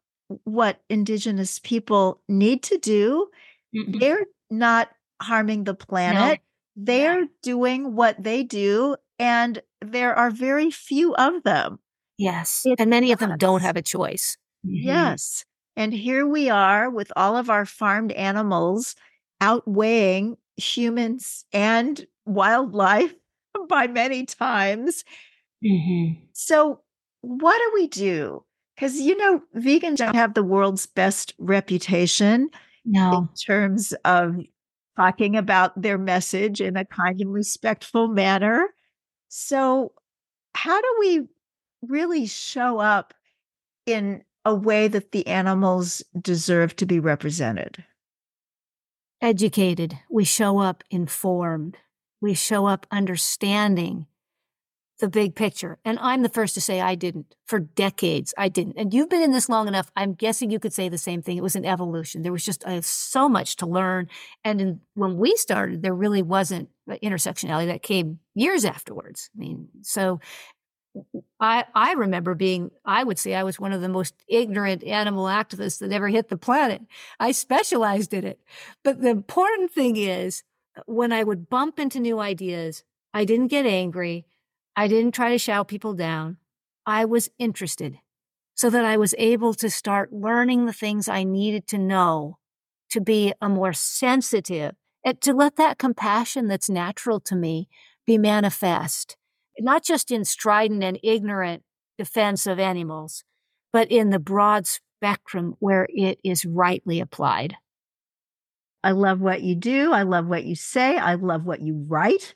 what 0.45 0.81
Indigenous 0.91 1.59
people 1.59 2.21
need 2.29 2.63
to 2.65 2.79
do. 2.79 3.29
Mm-hmm. 3.75 3.99
They're 3.99 4.27
not 4.51 4.91
harming 5.21 5.65
the 5.65 5.75
planet. 5.75 6.41
No. 6.77 6.85
They're 6.85 7.21
yeah. 7.21 7.27
doing 7.43 7.95
what 7.95 8.23
they 8.23 8.43
do. 8.43 8.97
and 9.19 9.63
there 9.81 10.15
are 10.15 10.31
very 10.31 10.71
few 10.71 11.15
of 11.15 11.43
them. 11.43 11.79
Yes. 12.19 12.63
It 12.65 12.81
and 12.81 12.91
many 12.91 13.09
does. 13.09 13.15
of 13.15 13.19
them 13.21 13.39
don't 13.39 13.63
have 13.63 13.77
a 13.77 13.83
choice. 13.83 14.37
Mm-hmm. 14.67 14.87
Yes. 14.89 15.45
And 15.77 15.93
here 15.93 16.27
we 16.27 16.51
are 16.51 16.91
with 16.91 17.13
all 17.17 17.37
of 17.37 17.49
our 17.49 17.65
farmed 17.65 18.13
animals 18.13 18.95
outweighing 19.41 20.37
humans 20.57 21.45
and 21.53 22.07
wildlife 22.27 23.15
by 23.69 23.87
many 23.87 24.27
times. 24.27 25.05
Mm-hmm. 25.65 26.25
So, 26.33 26.81
what 27.23 27.59
do 27.59 27.81
we 27.81 27.87
do? 27.87 28.45
Because, 28.75 29.01
you 29.01 29.17
know, 29.17 29.43
vegans 29.57 29.99
don't 29.99 30.15
have 30.15 30.35
the 30.35 30.43
world's 30.43 30.87
best 30.87 31.35
reputation 31.39 32.51
no. 32.85 33.19
in 33.19 33.29
terms 33.47 33.93
of 34.05 34.37
talking 34.97 35.37
about 35.37 35.81
their 35.81 35.99
message 35.99 36.61
in 36.61 36.77
a 36.77 36.85
kind 36.85 37.21
and 37.21 37.33
respectful 37.33 38.09
manner. 38.09 38.67
So, 39.29 39.93
how 40.55 40.81
do 40.81 40.97
we 40.99 41.29
really 41.83 42.27
show 42.27 42.79
up 42.79 43.15
in 43.87 44.23
a 44.45 44.55
way 44.55 44.89
that 44.89 45.13
the 45.13 45.27
animals 45.27 46.03
deserve 46.21 46.77
to 46.77 46.87
be 46.87 46.99
represented? 46.99 47.85
Educated. 49.21 49.99
We 50.11 50.25
show 50.25 50.59
up 50.59 50.83
informed. 50.91 51.77
We 52.21 52.35
show 52.35 52.67
up 52.67 52.87
understanding 52.91 54.07
the 55.03 55.09
big 55.09 55.35
picture. 55.35 55.79
And 55.85 55.99
I'm 55.99 56.23
the 56.23 56.29
first 56.29 56.55
to 56.55 56.61
say 56.61 56.81
I 56.81 56.95
didn't. 56.95 57.35
For 57.47 57.59
decades, 57.59 58.33
I 58.39 58.49
didn't. 58.49 58.77
And 58.79 58.95
you've 58.95 59.11
been 59.11 59.23
in 59.23 59.33
this 59.33 59.49
long 59.49 59.67
enough. 59.67 59.91
I'm 59.97 60.15
guessing 60.15 60.51
you 60.51 60.61
could 60.61 60.73
say 60.73 60.89
the 60.89 60.97
same 60.97 61.23
thing. 61.23 61.37
It 61.37 61.43
was 61.43 61.57
an 61.57 61.65
evolution. 61.65 62.23
There 62.23 62.33
was 62.33 62.45
just 62.45 62.65
uh, 62.65 62.81
so 62.83 63.29
much 63.29 63.57
to 63.57 63.67
learn. 63.67 64.09
And 64.45 64.61
in, 64.61 64.81
when 64.95 65.19
we 65.19 65.35
started, 65.37 65.83
there 65.83 65.95
really 65.95 66.23
wasn't 66.23 66.69
intersectionality 66.89 67.67
that 67.67 67.83
came 67.83 68.21
years 68.35 68.65
afterwards. 68.65 69.29
I 69.37 69.41
mean, 69.41 69.69
so 69.83 70.21
I, 71.41 71.65
I 71.75 71.93
remember 71.95 72.35
being, 72.35 72.71
I 72.85 73.03
would 73.05 73.19
say 73.19 73.35
I 73.35 73.43
was 73.43 73.59
one 73.59 73.73
of 73.73 73.81
the 73.81 73.89
most 73.89 74.15
ignorant 74.29 74.85
animal 74.85 75.25
activists 75.25 75.79
that 75.79 75.93
ever 75.93 76.09
hit 76.09 76.29
the 76.29 76.37
planet. 76.37 76.83
I 77.19 77.33
specialized 77.33 78.15
in 78.15 78.25
it. 78.25 78.41
But 78.85 79.01
the 79.01 79.09
important 79.09 79.73
thing 79.73 79.97
is 79.97 80.43
when 80.87 81.13
I 81.13 81.25
would 81.25 81.49
bump 81.49 81.79
into 81.79 82.01
new 82.01 82.21
ideas, 82.21 82.85
I 83.13 83.25
didn't 83.25 83.49
get 83.49 83.67
angry. 83.67 84.27
I 84.77 84.89
didn't 84.89 85.13
try 85.13 85.31
to 85.31 85.39
shout 85.39 85.69
people 85.69 85.95
down. 85.95 86.39
I 86.87 87.05
was 87.05 87.29
interested 87.39 87.99
so 88.55 88.71
that 88.71 88.85
I 88.85 88.97
was 88.97 89.15
able 89.19 89.55
to 89.55 89.71
start 89.71 90.13
learning 90.13 90.67
the 90.67 90.73
things 90.73 91.09
I 91.09 91.25
needed 91.25 91.67
to 91.69 91.79
know 91.79 92.39
to 92.91 93.01
be 93.01 93.33
a 93.41 93.49
more 93.49 93.73
sensitive 93.73 94.75
and 95.05 95.21
to 95.23 95.33
let 95.33 95.57
that 95.57 95.79
compassion 95.79 96.47
that's 96.49 96.71
natural 96.71 97.19
to 97.21 97.35
me 97.35 97.69
be 98.07 98.19
manifest 98.19 99.17
not 99.59 99.85
just 99.85 100.11
in 100.11 100.25
strident 100.25 100.83
and 100.83 100.99
ignorant 101.03 101.63
defense 101.99 102.47
of 102.47 102.59
animals, 102.59 103.25
but 103.73 103.91
in 103.91 104.11
the 104.11 104.19
broad 104.19 104.67
spectrum 104.67 105.55
where 105.59 105.87
it 105.91 106.19
is 106.25 106.45
rightly 106.45 107.01
applied. 107.01 107.57
I 108.85 108.93
love 108.93 109.21
what 109.21 109.43
you 109.43 109.55
do. 109.55 109.93
I 109.93 110.03
love 110.03 110.27
what 110.27 110.45
you 110.45 110.55
say. 110.55 110.97
I 110.97 111.15
love 111.15 111.45
what 111.45 111.61
you 111.61 111.85
write. 111.89 112.35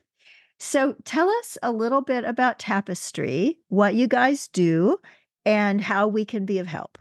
So 0.59 0.95
tell 1.05 1.29
us 1.29 1.59
a 1.63 1.73
little 1.73 2.01
bit 2.01 2.25
about 2.25 2.59
Tapestry, 2.59 3.59
what 3.69 3.95
you 3.95 4.07
guys 4.07 4.49
do, 4.49 4.99
and 5.45 5.81
how 5.81 6.09
we 6.09 6.25
can 6.25 6.47
be 6.47 6.59
of 6.59 6.67
help. 6.67 6.99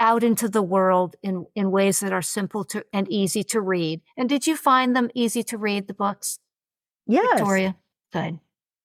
out 0.00 0.24
into 0.24 0.48
the 0.48 0.62
world 0.62 1.14
in, 1.22 1.46
in 1.54 1.70
ways 1.70 2.00
that 2.00 2.12
are 2.12 2.22
simple 2.22 2.64
to 2.64 2.84
and 2.92 3.06
easy 3.10 3.44
to 3.44 3.60
read. 3.60 4.00
And 4.16 4.28
did 4.28 4.46
you 4.46 4.56
find 4.56 4.96
them 4.96 5.10
easy 5.14 5.42
to 5.44 5.58
read, 5.58 5.86
the 5.86 5.94
books? 5.94 6.38
Yes. 7.06 7.38
Victoria? 7.38 7.76
Good. 8.12 8.40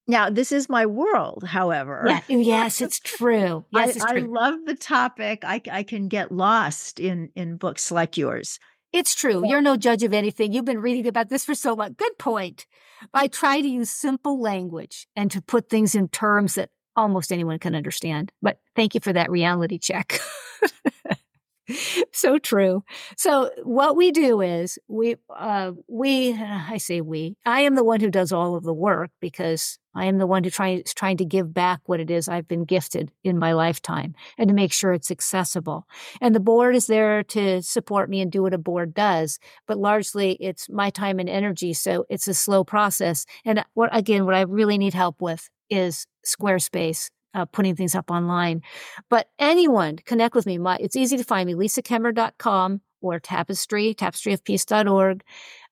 Now, 0.08 0.30
this 0.30 0.52
is 0.52 0.70
my 0.70 0.86
world, 0.86 1.46
however. 1.48 2.04
Yeah. 2.08 2.22
Oh, 2.30 2.38
yes, 2.38 2.80
it's 2.80 3.00
true. 3.00 3.66
Yes, 3.72 3.88
I, 3.88 3.90
it's 3.90 4.06
true. 4.06 4.22
I 4.22 4.42
love 4.42 4.60
the 4.66 4.76
topic. 4.76 5.44
I, 5.44 5.62
I 5.72 5.84
can 5.84 6.10
get 6.10 6.32
lost 6.32 7.00
in, 7.00 7.30
in 7.36 7.58
books 7.58 7.92
like 7.92 8.18
yours. 8.18 8.60
It's 8.96 9.14
true. 9.14 9.44
You're 9.46 9.62
no 9.62 9.76
judge 9.76 10.04
of 10.04 10.14
anything. 10.14 10.54
You've 10.54 10.64
been 10.64 10.80
reading 10.80 11.06
about 11.06 11.28
this 11.28 11.44
for 11.44 11.54
so 11.54 11.74
long. 11.74 11.96
Good 11.98 12.18
point. 12.18 12.66
I 13.14 13.28
try 13.28 13.60
to 13.60 13.68
use 13.68 13.90
simple 13.90 14.40
language 14.40 15.06
and 15.18 15.30
to 15.32 15.42
put 15.42 15.70
things 15.70 15.96
in 15.96 16.08
terms 16.08 16.56
that 16.56 16.70
almost 16.96 17.34
anyone 17.34 17.60
can 17.60 17.76
understand. 17.76 18.32
But 18.42 18.60
thank 18.74 18.96
you 18.96 19.02
for 19.02 19.12
that 19.12 19.30
reality 19.30 19.80
check. 19.80 20.22
so 22.12 22.38
true. 22.38 22.84
So 23.18 23.50
what 23.64 23.96
we 23.96 24.12
do 24.12 24.42
is 24.42 24.78
we 24.88 25.16
uh, 25.36 25.72
we 25.88 26.34
I 26.34 26.78
say 26.78 27.02
we 27.02 27.36
I 27.46 27.62
am 27.62 27.76
the 27.76 27.84
one 27.84 28.00
who 28.00 28.12
does 28.12 28.32
all 28.32 28.56
of 28.56 28.64
the 28.64 28.74
work 28.74 29.10
because 29.20 29.80
I 29.96 30.06
am 30.06 30.18
the 30.18 30.28
one 30.28 30.44
who 30.44 30.50
try, 30.50 30.84
trying 30.96 31.18
to 31.18 31.26
give 31.26 31.54
back 31.54 31.80
what 31.86 32.00
it 32.00 32.12
is 32.12 32.28
I've 32.28 32.48
been 32.48 32.66
gifted 32.66 33.12
in 33.24 33.40
my 33.40 33.54
lifetime 33.54 34.14
and 34.38 34.50
to 34.50 34.54
make 34.54 34.74
sure 34.74 34.92
it's 34.92 35.10
accessible. 35.10 35.88
And 36.20 36.36
the 36.36 36.42
board 36.42 36.76
is 36.76 36.88
there 36.88 37.24
to 37.24 37.62
support 37.62 38.10
me 38.10 38.20
and 38.20 38.32
do 38.32 38.44
what 38.44 38.54
a 38.54 38.58
board 38.58 38.94
does, 38.94 39.40
but 39.68 39.78
largely 39.78 40.34
it's 40.42 40.70
my 40.70 40.90
time 40.90 41.18
and 41.20 41.30
energy. 41.30 41.74
So 41.74 42.06
it's 42.10 42.28
a 42.28 42.34
slow 42.34 42.64
process. 42.64 43.26
And 43.46 43.64
what 43.74 43.90
again, 43.96 44.26
what 44.26 44.36
I 44.36 44.42
really 44.42 44.78
need 44.78 44.94
help 44.94 45.22
with 45.22 45.50
is 45.70 46.06
Squarespace 46.26 47.10
uh, 47.36 47.46
putting 47.46 47.76
things 47.76 47.94
up 47.94 48.10
online. 48.10 48.64
But 49.10 49.30
anyone 49.38 49.98
connect 49.98 50.34
with 50.34 50.46
me. 50.46 50.58
My, 50.58 50.78
it's 50.78 50.96
easy 50.96 51.18
to 51.18 51.24
find 51.24 51.46
me, 51.46 51.54
lisakemmerer.com 51.54 52.82
or 53.02 53.20
tapestry, 53.20 53.94
tapestryofpeace.org. 53.94 55.24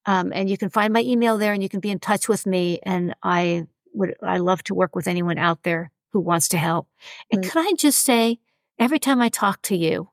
Um, 0.05 0.32
and 0.36 0.49
you 0.49 0.57
can 0.57 0.70
find 0.70 0.93
my 0.93 1.01
email 1.01 1.38
there 1.38 1.53
and 1.53 1.64
you 1.64 1.70
can 1.70 1.80
be 1.80 1.89
in 1.89 1.99
touch 1.99 2.28
with 2.28 2.45
me. 2.45 2.80
And 2.84 3.16
I 3.24 3.66
would, 3.93 4.16
I 4.22 4.38
love 4.38 4.64
to 4.64 4.76
work 4.76 4.95
with 4.95 5.07
anyone 5.07 5.38
out 5.38 5.64
there 5.64 5.91
who 6.11 6.20
wants 6.20 6.49
to 6.49 6.57
help. 6.57 6.88
And 7.32 7.43
right. 7.43 7.51
can 7.51 7.66
I 7.66 7.72
just 7.78 8.03
say, 8.03 8.39
every 8.78 8.99
time 8.99 9.22
I 9.22 9.30
talk 9.30 9.61
to 9.64 9.78
you, 9.78 10.09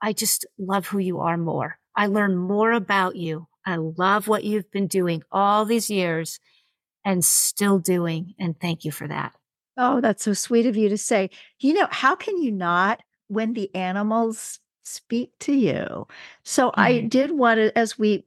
I 0.00 0.12
just 0.12 0.46
love 0.58 0.86
who 0.86 0.98
you 0.98 1.20
are 1.20 1.36
more. 1.36 1.78
I 1.96 2.06
learn 2.06 2.36
more 2.36 2.72
about 2.72 3.16
you. 3.16 3.48
I 3.64 3.76
love 3.76 4.28
what 4.28 4.44
you've 4.44 4.70
been 4.70 4.86
doing 4.86 5.22
all 5.30 5.64
these 5.64 5.90
years 5.90 6.38
and 7.04 7.24
still 7.24 7.78
doing. 7.78 8.34
And 8.38 8.58
thank 8.58 8.84
you 8.84 8.92
for 8.92 9.08
that. 9.08 9.34
Oh, 9.76 10.00
that's 10.00 10.24
so 10.24 10.34
sweet 10.34 10.66
of 10.66 10.76
you 10.76 10.88
to 10.88 10.98
say. 10.98 11.30
You 11.60 11.74
know, 11.74 11.88
how 11.90 12.14
can 12.14 12.40
you 12.42 12.52
not 12.52 13.02
when 13.28 13.54
the 13.54 13.74
animals 13.74 14.60
speak 14.84 15.32
to 15.40 15.52
you? 15.52 16.06
So 16.44 16.68
mm-hmm. 16.68 16.80
I 16.80 17.00
did 17.00 17.32
want 17.32 17.58
to, 17.58 17.76
as 17.76 17.98
we 17.98 18.24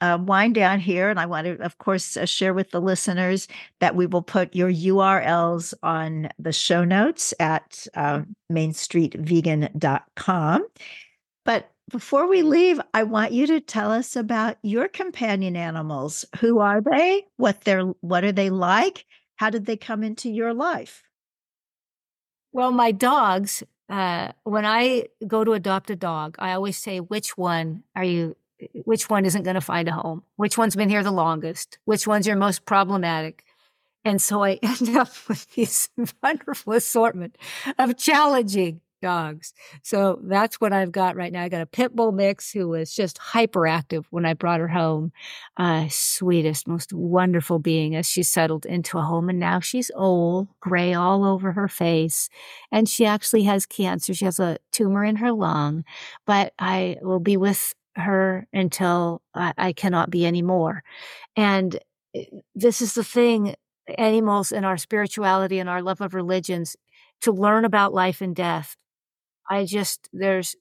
uh, 0.00 0.18
wind 0.20 0.54
down 0.54 0.80
here, 0.80 1.08
and 1.08 1.18
I 1.18 1.24
want 1.26 1.46
to, 1.46 1.56
of 1.62 1.78
course, 1.78 2.16
uh, 2.16 2.26
share 2.26 2.54
with 2.54 2.70
the 2.70 2.80
listeners 2.80 3.48
that 3.80 3.96
we 3.96 4.06
will 4.06 4.22
put 4.22 4.54
your 4.54 4.70
URLs 4.70 5.74
on 5.82 6.28
the 6.38 6.52
show 6.52 6.84
notes 6.84 7.34
at 7.40 7.86
uh, 7.94 8.22
mainstreetvegan.com. 8.52 10.66
But 11.44 11.70
before 11.90 12.28
we 12.28 12.42
leave, 12.42 12.80
I 12.92 13.04
want 13.04 13.32
you 13.32 13.46
to 13.46 13.60
tell 13.60 13.92
us 13.92 14.16
about 14.16 14.58
your 14.62 14.88
companion 14.88 15.56
animals. 15.56 16.24
Who 16.40 16.58
are 16.58 16.80
they? 16.80 17.24
What 17.36 17.60
they're 17.62 17.84
what 18.00 18.24
are 18.24 18.32
they 18.32 18.50
like? 18.50 19.06
How 19.36 19.50
did 19.50 19.66
they 19.66 19.76
come 19.76 20.02
into 20.02 20.30
your 20.30 20.52
life? 20.52 21.04
Well, 22.52 22.72
my 22.72 22.90
dogs, 22.90 23.62
uh, 23.88 24.32
when 24.44 24.64
I 24.64 25.08
go 25.26 25.44
to 25.44 25.52
adopt 25.52 25.90
a 25.90 25.96
dog, 25.96 26.36
I 26.38 26.52
always 26.52 26.78
say, 26.78 27.00
which 27.00 27.36
one 27.36 27.84
are 27.94 28.04
you 28.04 28.36
which 28.84 29.10
one 29.10 29.26
isn't 29.26 29.42
going 29.42 29.54
to 29.54 29.60
find 29.60 29.88
a 29.88 29.92
home, 29.92 30.22
which 30.36 30.56
one's 30.56 30.76
been 30.76 30.88
here 30.88 31.02
the 31.02 31.10
longest, 31.10 31.78
which 31.84 32.06
one's 32.06 32.26
your 32.26 32.36
most 32.36 32.64
problematic. 32.64 33.44
And 34.04 34.22
so 34.22 34.42
I 34.42 34.52
end 34.62 34.96
up 34.96 35.10
with 35.28 35.54
this 35.54 35.90
wonderful 36.22 36.72
assortment 36.72 37.36
of 37.78 37.96
challenging 37.96 38.80
dogs. 39.00 39.52
So 39.82 40.20
that's 40.22 40.60
what 40.60 40.72
I've 40.72 40.92
got 40.92 41.16
right 41.16 41.32
now. 41.32 41.42
I 41.42 41.48
got 41.48 41.60
a 41.60 41.66
pit 41.66 41.94
bull 41.94 42.12
mix 42.12 42.52
who 42.52 42.68
was 42.68 42.94
just 42.94 43.18
hyperactive 43.18 44.04
when 44.10 44.24
I 44.24 44.34
brought 44.34 44.60
her 44.60 44.68
home. 44.68 45.12
Uh, 45.56 45.86
sweetest, 45.88 46.66
most 46.66 46.92
wonderful 46.92 47.58
being 47.58 47.94
as 47.94 48.06
she 48.06 48.22
settled 48.22 48.66
into 48.66 48.98
a 48.98 49.02
home. 49.02 49.28
And 49.28 49.38
now 49.38 49.60
she's 49.60 49.90
old, 49.94 50.48
gray 50.60 50.94
all 50.94 51.24
over 51.24 51.52
her 51.52 51.68
face. 51.68 52.28
And 52.72 52.88
she 52.88 53.06
actually 53.06 53.44
has 53.44 53.66
cancer. 53.66 54.14
She 54.14 54.24
has 54.24 54.38
a 54.38 54.58
tumor 54.72 55.04
in 55.04 55.16
her 55.16 55.32
lung, 55.32 55.84
but 56.26 56.52
I 56.58 56.96
will 57.02 57.20
be 57.20 57.36
with 57.36 57.74
her 57.96 58.46
until 58.52 59.22
I, 59.34 59.52
I 59.56 59.72
cannot 59.72 60.10
be 60.10 60.26
anymore. 60.26 60.82
And 61.36 61.78
eh, 62.14 62.24
this 62.54 62.80
is 62.80 62.94
the 62.94 63.04
thing 63.04 63.54
animals 63.98 64.52
and 64.52 64.66
our 64.66 64.76
spirituality 64.76 65.58
and 65.58 65.68
our 65.68 65.82
love 65.82 66.00
of 66.00 66.14
religions 66.14 66.76
to 67.22 67.32
learn 67.32 67.64
about 67.64 67.94
life 67.94 68.20
and 68.20 68.34
death. 68.34 68.76
I 69.50 69.64
just, 69.64 70.08
there's 70.12 70.56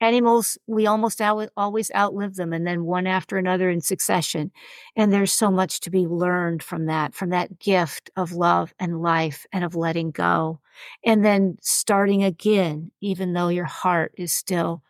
animals, 0.00 0.58
we 0.66 0.86
almost 0.86 1.20
out, 1.20 1.48
always 1.56 1.90
outlive 1.94 2.36
them 2.36 2.52
and 2.52 2.66
then 2.66 2.84
one 2.84 3.06
after 3.06 3.38
another 3.38 3.70
in 3.70 3.80
succession. 3.80 4.50
And 4.94 5.12
there's 5.12 5.32
so 5.32 5.50
much 5.50 5.80
to 5.80 5.90
be 5.90 6.06
learned 6.06 6.62
from 6.62 6.86
that, 6.86 7.14
from 7.14 7.30
that 7.30 7.58
gift 7.58 8.10
of 8.16 8.32
love 8.32 8.74
and 8.78 9.00
life 9.02 9.46
and 9.52 9.64
of 9.64 9.74
letting 9.74 10.10
go. 10.10 10.60
And 11.04 11.24
then 11.24 11.56
starting 11.62 12.24
again, 12.24 12.90
even 13.00 13.32
though 13.32 13.48
your 13.48 13.64
heart 13.64 14.12
is 14.16 14.32
still 14.32 14.82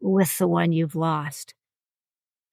with 0.00 0.38
the 0.38 0.48
one 0.48 0.72
you've 0.72 0.96
lost. 0.96 1.54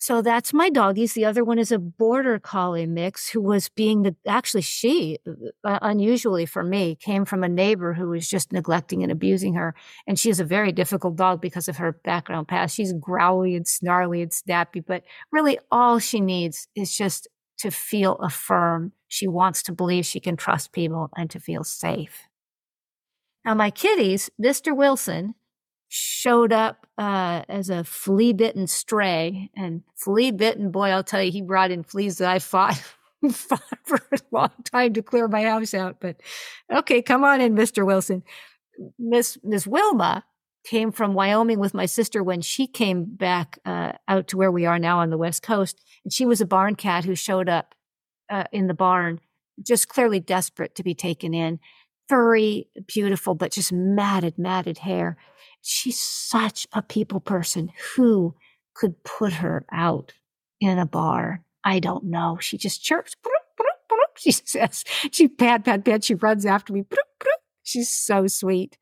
So 0.04 0.22
that's 0.22 0.52
my 0.52 0.70
doggies. 0.70 1.14
The 1.14 1.24
other 1.24 1.46
one 1.46 1.58
is 1.58 1.72
a 1.72 1.80
border 1.80 2.38
collie 2.38 2.86
mix 2.86 3.30
who 3.30 3.40
was 3.40 3.70
being 3.70 4.04
the, 4.04 4.14
actually, 4.28 4.64
she, 4.64 5.18
uh, 5.26 5.32
uh, 5.64 5.80
unusually 5.82 6.46
for 6.46 6.62
me, 6.62 6.98
came 6.98 7.24
from 7.24 7.42
a 7.42 7.48
neighbor 7.48 7.94
who 7.94 8.10
was 8.10 8.28
just 8.28 8.52
neglecting 8.52 9.02
and 9.02 9.14
abusing 9.14 9.54
her. 9.54 9.74
And 10.06 10.20
she 10.20 10.30
is 10.30 10.42
a 10.42 10.44
very 10.44 10.74
difficult 10.74 11.16
dog 11.16 11.40
because 11.40 11.70
of 11.70 11.78
her 11.78 11.94
background 12.04 12.50
past. 12.50 12.76
She's 12.76 12.92
growly 12.92 13.56
and 13.56 13.66
snarly 13.66 14.22
and 14.22 14.34
snappy, 14.34 14.82
but 14.82 15.04
really 15.32 15.58
all 15.72 16.00
she 16.00 16.20
needs 16.20 16.68
is 16.76 16.94
just 16.94 17.30
to 17.60 17.72
feel 17.72 18.16
affirmed. 18.16 18.92
She 19.08 19.30
wants 19.30 19.64
to 19.64 19.72
believe 19.72 20.06
she 20.06 20.20
can 20.20 20.36
trust 20.36 20.74
people 20.74 21.12
and 21.16 21.30
to 21.30 21.40
feel 21.40 21.64
safe. 21.64 22.28
Now, 23.46 23.54
my 23.54 23.72
kitties, 23.72 24.30
Mr. 24.38 24.76
Wilson, 24.76 25.36
showed 25.96 26.52
up 26.52 26.88
uh, 26.98 27.44
as 27.48 27.70
a 27.70 27.84
flea 27.84 28.34
bitten 28.34 28.66
stray. 28.66 29.52
And 29.56 29.84
flea 29.96 30.32
bitten, 30.32 30.72
boy, 30.72 30.90
I'll 30.90 31.04
tell 31.04 31.22
you, 31.22 31.32
he 31.32 31.44
brought 31.44 31.70
in 31.70 31.84
fleas 31.84 32.18
that 32.18 32.30
I 32.30 32.40
fought, 32.40 32.82
for 33.32 33.60
a 34.12 34.18
long 34.32 34.50
time 34.64 34.94
to 34.94 35.04
clear 35.04 35.28
my 35.28 35.44
house 35.44 35.76
out. 35.76 35.98
But 36.00 36.20
okay, 36.72 37.04
come 37.04 37.24
on 37.24 37.42
in, 37.42 37.54
Mr. 37.54 37.86
Wilson. 37.86 38.24
Miss 38.98 39.38
Miss 39.44 39.68
Wilma 39.68 40.26
came 40.66 40.92
from 40.92 41.14
Wyoming 41.14 41.60
with 41.60 41.76
my 41.76 41.86
sister 41.86 42.24
when 42.24 42.42
she 42.42 42.66
came 42.66 43.06
back 43.06 43.60
uh, 43.64 43.92
out 44.08 44.28
to 44.30 44.38
where 44.38 44.52
we 44.52 44.66
are 44.66 44.80
now 44.80 45.00
on 45.00 45.12
the 45.12 45.18
West 45.18 45.44
Coast. 45.44 45.80
And 46.04 46.12
she 46.12 46.26
was 46.26 46.42
a 46.42 46.46
barn 46.46 46.76
cat 46.76 47.06
who 47.06 47.14
showed 47.14 47.50
up 47.50 47.76
uh, 48.32 48.46
in 48.52 48.66
the 48.66 48.74
barn, 48.74 49.20
just 49.62 49.90
clearly 49.90 50.20
desperate 50.20 50.74
to 50.74 50.84
be 50.84 50.96
taken 50.96 51.36
in. 51.36 51.60
Furry, 52.14 52.68
beautiful, 52.86 53.34
but 53.34 53.52
just 53.52 53.74
matted, 53.74 54.38
matted 54.38 54.78
hair 54.78 55.18
she's 55.64 56.00
such 56.00 56.68
a 56.74 56.82
people 56.82 57.20
person. 57.20 57.72
Who 57.96 58.36
could 58.76 59.04
put 59.04 59.34
her 59.34 59.66
out 59.72 60.14
in 60.62 60.78
a 60.78 60.86
bar? 60.86 61.44
I 61.64 61.80
don't 61.80 62.06
know. 62.06 62.38
She 62.40 62.58
just 62.58 62.84
chirps. 62.84 63.16
She 64.18 64.32
says, 64.46 64.84
she 65.12 65.28
pat, 65.28 65.66
pat, 65.66 65.84
pat. 65.84 66.04
She 66.04 66.14
runs 66.16 66.46
after 66.46 66.72
me. 66.74 66.84
She's 67.64 67.90
so 67.90 68.28
sweet. 68.28 68.78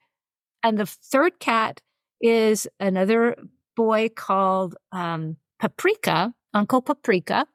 And 0.64 0.78
the 0.78 0.86
third 0.86 1.40
cat 1.40 1.82
is 2.20 2.68
another 2.80 3.38
boy 3.76 4.10
called 4.10 4.76
um, 4.92 5.38
Paprika, 5.60 6.34
Uncle 6.54 6.82
Paprika, 6.82 7.48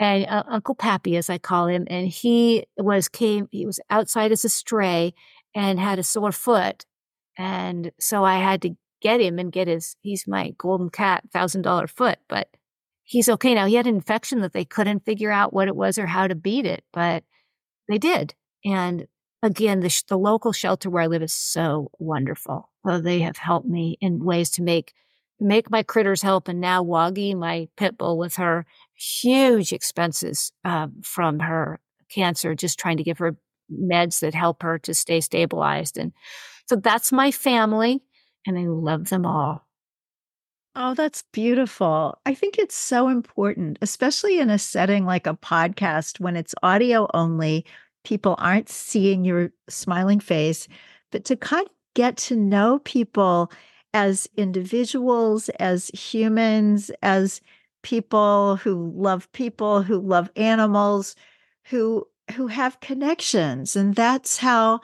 and 0.00 0.26
uh, 0.26 0.42
Uncle 0.48 0.74
Pappy, 0.74 1.16
as 1.16 1.30
I 1.30 1.38
call 1.38 1.68
him. 1.68 1.86
And 1.88 2.08
he 2.08 2.66
was 2.76 3.06
came. 3.06 3.46
He 3.52 3.66
was 3.66 3.78
outside 3.88 4.32
as 4.32 4.44
a 4.44 4.48
stray 4.48 5.14
and 5.54 5.78
had 5.78 6.00
a 6.00 6.02
sore 6.02 6.32
foot, 6.32 6.86
and 7.38 7.92
so 8.00 8.24
I 8.24 8.38
had 8.38 8.62
to 8.62 8.76
get 9.00 9.20
him 9.20 9.38
and 9.38 9.52
get 9.52 9.68
his, 9.68 9.96
he's 10.02 10.26
my 10.26 10.54
golden 10.58 10.90
cat, 10.90 11.24
thousand 11.32 11.62
dollar 11.62 11.86
foot, 11.86 12.18
but 12.28 12.48
he's 13.04 13.28
okay 13.28 13.54
now. 13.54 13.66
He 13.66 13.74
had 13.74 13.86
an 13.86 13.94
infection 13.94 14.40
that 14.40 14.52
they 14.52 14.64
couldn't 14.64 15.04
figure 15.04 15.30
out 15.30 15.52
what 15.52 15.68
it 15.68 15.76
was 15.76 15.98
or 15.98 16.06
how 16.06 16.26
to 16.26 16.34
beat 16.34 16.66
it, 16.66 16.84
but 16.92 17.24
they 17.88 17.98
did. 17.98 18.34
And 18.64 19.06
again, 19.42 19.80
the, 19.80 19.88
sh- 19.88 20.02
the 20.02 20.18
local 20.18 20.52
shelter 20.52 20.90
where 20.90 21.02
I 21.02 21.06
live 21.06 21.22
is 21.22 21.32
so 21.32 21.90
wonderful. 21.98 22.70
So 22.86 23.00
they 23.00 23.20
have 23.20 23.36
helped 23.36 23.66
me 23.66 23.96
in 24.00 24.24
ways 24.24 24.50
to 24.50 24.62
make 24.62 24.92
make 25.40 25.70
my 25.70 25.82
critters 25.82 26.22
help. 26.22 26.48
And 26.48 26.60
now 26.60 26.82
Woggy, 26.82 27.34
my 27.34 27.68
pit 27.76 27.98
bull, 27.98 28.18
with 28.18 28.36
her 28.36 28.66
huge 28.94 29.72
expenses 29.72 30.52
um, 30.64 31.00
from 31.02 31.40
her 31.40 31.80
cancer, 32.10 32.54
just 32.54 32.78
trying 32.78 32.96
to 32.98 33.04
give 33.04 33.18
her 33.18 33.36
meds 33.72 34.20
that 34.20 34.34
help 34.34 34.62
her 34.62 34.78
to 34.80 34.94
stay 34.94 35.20
stabilized. 35.20 35.96
And 35.96 36.12
so 36.66 36.76
that's 36.76 37.12
my 37.12 37.30
family, 37.30 38.02
and 38.46 38.58
I 38.58 38.66
love 38.66 39.08
them 39.08 39.26
all. 39.26 39.66
Oh, 40.76 40.94
that's 40.94 41.24
beautiful. 41.32 42.18
I 42.24 42.34
think 42.34 42.58
it's 42.58 42.76
so 42.76 43.08
important, 43.08 43.78
especially 43.82 44.38
in 44.38 44.50
a 44.50 44.58
setting 44.58 45.04
like 45.04 45.26
a 45.26 45.34
podcast 45.34 46.20
when 46.20 46.36
it's 46.36 46.54
audio 46.62 47.08
only. 47.12 47.66
People 48.04 48.36
aren't 48.38 48.68
seeing 48.68 49.24
your 49.24 49.50
smiling 49.68 50.20
face, 50.20 50.68
but 51.10 51.24
to 51.24 51.36
kind 51.36 51.66
of 51.66 51.72
get 51.94 52.16
to 52.16 52.36
know 52.36 52.78
people 52.84 53.50
as 53.92 54.28
individuals, 54.36 55.48
as 55.60 55.88
humans, 55.88 56.90
as 57.02 57.40
people 57.82 58.56
who 58.56 58.92
love 58.94 59.30
people, 59.32 59.82
who 59.82 60.00
love 60.00 60.30
animals, 60.36 61.16
who 61.64 62.06
who 62.36 62.46
have 62.46 62.80
connections. 62.80 63.74
And 63.74 63.94
that's 63.94 64.38
how 64.38 64.80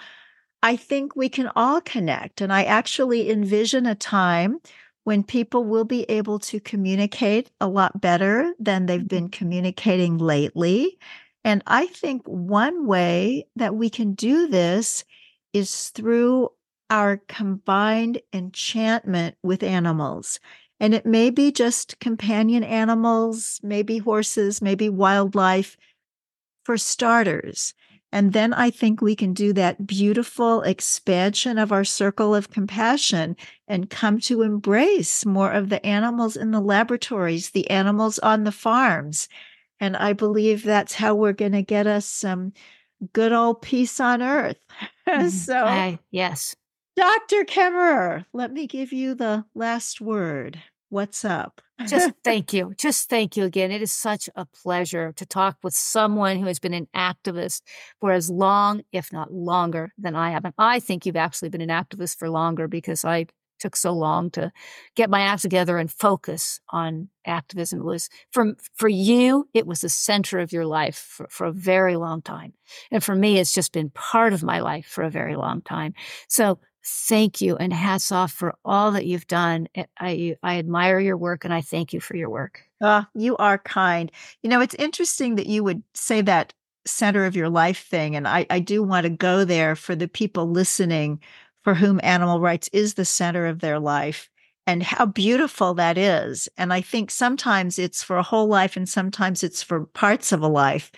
I 0.62 0.76
think 0.76 1.14
we 1.14 1.28
can 1.28 1.50
all 1.54 1.80
connect. 1.80 2.40
And 2.40 2.52
I 2.52 2.64
actually 2.64 3.30
envision 3.30 3.86
a 3.86 3.94
time 3.94 4.58
when 5.04 5.22
people 5.22 5.64
will 5.64 5.84
be 5.84 6.02
able 6.04 6.40
to 6.40 6.58
communicate 6.58 7.50
a 7.60 7.68
lot 7.68 8.00
better 8.00 8.52
than 8.58 8.86
they've 8.86 9.06
been 9.06 9.24
mm-hmm. 9.24 9.38
communicating 9.38 10.18
lately. 10.18 10.98
And 11.44 11.62
I 11.68 11.86
think 11.86 12.26
one 12.26 12.86
way 12.86 13.46
that 13.54 13.76
we 13.76 13.88
can 13.88 14.14
do 14.14 14.48
this 14.48 15.04
is 15.52 15.90
through 15.90 16.50
our 16.90 17.18
combined 17.28 18.20
enchantment 18.32 19.36
with 19.42 19.62
animals. 19.62 20.40
And 20.78 20.94
it 20.94 21.06
may 21.06 21.30
be 21.30 21.50
just 21.52 21.98
companion 22.00 22.62
animals, 22.62 23.60
maybe 23.62 23.98
horses, 23.98 24.60
maybe 24.60 24.88
wildlife 24.88 25.76
for 26.64 26.76
starters. 26.76 27.74
And 28.12 28.32
then 28.32 28.52
I 28.54 28.70
think 28.70 29.00
we 29.00 29.16
can 29.16 29.32
do 29.32 29.52
that 29.54 29.86
beautiful 29.86 30.62
expansion 30.62 31.58
of 31.58 31.72
our 31.72 31.84
circle 31.84 32.34
of 32.34 32.50
compassion 32.50 33.36
and 33.66 33.90
come 33.90 34.20
to 34.20 34.42
embrace 34.42 35.26
more 35.26 35.50
of 35.50 35.68
the 35.68 35.84
animals 35.84 36.36
in 36.36 36.50
the 36.50 36.60
laboratories, 36.60 37.50
the 37.50 37.68
animals 37.68 38.18
on 38.20 38.44
the 38.44 38.52
farms. 38.52 39.28
And 39.80 39.96
I 39.96 40.12
believe 40.12 40.62
that's 40.62 40.94
how 40.94 41.14
we're 41.14 41.32
going 41.32 41.52
to 41.52 41.62
get 41.62 41.86
us 41.86 42.06
some 42.06 42.52
good 43.12 43.32
old 43.32 43.62
peace 43.62 44.00
on 44.00 44.22
earth. 44.22 44.58
Mm-hmm. 45.06 45.28
so, 45.28 45.64
I, 45.64 46.00
yes. 46.10 46.56
Dr. 46.96 47.44
Kemmerer, 47.44 48.24
let 48.32 48.52
me 48.52 48.66
give 48.66 48.90
you 48.90 49.14
the 49.14 49.44
last 49.54 50.00
word. 50.00 50.62
What's 50.88 51.26
up? 51.26 51.60
Just 51.86 52.12
thank 52.24 52.54
you. 52.54 52.72
Just 52.78 53.10
thank 53.10 53.36
you 53.36 53.44
again. 53.44 53.70
It 53.70 53.82
is 53.82 53.92
such 53.92 54.30
a 54.34 54.46
pleasure 54.46 55.12
to 55.16 55.26
talk 55.26 55.58
with 55.62 55.74
someone 55.74 56.38
who 56.38 56.46
has 56.46 56.58
been 56.58 56.72
an 56.72 56.88
activist 56.96 57.60
for 58.00 58.12
as 58.12 58.30
long, 58.30 58.80
if 58.92 59.12
not 59.12 59.30
longer, 59.30 59.92
than 59.98 60.16
I 60.16 60.30
have. 60.30 60.46
And 60.46 60.54
I 60.56 60.80
think 60.80 61.04
you've 61.04 61.16
actually 61.16 61.50
been 61.50 61.60
an 61.60 61.68
activist 61.68 62.16
for 62.16 62.30
longer 62.30 62.66
because 62.66 63.04
I 63.04 63.26
took 63.58 63.76
so 63.76 63.92
long 63.92 64.30
to 64.30 64.52
get 64.94 65.10
my 65.10 65.20
act 65.20 65.42
together 65.42 65.78
and 65.78 65.90
focus 65.90 66.60
on 66.70 67.08
activism. 67.26 67.80
It 67.80 67.84
was 67.84 68.08
for, 68.30 68.54
for 68.74 68.88
you, 68.88 69.48
it 69.54 69.66
was 69.66 69.80
the 69.80 69.88
center 69.88 70.38
of 70.38 70.52
your 70.52 70.66
life 70.66 70.96
for, 70.96 71.26
for 71.30 71.46
a 71.46 71.52
very 71.52 71.96
long 71.96 72.22
time. 72.22 72.52
And 72.90 73.02
for 73.02 73.14
me, 73.14 73.38
it's 73.38 73.54
just 73.54 73.72
been 73.72 73.90
part 73.90 74.32
of 74.32 74.42
my 74.42 74.60
life 74.60 74.86
for 74.86 75.04
a 75.04 75.10
very 75.10 75.36
long 75.36 75.62
time. 75.62 75.94
So 76.28 76.58
thank 76.86 77.40
you 77.40 77.56
and 77.56 77.72
hats 77.72 78.12
off 78.12 78.32
for 78.32 78.54
all 78.64 78.92
that 78.92 79.06
you've 79.06 79.26
done. 79.26 79.68
I, 79.98 80.36
I 80.42 80.58
admire 80.58 81.00
your 81.00 81.16
work 81.16 81.44
and 81.44 81.52
I 81.52 81.60
thank 81.60 81.92
you 81.92 82.00
for 82.00 82.16
your 82.16 82.30
work. 82.30 82.62
Uh, 82.80 83.04
you 83.14 83.36
are 83.38 83.58
kind. 83.58 84.12
You 84.42 84.50
know, 84.50 84.60
it's 84.60 84.74
interesting 84.76 85.34
that 85.36 85.46
you 85.46 85.64
would 85.64 85.82
say 85.94 86.20
that 86.22 86.52
center 86.86 87.24
of 87.26 87.34
your 87.34 87.48
life 87.48 87.84
thing. 87.86 88.14
And 88.14 88.28
I, 88.28 88.46
I 88.50 88.60
do 88.60 88.82
want 88.82 89.04
to 89.04 89.10
go 89.10 89.44
there 89.44 89.74
for 89.74 89.96
the 89.96 90.08
people 90.08 90.48
listening 90.50 91.20
for 91.64 91.74
whom 91.74 91.98
animal 92.02 92.40
rights 92.40 92.68
is 92.72 92.94
the 92.94 93.04
center 93.04 93.46
of 93.46 93.60
their 93.60 93.80
life. 93.80 94.30
and 94.66 94.82
how 94.82 95.06
beautiful 95.06 95.74
that 95.74 95.96
is. 95.98 96.48
And 96.56 96.72
I 96.72 96.80
think 96.80 97.10
sometimes 97.10 97.78
it's 97.78 98.02
for 98.02 98.16
a 98.16 98.22
whole 98.22 98.48
life 98.48 98.76
and 98.76 98.88
sometimes 98.88 99.44
it's 99.44 99.62
for 99.62 99.86
parts 99.86 100.32
of 100.32 100.42
a 100.42 100.48
life. 100.48 100.90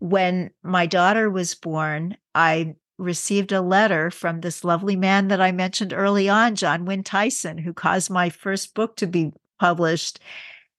When 0.00 0.50
my 0.64 0.86
daughter 0.86 1.30
was 1.30 1.54
born, 1.54 2.16
I 2.34 2.74
received 3.02 3.52
a 3.52 3.60
letter 3.60 4.10
from 4.10 4.40
this 4.40 4.64
lovely 4.64 4.96
man 4.96 5.28
that 5.28 5.40
I 5.40 5.52
mentioned 5.52 5.92
early 5.92 6.28
on, 6.28 6.54
Jon 6.54 6.84
Wynne-Tyson, 6.84 7.58
who 7.58 7.72
caused 7.72 8.10
my 8.10 8.30
first 8.30 8.74
book 8.74 8.96
to 8.96 9.06
be 9.06 9.32
published. 9.58 10.20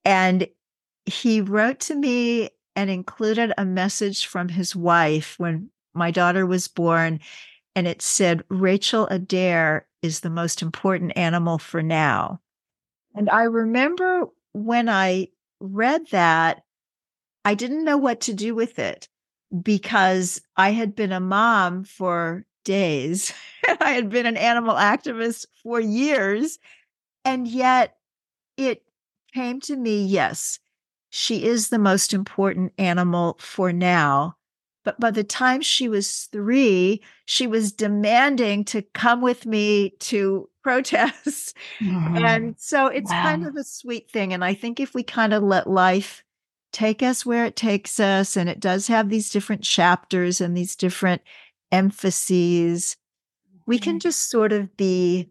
And 0.05 0.47
he 1.05 1.41
wrote 1.41 1.79
to 1.81 1.95
me 1.95 2.49
and 2.75 2.89
included 2.89 3.53
a 3.57 3.65
message 3.65 4.25
from 4.25 4.49
his 4.49 4.75
wife 4.75 5.35
when 5.37 5.69
my 5.93 6.11
daughter 6.11 6.45
was 6.45 6.67
born. 6.67 7.19
And 7.75 7.87
it 7.87 8.01
said, 8.01 8.43
Rachel 8.49 9.07
Adair 9.07 9.87
is 10.01 10.21
the 10.21 10.29
most 10.29 10.61
important 10.61 11.13
animal 11.15 11.57
for 11.57 11.83
now. 11.83 12.39
And 13.15 13.29
I 13.29 13.43
remember 13.43 14.25
when 14.53 14.89
I 14.89 15.27
read 15.59 16.07
that, 16.11 16.63
I 17.45 17.53
didn't 17.55 17.83
know 17.83 17.97
what 17.97 18.21
to 18.21 18.33
do 18.33 18.55
with 18.55 18.79
it 18.79 19.07
because 19.61 20.41
I 20.57 20.71
had 20.71 20.95
been 20.95 21.11
a 21.11 21.19
mom 21.19 21.83
for 21.83 22.45
days. 22.63 23.33
I 23.79 23.91
had 23.91 24.09
been 24.09 24.25
an 24.25 24.37
animal 24.37 24.75
activist 24.75 25.45
for 25.61 25.79
years. 25.79 26.59
And 27.25 27.47
yet 27.47 27.97
it 28.57 28.83
came 29.33 29.59
to 29.61 29.75
me 29.75 30.03
yes, 30.03 30.59
she 31.09 31.45
is 31.45 31.69
the 31.69 31.79
most 31.79 32.13
important 32.13 32.73
animal 32.77 33.37
for 33.39 33.71
now. 33.71 34.35
But 34.83 34.99
by 34.99 35.11
the 35.11 35.23
time 35.23 35.61
she 35.61 35.87
was 35.87 36.27
three, 36.31 37.01
she 37.25 37.47
was 37.47 37.71
demanding 37.71 38.65
to 38.65 38.81
come 38.93 39.21
with 39.21 39.45
me 39.45 39.91
to 39.99 40.49
protests. 40.63 41.53
Mm-hmm. 41.79 42.17
And 42.17 42.55
so 42.57 42.87
it's 42.87 43.11
wow. 43.11 43.23
kind 43.23 43.45
of 43.45 43.55
a 43.55 43.63
sweet 43.63 44.09
thing. 44.09 44.33
And 44.33 44.43
I 44.43 44.53
think 44.53 44.79
if 44.79 44.93
we 44.93 45.03
kind 45.03 45.33
of 45.33 45.43
let 45.43 45.69
life 45.69 46.23
take 46.73 47.01
us 47.01 47.25
where 47.25 47.45
it 47.45 47.55
takes 47.55 47.99
us, 47.99 48.35
and 48.35 48.49
it 48.49 48.59
does 48.59 48.87
have 48.87 49.09
these 49.09 49.29
different 49.29 49.63
chapters 49.63 50.41
and 50.41 50.57
these 50.57 50.75
different 50.75 51.21
emphases, 51.71 52.97
we 53.65 53.79
can 53.79 53.93
mm-hmm. 53.93 53.99
just 53.99 54.29
sort 54.29 54.51
of 54.51 54.75
be 54.75 55.29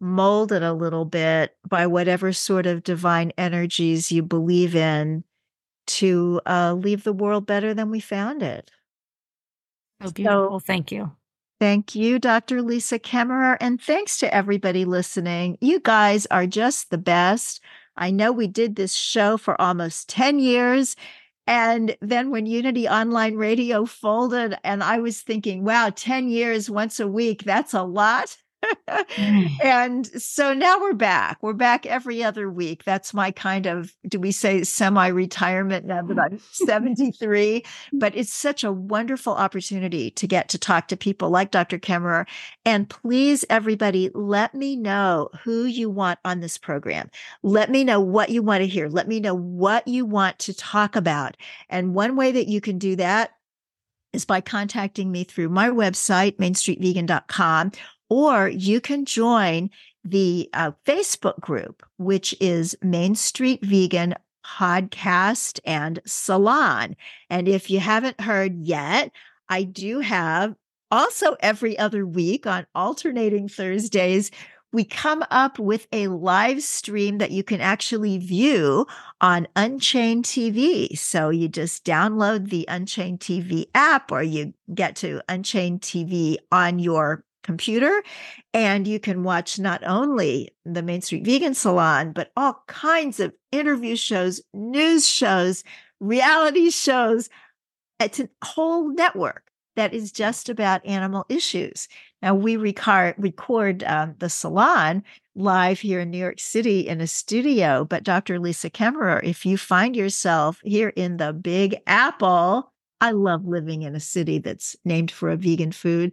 molded 0.00 0.62
a 0.62 0.72
little 0.72 1.04
bit 1.04 1.56
by 1.68 1.86
whatever 1.86 2.32
sort 2.32 2.66
of 2.66 2.84
divine 2.84 3.32
energies 3.38 4.12
you 4.12 4.22
believe 4.22 4.76
in 4.76 5.24
to 5.86 6.40
uh, 6.46 6.74
leave 6.74 7.04
the 7.04 7.12
world 7.12 7.46
better 7.46 7.74
than 7.74 7.90
we 7.90 8.00
found 8.00 8.42
it. 8.42 8.70
So 10.02 10.10
beautiful. 10.10 10.60
So, 10.60 10.64
Thank 10.64 10.92
you. 10.92 11.12
Thank 11.60 11.94
you, 11.94 12.18
Dr. 12.18 12.62
Lisa 12.62 12.98
Kemmerer. 12.98 13.56
And 13.60 13.80
thanks 13.80 14.18
to 14.18 14.34
everybody 14.34 14.84
listening. 14.84 15.56
You 15.60 15.80
guys 15.80 16.26
are 16.26 16.46
just 16.46 16.90
the 16.90 16.98
best. 16.98 17.60
I 17.96 18.10
know 18.10 18.32
we 18.32 18.46
did 18.46 18.76
this 18.76 18.94
show 18.94 19.36
for 19.36 19.60
almost 19.60 20.08
10 20.08 20.38
years. 20.38 20.96
And 21.46 21.96
then 22.00 22.30
when 22.30 22.46
Unity 22.46 22.88
Online 22.88 23.36
Radio 23.36 23.84
folded, 23.84 24.56
and 24.64 24.82
I 24.82 24.98
was 24.98 25.20
thinking, 25.20 25.64
wow, 25.64 25.90
10 25.94 26.28
years 26.28 26.70
once 26.70 26.98
a 27.00 27.06
week, 27.06 27.44
that's 27.44 27.74
a 27.74 27.82
lot. 27.82 28.36
Mm. 29.16 29.64
and 29.64 30.06
so 30.20 30.52
now 30.54 30.80
we're 30.80 30.92
back. 30.92 31.38
We're 31.42 31.52
back 31.52 31.86
every 31.86 32.22
other 32.22 32.50
week. 32.50 32.84
That's 32.84 33.14
my 33.14 33.30
kind 33.30 33.66
of, 33.66 33.94
do 34.08 34.18
we 34.18 34.32
say 34.32 34.64
semi 34.64 35.08
retirement 35.08 35.86
now 35.86 36.02
that 36.02 36.18
I'm 36.18 36.38
73? 36.52 37.64
But 37.92 38.16
it's 38.16 38.32
such 38.32 38.64
a 38.64 38.72
wonderful 38.72 39.34
opportunity 39.34 40.10
to 40.12 40.26
get 40.26 40.48
to 40.50 40.58
talk 40.58 40.88
to 40.88 40.96
people 40.96 41.30
like 41.30 41.50
Dr. 41.50 41.78
Kemmerer. 41.78 42.26
And 42.64 42.88
please, 42.88 43.44
everybody, 43.50 44.10
let 44.14 44.54
me 44.54 44.76
know 44.76 45.30
who 45.44 45.64
you 45.64 45.90
want 45.90 46.18
on 46.24 46.40
this 46.40 46.58
program. 46.58 47.10
Let 47.42 47.70
me 47.70 47.84
know 47.84 48.00
what 48.00 48.30
you 48.30 48.42
want 48.42 48.62
to 48.62 48.66
hear. 48.66 48.88
Let 48.88 49.08
me 49.08 49.20
know 49.20 49.34
what 49.34 49.86
you 49.86 50.04
want 50.06 50.38
to 50.40 50.54
talk 50.54 50.96
about. 50.96 51.36
And 51.68 51.94
one 51.94 52.16
way 52.16 52.32
that 52.32 52.48
you 52.48 52.60
can 52.60 52.78
do 52.78 52.96
that 52.96 53.32
is 54.14 54.24
by 54.24 54.40
contacting 54.40 55.10
me 55.10 55.24
through 55.24 55.48
my 55.48 55.68
website, 55.68 56.36
mainstreetvegan.com, 56.36 57.72
or 58.08 58.48
you 58.48 58.80
can 58.80 59.04
join 59.04 59.70
the 60.04 60.48
uh, 60.52 60.72
Facebook 60.86 61.40
group, 61.40 61.82
which 61.98 62.34
is 62.40 62.76
Main 62.82 63.14
Street 63.14 63.64
Vegan 63.64 64.14
Podcast 64.44 65.60
and 65.64 66.00
Salon. 66.04 66.96
And 67.30 67.48
if 67.48 67.70
you 67.70 67.80
haven't 67.80 68.20
heard 68.20 68.56
yet, 68.60 69.10
I 69.48 69.62
do 69.64 70.00
have 70.00 70.54
also 70.90 71.36
every 71.40 71.78
other 71.78 72.06
week 72.06 72.46
on 72.46 72.66
alternating 72.74 73.48
Thursdays. 73.48 74.30
We 74.72 74.84
come 74.84 75.24
up 75.30 75.58
with 75.58 75.86
a 75.92 76.08
live 76.08 76.62
stream 76.62 77.18
that 77.18 77.30
you 77.30 77.44
can 77.44 77.60
actually 77.60 78.18
view 78.18 78.86
on 79.20 79.46
Unchained 79.54 80.24
TV. 80.24 80.98
So 80.98 81.30
you 81.30 81.48
just 81.48 81.84
download 81.84 82.50
the 82.50 82.64
Unchained 82.68 83.20
TV 83.20 83.66
app 83.74 84.10
or 84.10 84.22
you 84.22 84.52
get 84.74 84.96
to 84.96 85.22
Unchained 85.28 85.80
TV 85.80 86.36
on 86.50 86.80
your 86.80 87.24
computer 87.44 88.02
and 88.52 88.88
you 88.88 88.98
can 88.98 89.22
watch 89.22 89.58
not 89.60 89.82
only 89.84 90.50
the 90.64 90.82
Main 90.82 91.02
Street 91.02 91.24
Vegan 91.24 91.54
Salon, 91.54 92.12
but 92.12 92.32
all 92.36 92.62
kinds 92.66 93.20
of 93.20 93.32
interview 93.52 93.94
shows, 93.94 94.42
news 94.52 95.06
shows, 95.06 95.62
reality 96.00 96.70
shows. 96.70 97.28
It's 98.00 98.18
a 98.18 98.28
whole 98.42 98.88
network 98.88 99.44
that 99.76 99.94
is 99.94 100.12
just 100.12 100.48
about 100.48 100.84
animal 100.86 101.26
issues. 101.28 101.88
Now, 102.22 102.34
we 102.34 102.56
record, 102.56 103.14
record 103.18 103.84
um, 103.84 104.14
the 104.18 104.30
salon 104.30 105.02
live 105.34 105.80
here 105.80 106.00
in 106.00 106.10
New 106.10 106.18
York 106.18 106.38
City 106.38 106.80
in 106.80 107.00
a 107.00 107.06
studio, 107.06 107.84
but 107.84 108.04
Dr. 108.04 108.38
Lisa 108.38 108.70
Kemmerer, 108.70 109.22
if 109.24 109.44
you 109.44 109.58
find 109.58 109.96
yourself 109.96 110.60
here 110.64 110.90
in 110.90 111.16
the 111.16 111.32
Big 111.32 111.76
Apple, 111.86 112.72
I 113.00 113.10
love 113.10 113.44
living 113.44 113.82
in 113.82 113.94
a 113.94 114.00
city 114.00 114.38
that's 114.38 114.76
named 114.84 115.10
for 115.10 115.30
a 115.30 115.36
vegan 115.36 115.72
food. 115.72 116.12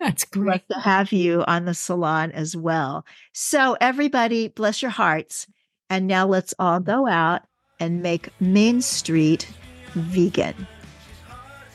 That's 0.00 0.24
great. 0.24 0.68
to 0.70 0.78
have 0.78 1.12
you 1.12 1.44
on 1.46 1.64
the 1.64 1.74
salon 1.74 2.32
as 2.32 2.56
well. 2.56 3.04
So, 3.32 3.76
everybody, 3.80 4.48
bless 4.48 4.82
your 4.82 4.90
hearts. 4.90 5.46
And 5.88 6.06
now 6.06 6.26
let's 6.26 6.54
all 6.58 6.80
go 6.80 7.06
out 7.06 7.42
and 7.80 8.02
make 8.02 8.28
Main 8.40 8.82
Street 8.82 9.48
vegan. 9.94 10.66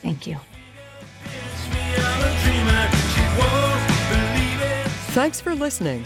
Thank 0.02 0.26
you. 0.26 0.36
Thanks 5.12 5.40
for 5.40 5.54
listening. 5.54 6.04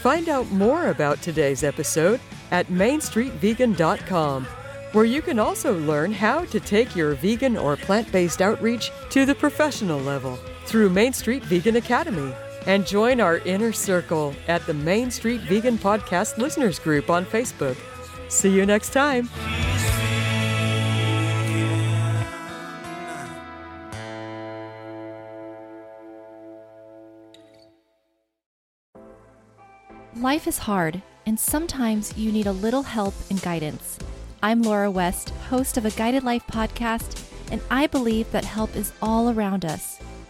Find 0.00 0.28
out 0.28 0.50
more 0.50 0.88
about 0.88 1.20
today's 1.22 1.62
episode 1.62 2.20
at 2.50 2.66
mainstreetvegan.com, 2.66 4.44
where 4.92 5.04
you 5.04 5.22
can 5.22 5.38
also 5.38 5.78
learn 5.80 6.12
how 6.12 6.44
to 6.46 6.58
take 6.58 6.96
your 6.96 7.14
vegan 7.14 7.56
or 7.56 7.76
plant 7.76 8.10
based 8.10 8.42
outreach 8.42 8.90
to 9.10 9.24
the 9.24 9.34
professional 9.34 10.00
level 10.00 10.38
through 10.70 10.88
Main 10.88 11.12
Street 11.12 11.42
Vegan 11.42 11.74
Academy 11.74 12.32
and 12.66 12.86
join 12.86 13.20
our 13.20 13.38
inner 13.38 13.72
circle 13.72 14.32
at 14.46 14.64
the 14.66 14.74
Main 14.74 15.10
Street 15.10 15.40
Vegan 15.40 15.76
Podcast 15.76 16.38
Listeners 16.38 16.78
Group 16.78 17.10
on 17.10 17.26
Facebook. 17.26 17.76
See 18.28 18.54
you 18.54 18.64
next 18.64 18.90
time. 18.92 19.28
Life 30.14 30.46
is 30.46 30.58
hard, 30.58 31.02
and 31.26 31.40
sometimes 31.40 32.16
you 32.16 32.30
need 32.30 32.46
a 32.46 32.52
little 32.52 32.84
help 32.84 33.14
and 33.28 33.42
guidance. 33.42 33.98
I'm 34.40 34.62
Laura 34.62 34.90
West, 34.90 35.30
host 35.48 35.76
of 35.76 35.84
a 35.84 35.90
Guided 35.90 36.22
Life 36.22 36.46
podcast, 36.46 37.24
and 37.50 37.60
I 37.72 37.88
believe 37.88 38.30
that 38.30 38.44
help 38.44 38.76
is 38.76 38.92
all 39.02 39.30
around 39.30 39.64
us. 39.64 39.98